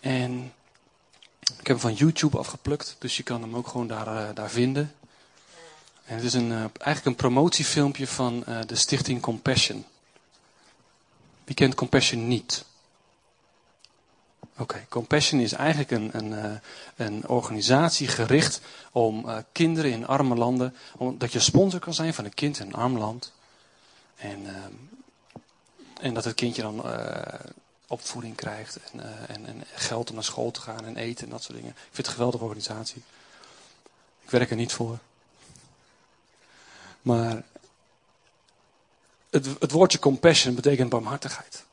En 0.01 0.53
ik 1.41 1.67
heb 1.67 1.67
hem 1.67 1.79
van 1.79 1.95
YouTube 1.95 2.39
afgeplukt, 2.39 2.97
dus 2.99 3.17
je 3.17 3.23
kan 3.23 3.43
hem 3.43 3.57
ook 3.57 3.69
gewoon 3.69 3.87
daar, 3.87 4.29
uh, 4.29 4.35
daar 4.35 4.51
vinden. 4.51 4.95
En 6.05 6.15
het 6.15 6.25
is 6.25 6.35
een, 6.35 6.51
uh, 6.51 6.59
eigenlijk 6.59 7.05
een 7.05 7.15
promotiefilmpje 7.15 8.07
van 8.07 8.45
uh, 8.49 8.59
de 8.67 8.75
stichting 8.75 9.21
Compassion. 9.21 9.85
Wie 11.45 11.55
kent 11.55 11.75
Compassion 11.75 12.29
niet? 12.29 12.65
Oké. 14.59 14.87
Compassion 14.89 15.41
is 15.41 15.53
eigenlijk 15.53 15.91
een, 15.91 16.11
een, 16.13 16.61
een 16.97 17.29
organisatie 17.29 18.09
gericht 18.09 18.61
om 18.93 19.27
kinderen 19.53 19.91
in 19.91 20.07
arme 20.07 20.35
landen, 20.35 20.75
dat 21.19 21.33
je 21.33 21.41
sponsor 21.41 21.81
kan 21.81 21.95
zijn 21.95 22.15
van 22.15 22.25
een 22.25 22.35
kind 22.35 22.59
in 22.59 22.67
een 22.67 22.75
arm 22.75 22.99
land. 22.99 23.33
En, 24.17 24.47
en 26.01 26.15
dat 26.15 26.25
het 26.25 26.35
kindje 26.35 26.63
dan 26.63 26.85
opvoeding 27.87 28.37
krijgt 28.37 28.79
en, 28.93 29.29
en, 29.29 29.47
en, 29.47 29.63
geld 29.75 30.09
om 30.09 30.15
naar 30.15 30.25
school 30.25 30.51
te 30.51 30.61
gaan 30.61 30.85
en 30.85 30.97
eten 30.97 31.25
en 31.25 31.31
dat 31.31 31.43
soort 31.43 31.57
dingen. 31.57 31.71
Ik 31.71 31.77
vind 31.77 31.97
het 31.97 32.07
een 32.07 32.13
geweldige 32.13 32.45
organisatie. 32.45 33.03
Ik 34.23 34.31
werk 34.31 34.51
er 34.51 34.57
niet 34.57 34.73
voor. 34.73 34.99
Maar 37.05 37.43
het, 39.31 39.47
het 39.59 39.71
woordje 39.71 39.99
compassion 39.99 40.55
betekent 40.55 40.89
barmhartigheid. 40.89 41.65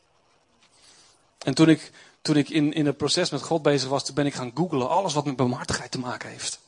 En 1.37 1.53
toen 1.53 1.69
ik, 1.69 1.91
toen 2.21 2.37
ik 2.37 2.49
in, 2.49 2.73
in 2.73 2.85
het 2.85 2.97
proces 2.97 3.29
met 3.29 3.41
God 3.41 3.61
bezig 3.61 3.89
was, 3.89 4.05
toen 4.05 4.15
ben 4.15 4.25
ik 4.25 4.33
gaan 4.33 4.51
googlen 4.53 4.89
alles 4.89 5.13
wat 5.13 5.25
met 5.25 5.35
barmhartigheid 5.35 5.91
te 5.91 5.99
maken 5.99 6.29
heeft. 6.29 6.59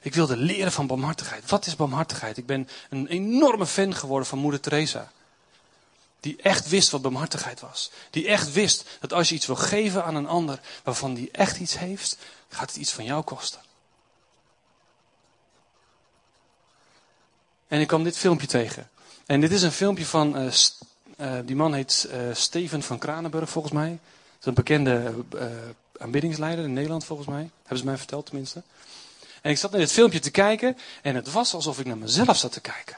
Ik 0.00 0.14
wilde 0.14 0.36
leren 0.36 0.72
van 0.72 0.86
barmhartigheid. 0.86 1.50
Wat 1.50 1.66
is 1.66 1.76
barmhartigheid? 1.76 2.36
Ik 2.36 2.46
ben 2.46 2.68
een 2.90 3.06
enorme 3.06 3.66
fan 3.66 3.94
geworden 3.94 4.28
van 4.28 4.38
moeder 4.38 4.60
Teresa. 4.60 5.12
Die 6.20 6.36
echt 6.42 6.68
wist 6.68 6.90
wat 6.90 7.02
barmhartigheid 7.02 7.60
was. 7.60 7.90
Die 8.10 8.26
echt 8.26 8.52
wist 8.52 8.84
dat 9.00 9.12
als 9.12 9.28
je 9.28 9.34
iets 9.34 9.46
wil 9.46 9.56
geven 9.56 10.04
aan 10.04 10.14
een 10.14 10.28
ander 10.28 10.60
waarvan 10.82 11.14
die 11.14 11.30
echt 11.30 11.58
iets 11.58 11.78
heeft, 11.78 12.18
gaat 12.48 12.68
het 12.68 12.76
iets 12.76 12.92
van 12.92 13.04
jou 13.04 13.22
kosten. 13.22 13.60
En 17.68 17.80
ik 17.80 17.86
kwam 17.86 18.04
dit 18.04 18.18
filmpje 18.18 18.46
tegen. 18.46 18.88
En 19.26 19.40
dit 19.40 19.52
is 19.52 19.62
een 19.62 19.72
filmpje 19.72 20.06
van, 20.06 20.38
uh, 20.38 20.52
uh, 21.20 21.32
die 21.44 21.56
man 21.56 21.74
heet 21.74 22.08
uh, 22.10 22.34
Steven 22.34 22.82
van 22.82 22.98
Kranenburg 22.98 23.50
volgens 23.50 23.74
mij. 23.74 23.88
Dat 23.88 24.40
is 24.40 24.46
een 24.46 24.54
bekende 24.54 25.14
aanbiddingsleider 25.98 26.64
in 26.64 26.72
Nederland 26.72 27.04
volgens 27.04 27.28
mij. 27.28 27.50
Hebben 27.58 27.78
ze 27.78 27.84
mij 27.84 27.96
verteld 27.96 28.26
tenminste. 28.26 28.62
En 29.42 29.50
ik 29.50 29.58
zat 29.58 29.70
naar 29.70 29.80
dit 29.80 29.92
filmpje 29.92 30.18
te 30.18 30.30
kijken 30.30 30.76
en 31.02 31.14
het 31.14 31.32
was 31.32 31.54
alsof 31.54 31.78
ik 31.78 31.86
naar 31.86 31.98
mezelf 31.98 32.36
zat 32.36 32.52
te 32.52 32.60
kijken. 32.60 32.96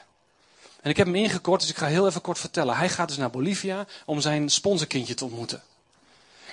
En 0.81 0.89
ik 0.89 0.97
heb 0.97 1.05
hem 1.05 1.15
ingekort, 1.15 1.61
dus 1.61 1.69
ik 1.69 1.77
ga 1.77 1.85
heel 1.85 2.07
even 2.07 2.21
kort 2.21 2.39
vertellen. 2.39 2.77
Hij 2.77 2.89
gaat 2.89 3.07
dus 3.07 3.17
naar 3.17 3.29
Bolivia 3.29 3.85
om 4.05 4.21
zijn 4.21 4.49
sponsorkindje 4.49 5.13
te 5.13 5.23
ontmoeten. 5.23 5.63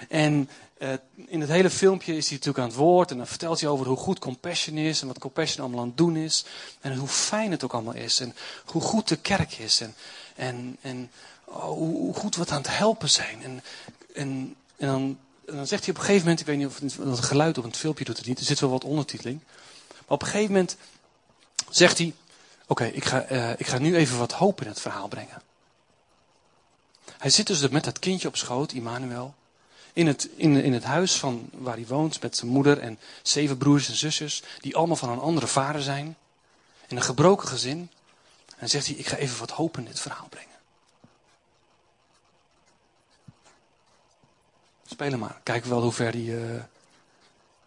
En 0.09 0.49
uh, 0.79 0.93
in 1.27 1.41
het 1.41 1.51
hele 1.51 1.71
filmpje 1.71 2.17
is 2.17 2.29
hij 2.29 2.37
natuurlijk 2.37 2.65
aan 2.65 2.71
het 2.71 2.79
woord 2.79 3.11
en 3.11 3.17
dan 3.17 3.27
vertelt 3.27 3.61
hij 3.61 3.69
over 3.69 3.87
hoe 3.87 3.97
goed 3.97 4.19
compassion 4.19 4.77
is 4.77 5.01
en 5.01 5.07
wat 5.07 5.19
compassion 5.19 5.65
allemaal 5.65 5.81
aan 5.81 5.89
het 5.89 5.97
doen 5.97 6.17
is. 6.17 6.45
En 6.81 6.97
hoe 6.97 7.09
fijn 7.09 7.51
het 7.51 7.65
ook 7.65 7.73
allemaal 7.73 7.95
is 7.95 8.21
en 8.21 8.35
hoe 8.65 8.83
goed 8.83 9.09
de 9.09 9.17
kerk 9.17 9.59
is 9.59 9.81
en, 9.81 9.95
en, 10.37 10.77
en 10.81 11.11
oh, 11.45 11.65
hoe 11.77 12.15
goed 12.15 12.35
we 12.35 12.41
het 12.41 12.51
aan 12.51 12.63
het 12.63 12.77
helpen 12.77 13.11
zijn. 13.11 13.43
En, 13.43 13.63
en, 14.15 14.57
en, 14.77 14.87
dan, 14.87 15.19
dan 15.47 15.67
zegt 15.67 15.85
hij 15.85 15.95
op 15.95 16.01
een 16.01 16.07
gegeven 16.07 16.21
moment, 16.21 16.41
ik 16.41 16.47
weet 16.47 16.57
niet 16.57 16.67
of 16.67 16.79
het, 17.09 17.25
geluid 17.25 17.59
op 17.59 17.65
het 17.65 17.77
filmpje 17.77 18.05
doet 18.05 18.17
het 18.17 18.27
niet, 18.27 18.39
er 18.39 18.45
zit 18.45 18.61
wel 18.61 18.71
wat 18.71 18.85
ondertiteling. 18.85 19.41
Maar 19.89 20.17
op 20.17 20.23
een 20.23 20.29
gegeven 20.29 20.53
moment 20.53 20.77
zegt 21.71 21.99
hij: 21.99 22.15
Oké, 22.67 22.85
ik, 22.85 23.05
ga, 23.05 23.31
uh, 23.31 23.51
ik 23.51 23.67
ga 23.67 23.79
nu 23.79 23.97
even 23.97 24.19
wat 24.19 24.33
hoop 24.33 24.61
in 24.61 24.67
het 24.67 24.81
verhaal 24.81 25.09
brengen. 25.09 25.43
Hij 27.19 27.31
zit 27.31 27.47
dus 27.47 27.69
met 27.69 27.85
dat 27.85 27.99
kindje 27.99 28.29
op 28.29 28.37
schoot, 28.37 28.73
Immanuel. 28.73 29.35
In 29.95 30.07
het, 30.07 30.29
in, 30.37 30.63
in 30.63 30.73
het 30.73 30.85
huis 30.85 31.17
van 31.17 31.49
waar 31.53 31.75
hij 31.75 31.87
woont 31.87 32.23
met 32.23 32.37
zijn 32.37 32.51
moeder 32.51 32.79
en 32.79 32.99
zeven 33.23 33.57
broers 33.57 33.89
en 33.89 33.95
zusjes. 33.95 34.43
Die 34.61 34.77
allemaal 34.77 34.97
van 34.97 35.09
een 35.09 35.19
andere 35.19 35.47
vader 35.47 35.83
zijn. 35.83 36.17
In 36.87 36.97
een 36.97 37.03
gebroken 37.03 37.49
gezin. 37.49 37.91
En 38.57 38.69
zegt 38.69 38.87
hij: 38.87 38.97
Ik 38.97 39.07
ga 39.07 39.17
even 39.17 39.39
wat 39.39 39.51
hoop 39.51 39.79
in 39.79 39.85
dit 39.85 40.01
verhaal 40.01 40.29
brengen. 40.29 40.49
Spelen 44.87 45.19
maar. 45.19 45.41
Kijken 45.43 45.71
wel 45.71 45.83
hoe 45.83 45.93
ver 45.93 46.13
die. 46.13 46.31
Uh, 46.31 46.63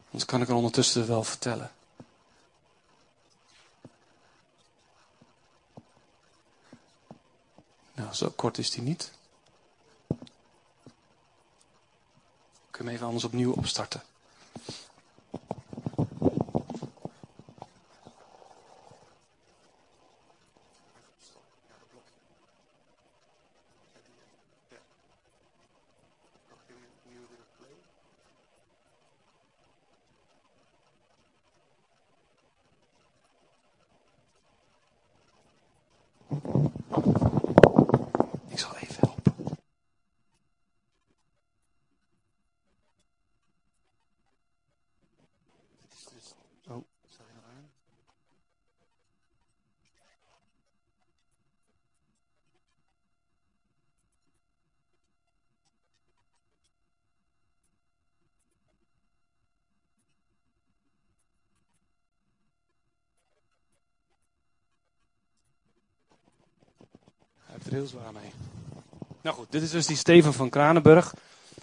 anders 0.06 0.26
kan 0.26 0.42
ik 0.42 0.48
er 0.48 0.56
ondertussen 0.56 1.08
wel 1.08 1.24
vertellen. 1.24 1.72
Nou, 7.94 8.14
zo 8.14 8.30
kort 8.30 8.58
is 8.58 8.72
die 8.72 8.82
niet. 8.82 9.12
Ik 12.78 12.84
hem 12.84 12.92
even 12.92 13.06
anders 13.06 13.24
opnieuw 13.24 13.52
opstarten. 13.52 14.02
Heel 67.78 67.88
zwaar 67.88 68.14
mee. 68.14 68.32
Nou 69.22 69.36
goed, 69.36 69.48
dit 69.50 69.62
is 69.62 69.72
dus 69.72 69.86
die 69.86 69.98
Steven 69.98 70.34
van 70.34 70.50
Kranenburg. 70.50 71.14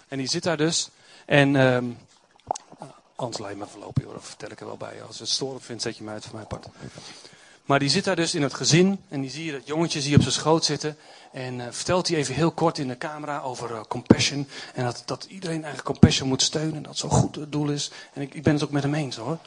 En 0.07 0.17
die 0.17 0.27
zit 0.27 0.43
daar 0.43 0.57
dus. 0.57 0.89
En 1.25 1.55
um, 1.55 1.97
anders 3.15 3.37
laat 3.37 3.51
je 3.51 3.57
me 3.57 3.65
verlopen, 3.67 4.03
joh. 4.03 4.13
Dat 4.13 4.23
vertel 4.23 4.51
ik 4.51 4.59
er 4.59 4.65
wel 4.65 4.77
bij. 4.77 5.03
Als 5.07 5.17
je 5.17 5.23
het 5.23 5.31
storend 5.31 5.63
vindt, 5.63 5.81
zet 5.81 5.97
je 5.97 6.03
me 6.03 6.11
uit 6.11 6.23
van 6.23 6.35
mijn 6.35 6.47
part. 6.47 6.67
Maar 7.65 7.79
die 7.79 7.89
zit 7.89 8.03
daar 8.03 8.15
dus 8.15 8.35
in 8.35 8.41
het 8.41 8.53
gezin. 8.53 9.01
En 9.09 9.21
die 9.21 9.29
zie 9.29 9.45
je 9.45 9.51
dat 9.51 9.67
jongetje 9.67 10.01
zie 10.01 10.15
op 10.15 10.21
zijn 10.21 10.33
schoot 10.33 10.65
zitten. 10.65 10.97
En 11.31 11.59
uh, 11.59 11.65
vertelt 11.69 12.07
hij 12.07 12.17
even 12.17 12.35
heel 12.35 12.51
kort 12.51 12.77
in 12.77 12.87
de 12.87 12.97
camera 12.97 13.39
over 13.39 13.71
uh, 13.71 13.81
compassion. 13.87 14.47
En 14.73 14.83
dat, 14.83 15.03
dat 15.05 15.23
iedereen 15.23 15.63
eigenlijk 15.63 15.85
compassion 15.85 16.27
moet 16.27 16.41
steunen. 16.41 16.83
Dat 16.83 16.97
zo 16.97 17.09
goed 17.09 17.35
het 17.35 17.51
doel 17.51 17.69
is. 17.69 17.91
En 18.13 18.21
ik, 18.21 18.33
ik 18.33 18.43
ben 18.43 18.53
het 18.53 18.63
ook 18.63 18.71
met 18.71 18.83
hem 18.83 18.93
eens 18.93 19.15
hoor. 19.15 19.37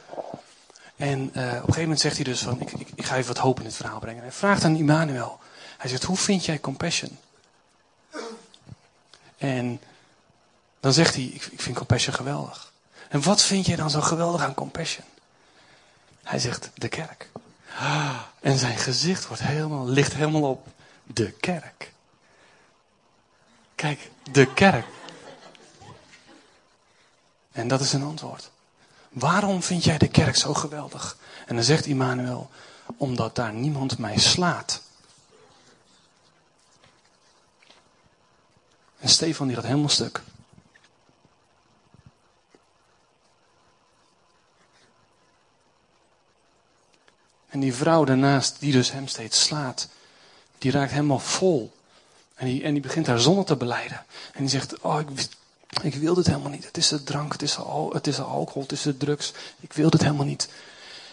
En 0.97 1.23
op 1.23 1.35
een 1.35 1.43
gegeven 1.43 1.81
moment 1.81 2.01
zegt 2.01 2.17
hij 2.17 2.25
dus 2.25 2.43
van, 2.43 2.61
ik, 2.61 2.73
ik, 2.95 3.05
ga 3.05 3.17
even 3.17 3.35
wat 3.35 3.43
hoop 3.43 3.59
in 3.59 3.65
het 3.65 3.75
verhaal 3.75 3.99
brengen. 3.99 4.23
Hij 4.23 4.33
vraagt 4.33 4.65
aan 4.65 4.77
Immanuel, 4.77 5.39
hij 5.79 5.91
zegt, 5.91 6.05
hoe 6.05 6.17
vind 6.17 6.45
jij 6.45 6.61
compassion? 6.61 7.19
En 9.39 9.81
dan 10.81 10.93
zegt 10.93 11.15
hij, 11.15 11.25
ik, 11.25 11.45
ik 11.45 11.61
vind 11.61 11.77
compassion 11.77 12.15
geweldig. 12.15 12.73
En 13.09 13.23
wat 13.23 13.43
vind 13.43 13.67
jij 13.67 13.77
dan 13.77 13.91
zo 13.91 14.01
geweldig 14.01 14.43
aan 14.43 14.55
compassion? 14.55 15.07
Hij 16.23 16.39
zegt 16.39 16.71
de 16.75 16.89
kerk. 16.89 17.31
En 18.41 18.59
zijn 18.59 18.77
gezicht 18.77 19.27
wordt 19.27 19.43
helemaal, 19.43 19.87
ligt 19.87 20.15
helemaal 20.15 20.51
op 20.51 20.67
de 21.05 21.31
kerk. 21.31 21.93
Kijk, 23.75 24.11
de 24.31 24.53
kerk. 24.53 24.87
En 27.53 27.69
dat 27.69 27.81
is 27.81 27.93
een 27.93 28.03
antwoord. 28.03 28.51
Waarom 29.09 29.63
vind 29.63 29.85
jij 29.85 29.99
de 29.99 30.09
kerk 30.09 30.37
zo 30.37 30.55
geweldig? 30.55 31.17
En 31.47 31.55
dan 31.55 31.65
zegt 31.65 31.87
Immanuel, 31.87 32.51
omdat 32.97 33.35
daar 33.35 33.53
niemand 33.53 33.99
mij 33.99 34.19
slaat. 34.19 34.83
En 38.99 39.09
Stefan 39.09 39.47
die 39.47 39.57
gaat 39.57 39.65
helemaal 39.65 39.89
stuk. 39.89 40.23
En 47.49 47.61
die 47.61 47.75
vrouw 47.75 48.05
daarnaast, 48.05 48.61
die 48.61 48.73
dus 48.73 48.93
hem 48.93 49.09
steeds 49.09 49.43
slaat, 49.43 49.89
die 50.59 50.71
raakt 50.71 50.91
helemaal 50.91 51.19
vol. 51.19 51.73
En 52.35 52.47
die, 52.47 52.63
en 52.63 52.73
die 52.73 52.83
begint 52.83 53.07
haar 53.07 53.21
zonde 53.21 53.45
te 53.45 53.57
beleiden. 53.57 54.05
En 54.33 54.41
die 54.41 54.49
zegt, 54.49 54.81
oh, 54.81 55.01
ik, 55.01 55.09
ik 55.83 55.95
wil 55.95 56.15
dit 56.15 56.27
helemaal 56.27 56.51
niet. 56.51 56.65
Het 56.65 56.77
is 56.77 56.89
de 56.89 57.03
drank, 57.03 57.33
het 57.33 57.43
is 57.43 57.55
de, 57.55 57.89
het 57.93 58.07
is 58.07 58.17
de 58.17 58.23
alcohol, 58.23 58.63
het 58.63 58.73
is 58.73 58.83
de 58.83 58.97
drugs. 58.97 59.33
Ik 59.61 59.73
wil 59.73 59.91
dit 59.91 60.03
helemaal 60.03 60.27
niet. 60.27 60.49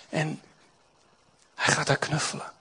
En 0.10 0.42
hij 1.56 1.74
gaat 1.74 1.88
haar 1.88 1.98
knuffelen. 1.98 2.52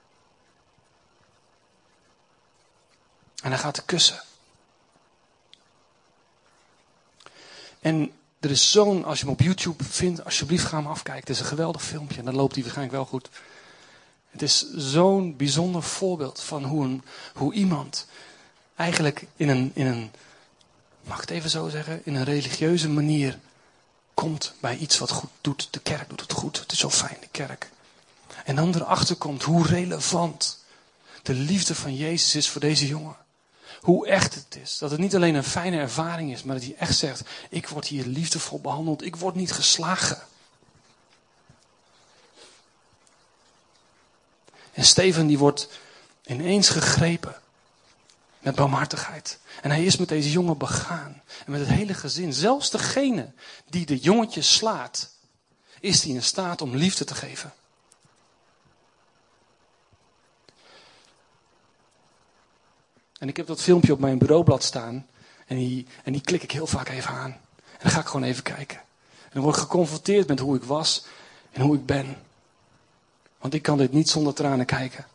En 3.42 3.50
hij 3.50 3.58
gaat 3.58 3.76
haar 3.76 3.86
kussen. 3.86 4.22
En 7.84 8.12
er 8.40 8.50
is 8.50 8.70
zo'n, 8.70 9.04
als 9.04 9.18
je 9.18 9.24
hem 9.24 9.34
op 9.34 9.40
YouTube 9.40 9.84
vindt, 9.84 10.24
alsjeblieft 10.24 10.64
ga 10.64 10.76
hem 10.76 10.86
afkijken. 10.86 11.20
Het 11.20 11.30
is 11.30 11.40
een 11.40 11.46
geweldig 11.46 11.82
filmpje 11.84 12.18
en 12.18 12.24
dan 12.24 12.34
loopt 12.34 12.54
hij 12.54 12.62
waarschijnlijk 12.62 12.96
wel 12.96 13.06
goed. 13.06 13.28
Het 14.30 14.42
is 14.42 14.70
zo'n 14.74 15.36
bijzonder 15.36 15.82
voorbeeld 15.82 16.40
van 16.40 16.64
hoe, 16.64 16.84
een, 16.84 17.02
hoe 17.34 17.52
iemand 17.52 18.06
eigenlijk 18.76 19.26
in 19.36 19.48
een, 19.48 19.70
in 19.74 19.86
een, 19.86 20.10
mag 21.02 21.14
ik 21.14 21.28
het 21.28 21.30
even 21.30 21.50
zo 21.50 21.68
zeggen, 21.68 22.00
in 22.04 22.14
een 22.14 22.24
religieuze 22.24 22.88
manier 22.88 23.38
komt 24.14 24.54
bij 24.60 24.76
iets 24.76 24.98
wat 24.98 25.10
goed 25.10 25.30
doet. 25.40 25.68
De 25.70 25.80
kerk 25.80 26.08
doet 26.08 26.20
het 26.20 26.32
goed. 26.32 26.60
Het 26.60 26.72
is 26.72 26.78
zo 26.78 26.90
fijn, 26.90 27.16
de 27.20 27.28
kerk. 27.30 27.70
En 28.44 28.56
dan 28.56 28.74
erachter 28.74 29.16
komt 29.16 29.42
hoe 29.42 29.66
relevant 29.66 30.64
de 31.22 31.34
liefde 31.34 31.74
van 31.74 31.94
Jezus 31.94 32.34
is 32.34 32.48
voor 32.48 32.60
deze 32.60 32.86
jongen. 32.86 33.16
Hoe 33.84 34.06
echt 34.06 34.34
het 34.34 34.58
is. 34.62 34.78
Dat 34.78 34.90
het 34.90 35.00
niet 35.00 35.14
alleen 35.14 35.34
een 35.34 35.44
fijne 35.44 35.78
ervaring 35.78 36.32
is, 36.32 36.42
maar 36.42 36.54
dat 36.54 36.64
hij 36.64 36.74
echt 36.78 36.96
zegt: 36.96 37.22
Ik 37.50 37.68
word 37.68 37.86
hier 37.86 38.06
liefdevol 38.06 38.60
behandeld. 38.60 39.04
Ik 39.04 39.16
word 39.16 39.34
niet 39.34 39.52
geslagen. 39.52 40.22
En 44.72 44.84
Steven 44.84 45.26
die 45.26 45.38
wordt 45.38 45.68
ineens 46.26 46.68
gegrepen 46.68 47.36
met 48.38 48.54
barmhartigheid. 48.54 49.38
En 49.62 49.70
hij 49.70 49.84
is 49.84 49.96
met 49.96 50.08
deze 50.08 50.30
jongen 50.30 50.58
begaan. 50.58 51.22
En 51.44 51.50
met 51.50 51.60
het 51.60 51.70
hele 51.70 51.94
gezin. 51.94 52.32
Zelfs 52.32 52.70
degene 52.70 53.32
die 53.70 53.86
de 53.86 53.98
jongetje 53.98 54.42
slaat, 54.42 55.10
is 55.80 56.02
hij 56.02 56.12
in 56.12 56.22
staat 56.22 56.62
om 56.62 56.76
liefde 56.76 57.04
te 57.04 57.14
geven. 57.14 57.52
En 63.24 63.30
ik 63.30 63.36
heb 63.36 63.46
dat 63.46 63.60
filmpje 63.62 63.92
op 63.92 63.98
mijn 63.98 64.18
bureaublad 64.18 64.62
staan. 64.62 65.06
En 65.46 65.56
die, 65.56 65.86
en 66.02 66.12
die 66.12 66.20
klik 66.20 66.42
ik 66.42 66.50
heel 66.50 66.66
vaak 66.66 66.88
even 66.88 67.10
aan. 67.10 67.30
En 67.56 67.78
dan 67.80 67.90
ga 67.90 68.00
ik 68.00 68.06
gewoon 68.06 68.26
even 68.26 68.42
kijken. 68.42 68.78
En 69.22 69.30
dan 69.32 69.42
word 69.42 69.56
ik 69.56 69.62
geconfronteerd 69.62 70.28
met 70.28 70.38
hoe 70.38 70.56
ik 70.56 70.64
was 70.64 71.04
en 71.52 71.60
hoe 71.60 71.74
ik 71.74 71.86
ben. 71.86 72.16
Want 73.38 73.54
ik 73.54 73.62
kan 73.62 73.78
dit 73.78 73.92
niet 73.92 74.08
zonder 74.08 74.34
tranen 74.34 74.66
kijken. 74.66 75.06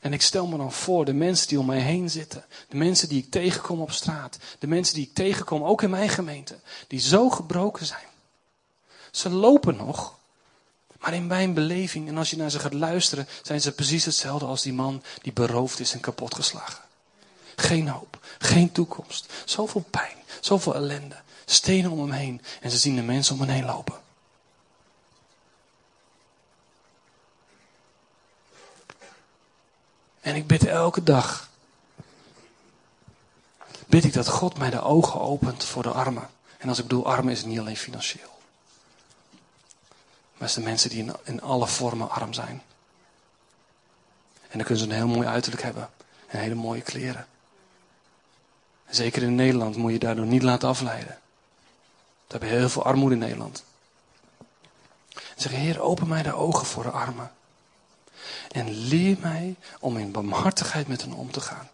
En 0.00 0.12
ik 0.12 0.22
stel 0.22 0.46
me 0.46 0.56
dan 0.56 0.72
voor, 0.72 1.04
de 1.04 1.12
mensen 1.12 1.48
die 1.48 1.58
om 1.58 1.66
mij 1.66 1.80
heen 1.80 2.10
zitten, 2.10 2.44
de 2.68 2.76
mensen 2.76 3.08
die 3.08 3.22
ik 3.22 3.30
tegenkom 3.30 3.80
op 3.80 3.92
straat, 3.92 4.38
de 4.58 4.66
mensen 4.66 4.94
die 4.94 5.06
ik 5.06 5.14
tegenkom, 5.14 5.64
ook 5.64 5.82
in 5.82 5.90
mijn 5.90 6.08
gemeente, 6.08 6.58
die 6.86 7.00
zo 7.00 7.30
gebroken 7.30 7.86
zijn. 7.86 8.08
Ze 9.10 9.30
lopen 9.30 9.76
nog, 9.76 10.18
maar 11.00 11.14
in 11.14 11.26
mijn 11.26 11.54
beleving, 11.54 12.08
en 12.08 12.18
als 12.18 12.30
je 12.30 12.36
naar 12.36 12.50
ze 12.50 12.58
gaat 12.58 12.72
luisteren, 12.72 13.28
zijn 13.42 13.60
ze 13.60 13.72
precies 13.72 14.04
hetzelfde 14.04 14.46
als 14.46 14.62
die 14.62 14.72
man 14.72 15.02
die 15.22 15.32
beroofd 15.32 15.80
is 15.80 15.92
en 15.92 16.00
kapotgeslagen. 16.00 16.84
Geen 17.56 17.88
hoop, 17.88 18.18
geen 18.38 18.72
toekomst, 18.72 19.32
zoveel 19.44 19.84
pijn, 19.90 20.16
zoveel 20.40 20.74
ellende, 20.74 21.16
stenen 21.44 21.90
om 21.90 22.00
hem 22.00 22.10
heen 22.10 22.42
en 22.60 22.70
ze 22.70 22.78
zien 22.78 22.96
de 22.96 23.02
mensen 23.02 23.34
om 23.34 23.40
hem 23.40 23.50
heen 23.50 23.64
lopen. 23.64 24.00
En 30.20 30.34
ik 30.34 30.46
bid 30.46 30.66
elke 30.66 31.02
dag. 31.02 31.48
Bid 33.86 34.04
ik 34.04 34.12
dat 34.12 34.28
God 34.28 34.58
mij 34.58 34.70
de 34.70 34.82
ogen 34.82 35.20
opent 35.20 35.64
voor 35.64 35.82
de 35.82 35.90
armen. 35.90 36.28
En 36.58 36.68
als 36.68 36.78
ik 36.78 36.86
bedoel 36.86 37.06
armen 37.06 37.32
is 37.32 37.38
het 37.38 37.46
niet 37.46 37.58
alleen 37.58 37.76
financieel. 37.76 38.29
Maar 40.40 40.48
het 40.48 40.58
zijn 40.58 40.64
mensen 40.64 40.90
die 40.90 40.98
in, 40.98 41.14
in 41.24 41.42
alle 41.42 41.66
vormen 41.66 42.10
arm 42.10 42.32
zijn. 42.32 42.62
En 44.48 44.58
dan 44.58 44.60
kunnen 44.60 44.78
ze 44.78 44.84
een 44.84 44.96
heel 44.96 45.08
mooi 45.08 45.28
uiterlijk 45.28 45.62
hebben. 45.62 45.90
En 46.26 46.38
hele 46.38 46.54
mooie 46.54 46.80
kleren. 46.80 47.26
En 48.86 48.94
zeker 48.94 49.22
in 49.22 49.34
Nederland 49.34 49.76
moet 49.76 49.92
je 49.92 49.98
daardoor 49.98 50.26
niet 50.26 50.42
laten 50.42 50.68
afleiden. 50.68 51.18
We 52.26 52.26
hebben 52.26 52.48
heel 52.48 52.68
veel 52.68 52.84
armoede 52.84 53.14
in 53.14 53.20
Nederland. 53.20 53.64
Zeg, 55.36 55.52
Heer, 55.52 55.80
open 55.80 56.08
mij 56.08 56.22
de 56.22 56.34
ogen 56.34 56.66
voor 56.66 56.82
de 56.82 56.90
armen. 56.90 57.32
En 58.50 58.70
leer 58.70 59.16
mij 59.20 59.56
om 59.80 59.96
in 59.96 60.12
barmhartigheid 60.12 60.88
met 60.88 61.02
hen 61.02 61.12
om 61.12 61.30
te 61.30 61.40
gaan. 61.40 61.68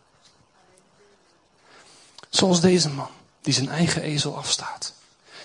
Zoals 2.29 2.61
deze 2.61 2.91
man, 2.91 3.11
die 3.41 3.55
zijn 3.55 3.69
eigen 3.69 4.03
ezel 4.03 4.37
afstaat. 4.37 4.93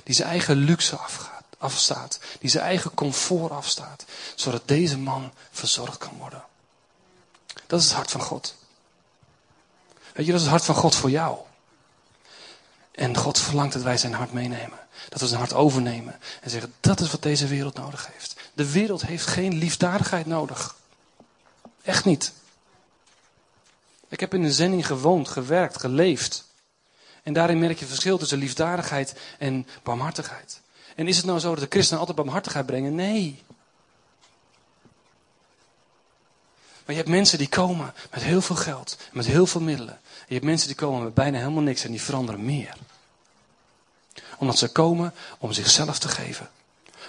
Die 0.04 0.16
zijn 0.16 0.30
eigen 0.30 0.56
luxe 0.56 0.96
afgaat, 0.96 1.41
afstaat. 1.62 2.20
Die 2.40 2.50
zijn 2.50 2.64
eigen 2.64 2.94
comfort 2.94 3.52
afstaat. 3.52 4.06
Zodat 4.36 4.68
deze 4.68 4.98
man 4.98 5.32
verzorgd 5.52 5.98
kan 5.98 6.18
worden. 6.18 6.44
Dat 7.68 7.80
is 7.80 7.86
het 7.86 7.96
hart 7.96 8.12
van 8.12 8.22
God. 8.22 8.56
Weet 10.14 10.26
je, 10.26 10.32
dat 10.32 10.42
is 10.42 10.48
het 10.48 10.56
hart 10.56 10.66
van 10.66 10.76
God 10.76 10.96
voor 10.96 11.10
jou. 11.10 11.38
En 12.92 13.18
God 13.18 13.40
verlangt 13.40 13.74
dat 13.74 13.82
wij 13.84 13.98
zijn 13.98 14.14
hart 14.14 14.34
meenemen. 14.34 14.80
Dat 15.10 15.20
we 15.20 15.28
zijn 15.28 15.40
hart 15.40 15.54
overnemen. 15.54 16.20
En 16.42 16.50
zeggen, 16.50 16.74
dat 16.80 17.00
is 17.00 17.12
wat 17.12 17.24
deze 17.24 17.48
wereld 17.48 17.74
nodig 17.74 18.10
heeft. 18.14 18.36
De 18.54 18.72
wereld 18.72 19.02
heeft 19.02 19.28
geen 19.28 19.54
liefdadigheid 19.54 20.26
nodig. 20.26 20.76
Echt 21.82 22.06
niet. 22.06 22.34
Ik 24.08 24.20
heb 24.20 24.34
in 24.34 24.44
een 24.44 24.52
zending 24.52 24.86
gewoond, 24.86 25.30
gewerkt, 25.30 25.80
geleefd. 25.80 26.46
En 27.24 27.34
daarin 27.34 27.60
merk 27.60 27.80
je 27.80 27.86
verschil 27.86 28.18
tussen 28.18 28.38
liefdadigheid 28.38 29.16
en 29.40 29.68
barmhartigheid. 29.84 30.61
En 30.96 31.08
is 31.08 31.18
het 31.18 31.26
nou 31.26 31.40
zo 31.40 31.50
dat 31.50 31.64
de 31.64 31.70
christenen 31.70 32.00
altijd 32.00 32.18
barmhartigheid 32.18 32.66
brengen? 32.66 32.96
Nee. 32.96 33.44
Maar 36.86 36.96
je 36.96 36.96
hebt 36.96 37.10
mensen 37.10 37.38
die 37.38 37.50
komen 37.50 37.94
met 38.12 38.24
heel 38.24 38.42
veel 38.42 38.56
geld, 38.56 38.98
met 39.12 39.26
heel 39.26 39.48
veel 39.48 39.62
middelen. 39.62 39.94
En 39.94 40.28
je 40.28 40.34
hebt 40.34 40.46
mensen 40.46 40.68
die 40.68 40.78
komen 40.78 41.04
met 41.04 41.14
bijna 41.14 41.38
helemaal 41.38 41.64
niks 41.64 41.84
en 41.84 41.92
die 41.92 42.02
veranderen 42.02 42.46
meer. 42.46 42.76
Omdat 44.38 44.58
ze 44.58 44.68
komen 44.72 45.14
om 45.38 45.52
zichzelf 45.52 46.00
te 46.00 46.08
geven. 46.08 46.50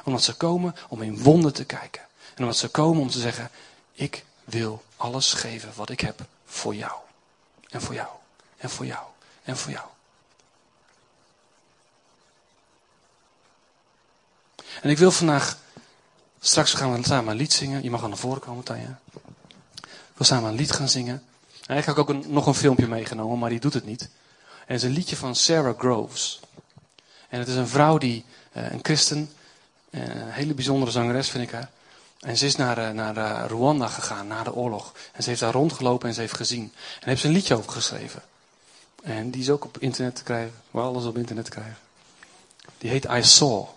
Omdat 0.04 0.22
ze 0.22 0.34
komen 0.34 0.74
om 0.88 1.02
in 1.02 1.22
wonden 1.22 1.52
te 1.52 1.64
kijken. 1.64 2.02
En 2.34 2.42
omdat 2.42 2.56
ze 2.56 2.68
komen 2.68 3.02
om 3.02 3.10
te 3.10 3.20
zeggen, 3.20 3.50
ik 3.92 4.24
wil 4.44 4.82
alles 4.96 5.32
geven 5.32 5.72
wat 5.74 5.90
ik 5.90 6.00
heb 6.00 6.20
voor 6.44 6.74
jou. 6.74 7.00
En 7.70 7.82
voor 7.82 7.94
jou. 7.94 8.10
En 8.56 8.70
voor 8.70 8.86
jou. 8.86 9.04
En 9.42 9.56
voor 9.56 9.72
jou. 9.72 9.86
En 14.80 14.90
ik 14.90 14.98
wil 14.98 15.10
vandaag, 15.10 15.58
straks 16.40 16.74
gaan 16.74 16.92
we 16.92 17.06
samen 17.06 17.30
een 17.30 17.36
lied 17.36 17.52
zingen. 17.52 17.82
Je 17.82 17.90
mag 17.90 18.02
aan 18.02 18.08
naar 18.08 18.18
voren 18.18 18.40
komen, 18.40 18.64
Tanja. 18.64 19.00
Ik 19.84 20.18
wil 20.18 20.26
samen 20.26 20.50
een 20.50 20.56
lied 20.56 20.72
gaan 20.72 20.88
zingen. 20.88 21.22
En 21.62 21.68
eigenlijk 21.68 21.86
heb 21.86 21.96
ik 21.96 21.98
ook 21.98 22.24
een, 22.24 22.32
nog 22.32 22.46
een 22.46 22.54
filmpje 22.54 22.86
meegenomen, 22.86 23.38
maar 23.38 23.50
die 23.50 23.60
doet 23.60 23.74
het 23.74 23.86
niet. 23.86 24.02
En 24.66 24.74
het 24.74 24.76
is 24.76 24.82
een 24.82 24.94
liedje 24.94 25.16
van 25.16 25.34
Sarah 25.34 25.78
Groves. 25.78 26.40
En 27.28 27.38
het 27.38 27.48
is 27.48 27.54
een 27.54 27.68
vrouw 27.68 27.98
die, 27.98 28.24
eh, 28.52 28.70
een 28.70 28.80
christen, 28.82 29.30
eh, 29.90 30.00
een 30.00 30.30
hele 30.30 30.54
bijzondere 30.54 30.90
zangeres 30.90 31.28
vind 31.28 31.44
ik 31.44 31.50
haar. 31.50 31.70
En 32.20 32.36
ze 32.36 32.46
is 32.46 32.56
naar, 32.56 32.78
eh, 32.78 32.90
naar 32.90 33.46
Rwanda 33.46 33.86
gegaan 33.86 34.26
na 34.26 34.42
de 34.42 34.54
oorlog. 34.54 34.92
En 35.12 35.22
ze 35.22 35.28
heeft 35.28 35.40
daar 35.40 35.52
rondgelopen 35.52 36.08
en 36.08 36.14
ze 36.14 36.20
heeft 36.20 36.36
gezien. 36.36 36.72
En 37.00 37.08
heeft 37.08 37.20
ze 37.20 37.26
een 37.26 37.32
liedje 37.32 37.56
over 37.56 37.72
geschreven. 37.72 38.22
En 39.02 39.30
die 39.30 39.40
is 39.40 39.50
ook 39.50 39.64
op 39.64 39.78
internet 39.78 40.16
te 40.16 40.22
krijgen. 40.22 40.54
Waar 40.70 40.84
alles 40.84 41.04
op 41.04 41.16
internet 41.16 41.44
te 41.44 41.50
krijgen. 41.50 41.78
Die 42.78 42.90
heet 42.90 43.04
I 43.04 43.22
Saw. 43.22 43.68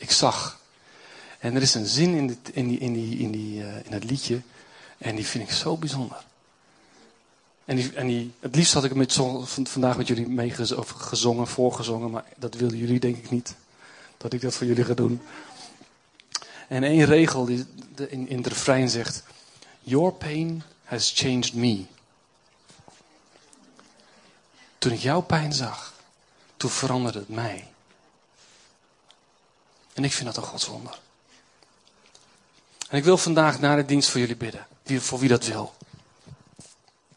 Ik 0.00 0.10
zag. 0.10 0.58
En 1.38 1.54
er 1.54 1.62
is 1.62 1.74
een 1.74 1.86
zin 1.86 2.14
in, 2.14 2.26
dit, 2.26 2.38
in, 2.52 2.68
die, 2.68 2.78
in, 2.78 2.92
die, 2.92 3.18
in, 3.18 3.30
die, 3.30 3.60
uh, 3.60 3.76
in 3.76 3.92
het 3.92 4.04
liedje. 4.04 4.40
En 4.98 5.14
die 5.16 5.26
vind 5.26 5.48
ik 5.48 5.54
zo 5.54 5.76
bijzonder. 5.76 6.24
En, 7.64 7.76
die, 7.76 7.92
en 7.94 8.06
die, 8.06 8.32
het 8.40 8.56
liefst 8.56 8.74
had 8.74 8.84
ik 8.84 8.94
het 8.94 9.68
vandaag 9.68 9.96
met 9.96 10.06
jullie 10.06 10.28
mee 10.28 10.52
gezongen, 10.84 11.46
voorgezongen. 11.46 12.10
Maar 12.10 12.24
dat 12.36 12.54
wilden 12.54 12.78
jullie 12.78 13.00
denk 13.00 13.16
ik 13.16 13.30
niet. 13.30 13.54
dat 14.16 14.32
ik 14.32 14.40
dat 14.40 14.54
voor 14.54 14.66
jullie 14.66 14.84
ga 14.84 14.94
doen. 14.94 15.20
En 16.68 16.84
één 16.84 17.04
regel 17.04 17.44
die 17.44 17.66
in, 18.08 18.28
in 18.28 18.36
het 18.36 18.46
refrein 18.46 18.88
zegt: 18.88 19.22
Your 19.80 20.12
pain 20.12 20.62
has 20.84 21.12
changed 21.14 21.54
me. 21.54 21.84
Toen 24.78 24.92
ik 24.92 24.98
jouw 24.98 25.20
pijn 25.20 25.52
zag, 25.52 25.94
toen 26.56 26.70
veranderde 26.70 27.18
het 27.18 27.28
mij. 27.28 27.68
En 30.00 30.06
ik 30.06 30.12
vind 30.12 30.34
dat 30.34 30.36
een 30.36 30.50
godswonder. 30.50 30.98
En 32.88 32.98
ik 32.98 33.04
wil 33.04 33.16
vandaag 33.16 33.60
na 33.60 33.76
de 33.76 33.84
dienst 33.84 34.10
voor 34.10 34.20
jullie 34.20 34.36
bidden. 34.36 34.66
Voor 34.84 35.18
wie 35.18 35.28
dat 35.28 35.46
wil. 35.46 35.74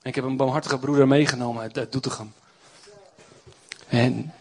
Ik 0.01 0.15
heb 0.15 0.23
een 0.23 0.38
barmhartige 0.38 0.77
broeder 0.77 1.07
meegenomen 1.07 1.61
uit, 1.61 1.77
uit 1.77 1.91
Doetinchem. 1.91 2.34
En 3.88 4.34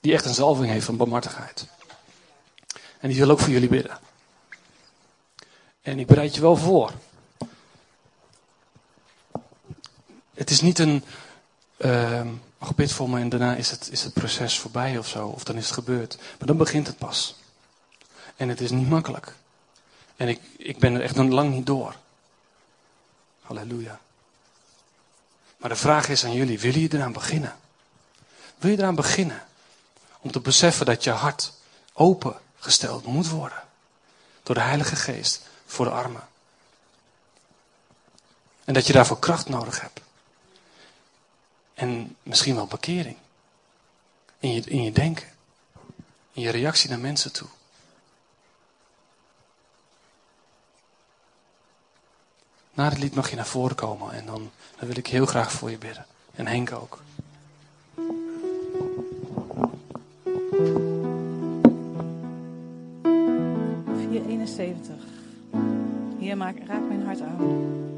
die 0.00 0.12
echt 0.12 0.24
een 0.24 0.34
zalving 0.34 0.70
heeft 0.70 0.84
van 0.84 0.96
barmhartigheid. 0.96 1.66
En 3.00 3.08
die 3.08 3.18
wil 3.18 3.30
ook 3.30 3.40
voor 3.40 3.52
jullie 3.52 3.68
bidden. 3.68 3.98
En 5.82 5.98
ik 5.98 6.06
bereid 6.06 6.34
je 6.34 6.40
wel 6.40 6.56
voor. 6.56 6.92
Het 10.34 10.50
is 10.50 10.60
niet 10.60 10.78
een. 10.78 11.04
Uh, 11.76 12.26
ach, 12.64 12.74
bid 12.74 12.98
me 12.98 13.20
en 13.20 13.28
daarna 13.28 13.54
is 13.54 13.70
het, 13.70 13.88
is 13.90 14.02
het 14.02 14.12
proces 14.12 14.58
voorbij 14.58 14.98
of 14.98 15.08
zo. 15.08 15.26
Of 15.26 15.44
dan 15.44 15.56
is 15.56 15.64
het 15.64 15.74
gebeurd. 15.74 16.16
Maar 16.38 16.46
dan 16.46 16.56
begint 16.56 16.86
het 16.86 16.98
pas. 16.98 17.36
En 18.36 18.48
het 18.48 18.60
is 18.60 18.70
niet 18.70 18.88
makkelijk. 18.88 19.34
En 20.16 20.28
ik, 20.28 20.40
ik 20.56 20.78
ben 20.78 20.94
er 20.94 21.02
echt 21.02 21.14
nog 21.14 21.28
lang 21.28 21.54
niet 21.54 21.66
door. 21.66 21.96
Halleluja. 23.40 24.00
Maar 25.56 25.68
de 25.68 25.76
vraag 25.76 26.08
is 26.08 26.24
aan 26.24 26.32
jullie: 26.32 26.60
wil 26.60 26.78
je 26.78 26.94
eraan 26.94 27.12
beginnen? 27.12 27.56
Wil 28.58 28.70
je 28.70 28.78
eraan 28.78 28.94
beginnen? 28.94 29.42
Om 30.20 30.30
te 30.30 30.40
beseffen 30.40 30.86
dat 30.86 31.04
je 31.04 31.10
hart 31.10 31.52
opengesteld 31.92 33.06
moet 33.06 33.28
worden. 33.28 33.62
Door 34.42 34.54
de 34.54 34.60
Heilige 34.60 34.96
Geest 34.96 35.42
voor 35.66 35.84
de 35.84 35.90
armen. 35.90 36.28
En 38.64 38.74
dat 38.74 38.86
je 38.86 38.92
daarvoor 38.92 39.18
kracht 39.18 39.48
nodig 39.48 39.80
hebt. 39.80 40.00
En 41.74 42.16
misschien 42.22 42.54
wel 42.54 42.66
bekering. 42.66 43.16
In 44.38 44.52
je, 44.52 44.60
in 44.60 44.82
je 44.82 44.92
denken. 44.92 45.28
In 46.32 46.42
je 46.42 46.50
reactie 46.50 46.90
naar 46.90 46.98
mensen 46.98 47.32
toe. 47.32 47.48
Na 52.74 52.88
het 52.88 52.98
lied 52.98 53.14
mag 53.14 53.30
je 53.30 53.36
naar 53.36 53.46
voren 53.46 53.76
komen 53.76 54.12
en 54.12 54.26
dan, 54.26 54.50
dan 54.78 54.88
wil 54.88 54.96
ik 54.96 55.06
heel 55.06 55.26
graag 55.26 55.52
voor 55.52 55.70
je 55.70 55.78
bidden. 55.78 56.06
En 56.34 56.46
Henk 56.46 56.72
ook. 56.72 57.02
471. 63.96 64.94
Hier 66.18 66.36
maak, 66.36 66.56
raak 66.66 66.88
mijn 66.88 67.02
hart 67.02 67.20
aan. 67.20 67.93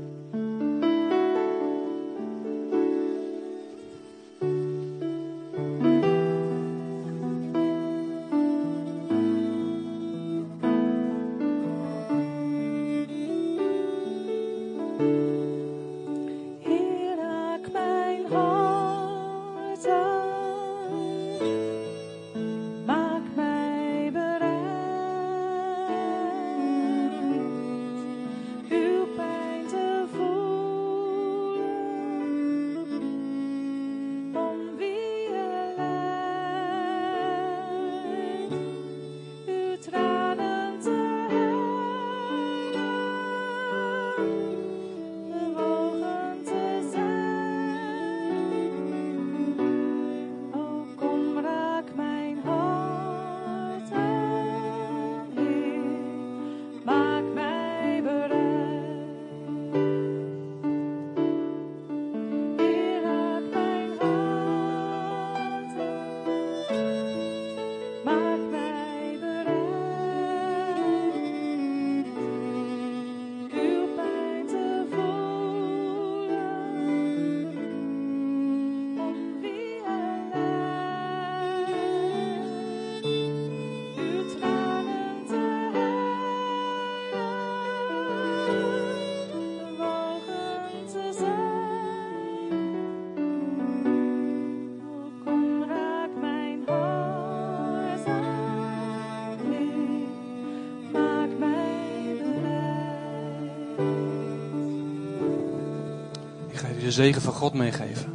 De 106.86 106.92
zegen 106.92 107.22
van 107.22 107.32
God 107.32 107.54
meegeven. 107.54 108.14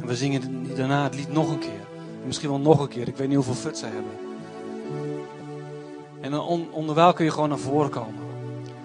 En 0.00 0.06
we 0.06 0.16
zingen 0.16 0.66
daarna 0.76 1.02
het 1.02 1.14
lied 1.14 1.32
nog 1.32 1.50
een 1.50 1.58
keer. 1.58 1.86
misschien 2.26 2.48
wel 2.48 2.58
nog 2.58 2.80
een 2.80 2.88
keer. 2.88 3.08
Ik 3.08 3.16
weet 3.16 3.26
niet 3.26 3.36
hoeveel 3.36 3.54
fut 3.54 3.78
zij 3.78 3.88
hebben. 3.88 4.12
En 6.20 6.30
dan 6.30 6.68
onderwijl 6.72 7.12
kun 7.12 7.24
je 7.24 7.30
gewoon 7.30 7.48
naar 7.48 7.58
voren 7.58 7.90
komen. 7.90 8.20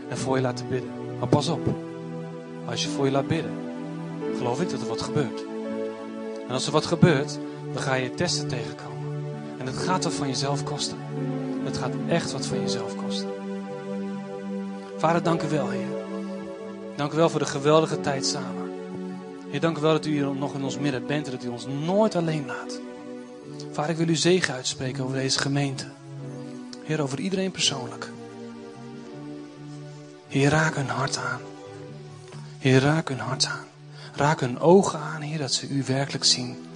En 0.10 0.18
voor 0.18 0.36
je 0.36 0.42
laten 0.42 0.68
bidden. 0.68 0.90
Maar 1.20 1.28
pas 1.28 1.48
op. 1.48 1.68
Als 2.66 2.84
je 2.84 2.90
voor 2.90 3.06
je 3.06 3.12
laat 3.12 3.28
bidden, 3.28 3.52
geloof 4.38 4.62
ik 4.62 4.70
dat 4.70 4.82
er 4.82 4.88
wat 4.88 5.02
gebeurt. 5.02 5.46
En 6.48 6.54
als 6.54 6.66
er 6.66 6.72
wat 6.72 6.86
gebeurt, 6.86 7.40
dan 7.74 7.82
ga 7.82 7.94
je 7.94 8.14
testen 8.14 8.48
tegenkomen. 8.48 9.24
En 9.58 9.66
het 9.66 9.78
gaat 9.78 10.04
wat 10.04 10.14
van 10.14 10.28
jezelf 10.28 10.64
kosten. 10.64 10.98
Het 11.64 11.78
gaat 11.78 11.94
echt 12.08 12.32
wat 12.32 12.46
van 12.46 12.62
jezelf 12.62 12.96
kosten. 12.96 13.30
Vader, 14.98 15.24
dank 15.24 15.44
u 15.44 15.48
wel, 15.50 15.70
Heer. 15.70 15.88
Dank 16.96 17.14
u 17.14 17.16
wel 17.16 17.30
voor 17.30 17.40
de 17.40 17.46
geweldige 17.46 18.00
tijd 18.00 18.26
samen. 18.26 18.57
Heer, 19.58 19.66
dank 19.66 19.78
u 19.78 19.82
wel 19.82 19.92
dat 19.92 20.06
u 20.06 20.12
hier 20.12 20.36
nog 20.36 20.54
in 20.54 20.64
ons 20.64 20.78
midden 20.78 21.06
bent 21.06 21.26
en 21.26 21.32
dat 21.32 21.44
u 21.44 21.48
ons 21.48 21.68
nooit 21.68 22.16
alleen 22.16 22.46
laat. 22.46 22.80
Vader, 23.72 23.92
ik 23.92 23.98
wil 23.98 24.08
u 24.08 24.16
zegen 24.16 24.54
uitspreken 24.54 25.04
over 25.04 25.16
deze 25.16 25.40
gemeente. 25.40 25.86
Heer, 26.84 27.02
over 27.02 27.20
iedereen 27.20 27.52
persoonlijk. 27.52 28.12
Heer, 30.28 30.50
raak 30.50 30.76
hun 30.76 30.88
hart 30.88 31.18
aan. 31.18 31.40
Heer, 32.58 32.80
raak 32.80 33.10
hun 33.10 33.20
hart 33.20 33.46
aan. 33.46 33.66
Raak 34.16 34.40
hun 34.40 34.60
ogen 34.60 35.00
aan, 35.00 35.22
Heer, 35.22 35.38
dat 35.38 35.54
ze 35.54 35.68
u 35.68 35.84
werkelijk 35.84 36.24
zien. 36.24 36.68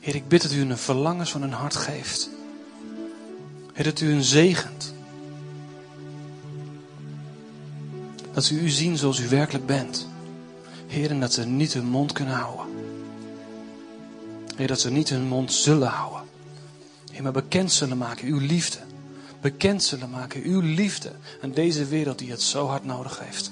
Heer, 0.00 0.14
ik 0.14 0.28
bid 0.28 0.42
dat 0.42 0.52
u 0.52 0.60
een 0.60 0.78
verlangens 0.78 1.30
van 1.30 1.40
hun 1.40 1.52
hart 1.52 1.76
geeft. 1.76 2.30
Heer, 3.72 3.84
dat 3.84 4.00
u 4.00 4.10
hun 4.10 4.24
zegent. 4.24 4.94
Dat 8.32 8.44
ze 8.44 8.54
u 8.54 8.68
zien 8.68 8.96
zoals 8.96 9.20
u 9.20 9.28
werkelijk 9.28 9.66
bent. 9.66 10.14
Heer, 10.96 11.20
dat 11.20 11.32
ze 11.32 11.44
niet 11.44 11.72
hun 11.72 11.84
mond 11.84 12.12
kunnen 12.12 12.34
houden. 12.34 12.66
Heer, 14.56 14.66
dat 14.66 14.80
ze 14.80 14.90
niet 14.90 15.08
hun 15.08 15.26
mond 15.26 15.52
zullen 15.52 15.88
houden. 15.88 16.22
Heer, 17.12 17.22
maar 17.22 17.32
bekend 17.32 17.72
zullen 17.72 17.98
maken 17.98 18.28
uw 18.28 18.38
liefde. 18.38 18.78
Bekend 19.40 19.82
zullen 19.82 20.10
maken 20.10 20.42
uw 20.42 20.60
liefde 20.60 21.12
aan 21.42 21.50
deze 21.50 21.84
wereld 21.84 22.18
die 22.18 22.30
het 22.30 22.42
zo 22.42 22.66
hard 22.66 22.84
nodig 22.84 23.18
heeft. 23.18 23.50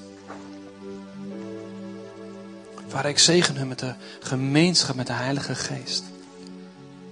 Vader, 2.88 3.10
ik 3.10 3.18
zegen 3.18 3.56
u 3.56 3.64
met 3.64 3.78
de 3.78 3.94
gemeenschap 4.20 4.96
met 4.96 5.06
de 5.06 5.12
Heilige 5.12 5.54
Geest. 5.54 6.04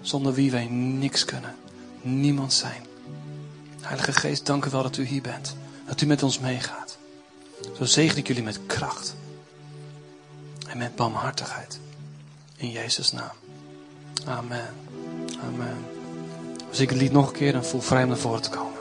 Zonder 0.00 0.34
wie 0.34 0.50
wij 0.50 0.66
niks 0.66 1.24
kunnen. 1.24 1.54
Niemand 2.02 2.52
zijn. 2.52 2.82
Heilige 3.80 4.12
Geest, 4.12 4.46
dank 4.46 4.64
u 4.64 4.70
wel 4.70 4.82
dat 4.82 4.96
u 4.96 5.04
hier 5.04 5.22
bent. 5.22 5.56
Dat 5.86 6.00
u 6.00 6.06
met 6.06 6.22
ons 6.22 6.38
meegaat. 6.38 6.98
Zo 7.76 7.84
zegen 7.84 8.18
ik 8.18 8.26
jullie 8.26 8.42
met 8.42 8.60
kracht 8.66 9.14
en 10.72 10.78
met 10.78 10.96
barmhartigheid. 10.96 11.80
In 12.56 12.70
Jezus' 12.70 13.12
naam. 13.12 13.36
Amen. 14.26 14.68
Amen. 15.42 15.76
Dus 16.70 16.80
ik 16.80 16.90
het 16.90 16.98
lied 16.98 17.12
nog 17.12 17.26
een 17.26 17.32
keer 17.32 17.54
en 17.54 17.64
voel 17.64 17.80
vrij 17.80 18.02
om 18.02 18.08
naar 18.08 18.18
voren 18.18 18.42
te 18.42 18.50
komen. 18.50 18.72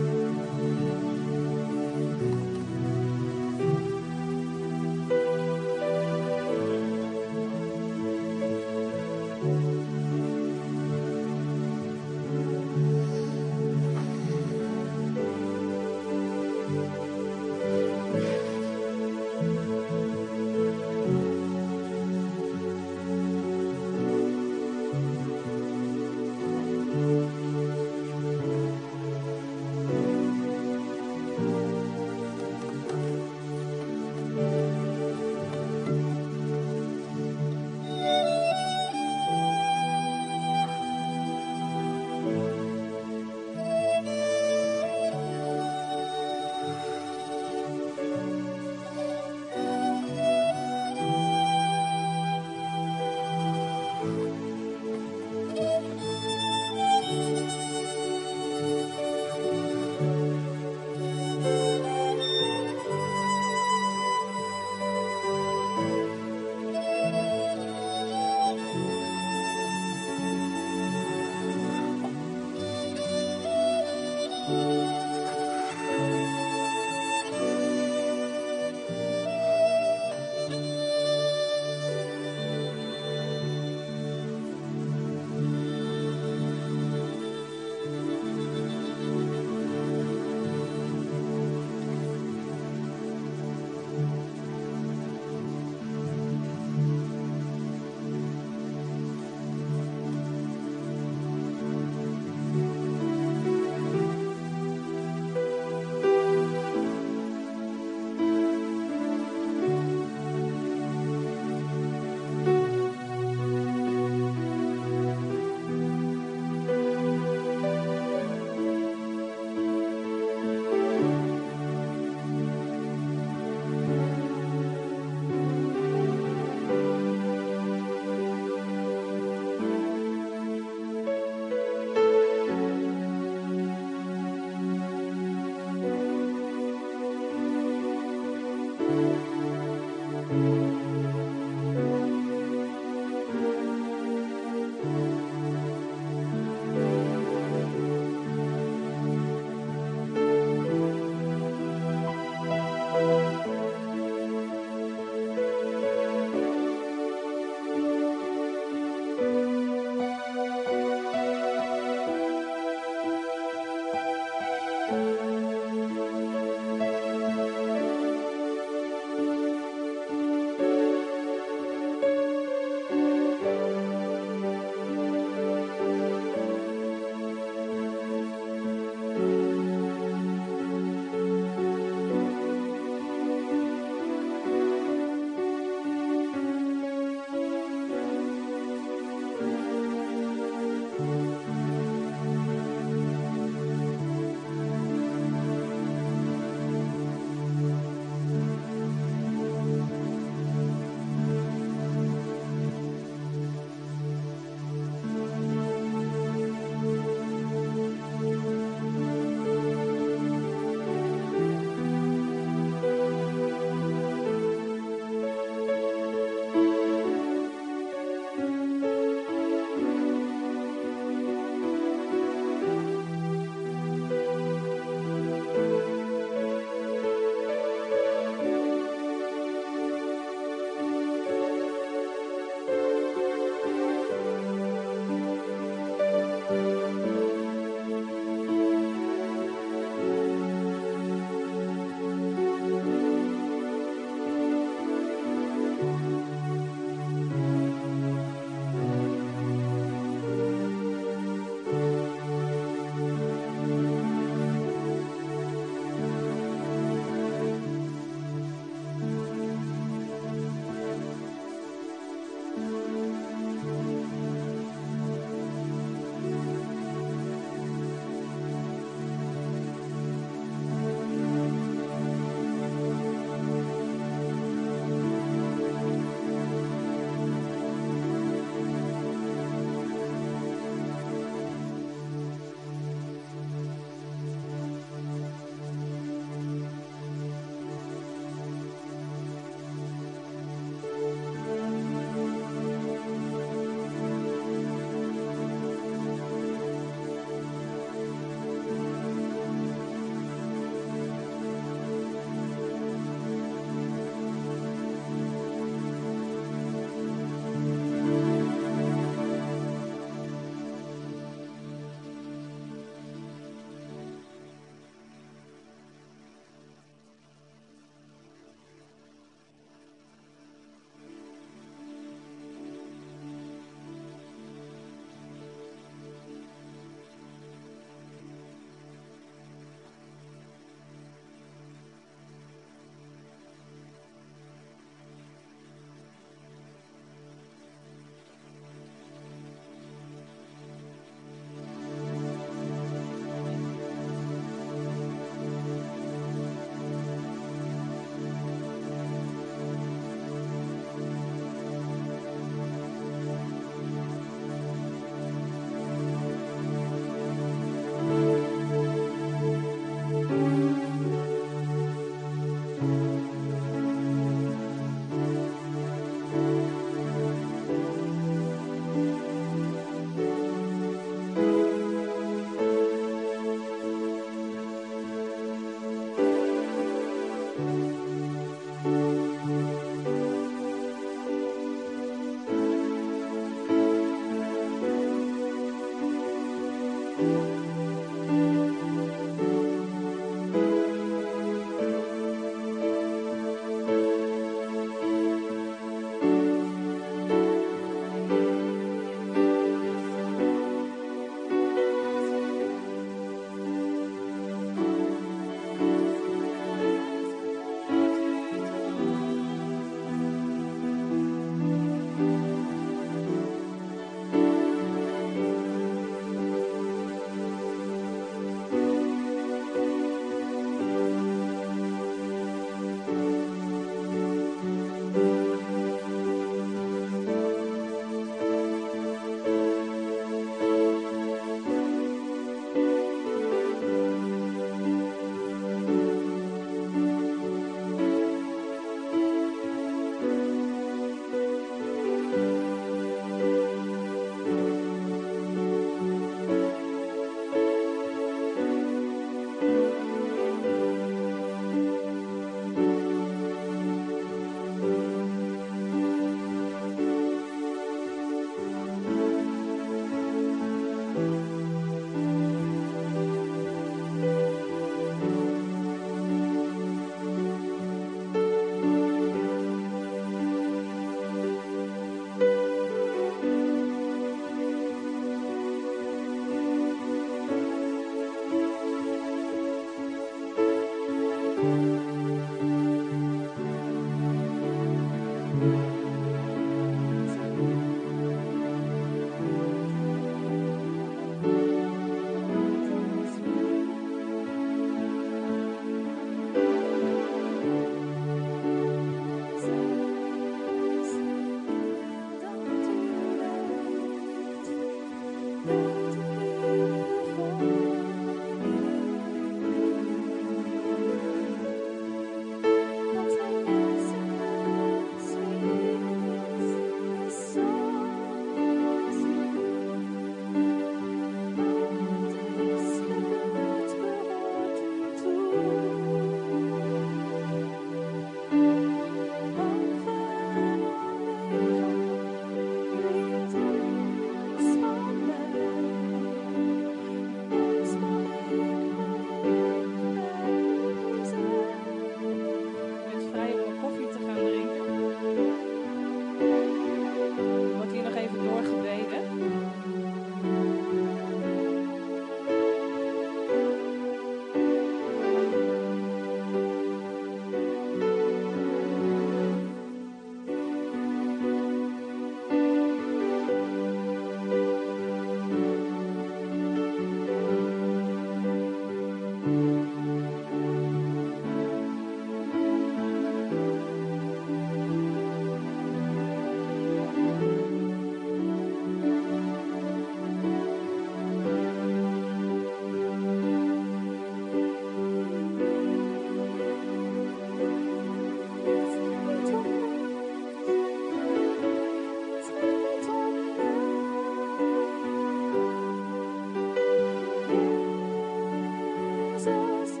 Jesus. 599.43 600.00